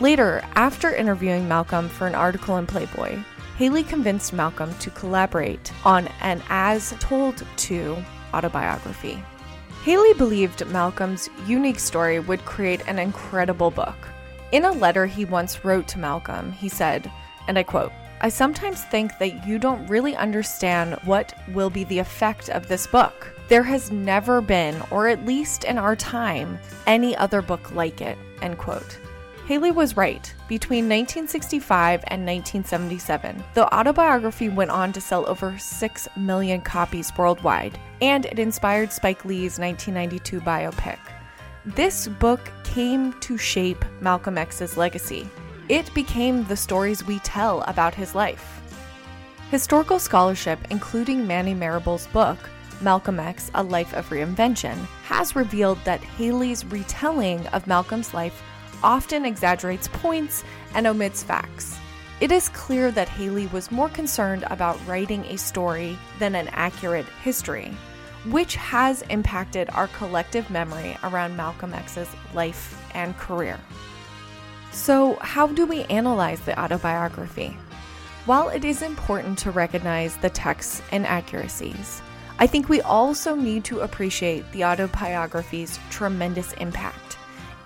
Later, 0.00 0.42
after 0.54 0.94
interviewing 0.94 1.48
Malcolm 1.48 1.88
for 1.88 2.06
an 2.06 2.14
article 2.14 2.56
in 2.56 2.66
Playboy, 2.66 3.18
Haley 3.56 3.82
convinced 3.82 4.32
Malcolm 4.32 4.72
to 4.78 4.90
collaborate 4.90 5.72
on 5.84 6.08
an 6.20 6.42
as 6.48 6.94
told 6.98 7.44
to 7.56 7.96
autobiography. 8.32 9.22
Haley 9.84 10.12
believed 10.12 10.66
Malcolm's 10.66 11.30
unique 11.46 11.78
story 11.78 12.20
would 12.20 12.44
create 12.44 12.86
an 12.86 12.98
incredible 12.98 13.70
book. 13.70 13.96
In 14.52 14.66
a 14.66 14.72
letter 14.72 15.06
he 15.06 15.24
once 15.24 15.64
wrote 15.64 15.88
to 15.88 15.98
Malcolm, 15.98 16.52
he 16.52 16.68
said, 16.68 17.10
and 17.48 17.58
I 17.58 17.62
quote, 17.62 17.92
I 18.20 18.28
sometimes 18.28 18.84
think 18.84 19.16
that 19.18 19.46
you 19.46 19.58
don't 19.58 19.86
really 19.86 20.14
understand 20.14 20.98
what 21.04 21.32
will 21.48 21.70
be 21.70 21.84
the 21.84 21.98
effect 21.98 22.50
of 22.50 22.68
this 22.68 22.86
book. 22.86 23.34
There 23.48 23.62
has 23.62 23.90
never 23.90 24.42
been, 24.42 24.82
or 24.90 25.08
at 25.08 25.24
least 25.24 25.64
in 25.64 25.78
our 25.78 25.96
time, 25.96 26.58
any 26.86 27.16
other 27.16 27.40
book 27.40 27.74
like 27.74 28.02
it. 28.02 28.18
End 28.42 28.58
quote. 28.58 28.98
Haley 29.50 29.72
was 29.72 29.96
right. 29.96 30.32
Between 30.46 30.84
1965 30.84 32.04
and 32.06 32.24
1977, 32.24 33.42
the 33.54 33.74
autobiography 33.74 34.48
went 34.48 34.70
on 34.70 34.92
to 34.92 35.00
sell 35.00 35.28
over 35.28 35.58
6 35.58 36.08
million 36.16 36.60
copies 36.60 37.10
worldwide, 37.18 37.76
and 38.00 38.26
it 38.26 38.38
inspired 38.38 38.92
Spike 38.92 39.24
Lee's 39.24 39.58
1992 39.58 40.40
biopic. 40.42 41.00
This 41.66 42.06
book 42.06 42.52
came 42.62 43.12
to 43.22 43.36
shape 43.36 43.84
Malcolm 44.00 44.38
X's 44.38 44.76
legacy. 44.76 45.28
It 45.68 45.92
became 45.94 46.44
the 46.44 46.56
stories 46.56 47.04
we 47.04 47.18
tell 47.18 47.62
about 47.62 47.92
his 47.92 48.14
life. 48.14 48.62
Historical 49.50 49.98
scholarship, 49.98 50.60
including 50.70 51.26
Manning 51.26 51.58
Marable's 51.58 52.06
book, 52.06 52.38
Malcolm 52.82 53.18
X 53.18 53.50
A 53.54 53.64
Life 53.64 53.94
of 53.94 54.10
Reinvention, 54.10 54.76
has 55.02 55.34
revealed 55.34 55.78
that 55.84 56.04
Haley's 56.04 56.64
retelling 56.66 57.44
of 57.48 57.66
Malcolm's 57.66 58.14
life 58.14 58.44
often 58.82 59.24
exaggerates 59.24 59.88
points 59.88 60.44
and 60.74 60.86
omits 60.86 61.22
facts. 61.22 61.78
It 62.20 62.30
is 62.30 62.50
clear 62.50 62.90
that 62.90 63.08
Haley 63.08 63.46
was 63.46 63.72
more 63.72 63.88
concerned 63.88 64.44
about 64.50 64.78
writing 64.86 65.24
a 65.24 65.38
story 65.38 65.96
than 66.18 66.34
an 66.34 66.48
accurate 66.48 67.06
history, 67.22 67.72
which 68.26 68.56
has 68.56 69.02
impacted 69.02 69.70
our 69.70 69.88
collective 69.88 70.50
memory 70.50 70.98
around 71.02 71.36
Malcolm 71.36 71.72
X's 71.72 72.08
life 72.34 72.78
and 72.94 73.16
career. 73.16 73.58
So, 74.70 75.14
how 75.22 75.46
do 75.46 75.66
we 75.66 75.84
analyze 75.84 76.40
the 76.40 76.60
autobiography? 76.60 77.56
While 78.26 78.50
it 78.50 78.66
is 78.66 78.82
important 78.82 79.38
to 79.38 79.50
recognize 79.50 80.16
the 80.18 80.30
text's 80.30 80.82
and 80.92 81.06
inaccuracies, 81.06 82.02
I 82.38 82.46
think 82.46 82.68
we 82.68 82.82
also 82.82 83.34
need 83.34 83.64
to 83.64 83.80
appreciate 83.80 84.50
the 84.52 84.64
autobiography's 84.64 85.78
tremendous 85.90 86.52
impact 86.54 87.16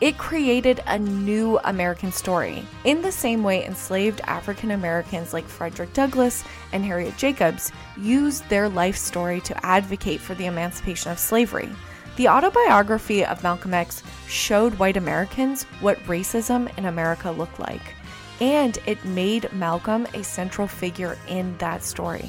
It 0.04 0.18
created 0.18 0.82
a 0.86 0.98
new 0.98 1.58
American 1.64 2.12
story. 2.12 2.62
In 2.84 3.00
the 3.00 3.10
same 3.10 3.42
way, 3.42 3.64
enslaved 3.64 4.20
African 4.24 4.72
Americans 4.72 5.32
like 5.32 5.48
Frederick 5.48 5.94
Douglass 5.94 6.44
and 6.72 6.84
Harriet 6.84 7.16
Jacobs 7.16 7.72
used 7.96 8.46
their 8.50 8.68
life 8.68 8.98
story 8.98 9.40
to 9.40 9.64
advocate 9.64 10.20
for 10.20 10.34
the 10.34 10.44
emancipation 10.44 11.10
of 11.10 11.18
slavery. 11.18 11.70
The 12.16 12.28
autobiography 12.28 13.24
of 13.24 13.42
Malcolm 13.42 13.72
X 13.72 14.02
showed 14.28 14.74
white 14.74 14.98
Americans 14.98 15.62
what 15.80 15.98
racism 16.00 16.68
in 16.76 16.84
America 16.84 17.30
looked 17.30 17.58
like, 17.58 17.94
and 18.42 18.76
it 18.84 19.02
made 19.06 19.50
Malcolm 19.54 20.06
a 20.12 20.22
central 20.22 20.68
figure 20.68 21.16
in 21.28 21.56
that 21.56 21.82
story. 21.82 22.28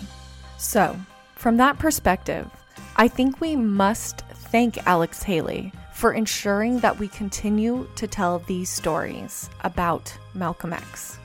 So, 0.57 0.97
from 1.35 1.57
that 1.57 1.77
perspective, 1.77 2.49
I 2.95 3.09
think 3.09 3.41
we 3.41 3.57
must 3.57 4.19
thank 4.29 4.87
Alex 4.87 5.23
Haley 5.23 5.73
for 5.95 6.11
ensuring 6.11 6.77
that 6.79 6.99
we 6.99 7.07
continue 7.07 7.87
to 7.95 8.05
tell 8.05 8.39
these 8.39 8.69
stories 8.69 9.49
about 9.61 10.13
Malcolm 10.33 10.73
X. 10.73 11.17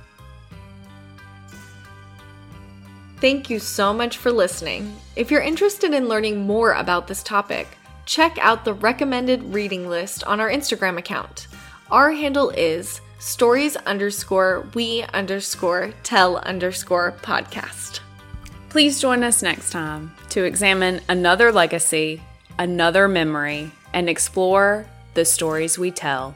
Thank 3.16 3.50
you 3.50 3.58
so 3.58 3.92
much 3.92 4.18
for 4.18 4.30
listening. 4.30 4.94
If 5.16 5.28
you're 5.28 5.42
interested 5.42 5.92
in 5.92 6.08
learning 6.08 6.46
more 6.46 6.74
about 6.74 7.08
this 7.08 7.24
topic, 7.24 7.66
check 8.06 8.38
out 8.40 8.64
the 8.64 8.72
recommended 8.72 9.42
reading 9.52 9.88
list 9.88 10.22
on 10.22 10.38
our 10.38 10.48
Instagram 10.48 10.98
account. 10.98 11.48
Our 11.90 12.12
handle 12.12 12.50
is 12.50 13.00
stories 13.18 13.74
underscore 13.74 14.68
we 14.74 15.02
underscore 15.12 15.92
tell 16.04 16.36
underscore 16.36 17.16
podcast. 17.22 17.98
Please 18.68 19.00
join 19.00 19.24
us 19.24 19.42
next 19.42 19.70
time 19.70 20.14
to 20.28 20.44
examine 20.44 21.00
another 21.08 21.50
legacy, 21.50 22.22
another 22.56 23.08
memory, 23.08 23.72
and 23.92 24.08
explore 24.08 24.86
the 25.14 25.24
stories 25.24 25.78
we 25.78 25.90
tell. 25.90 26.34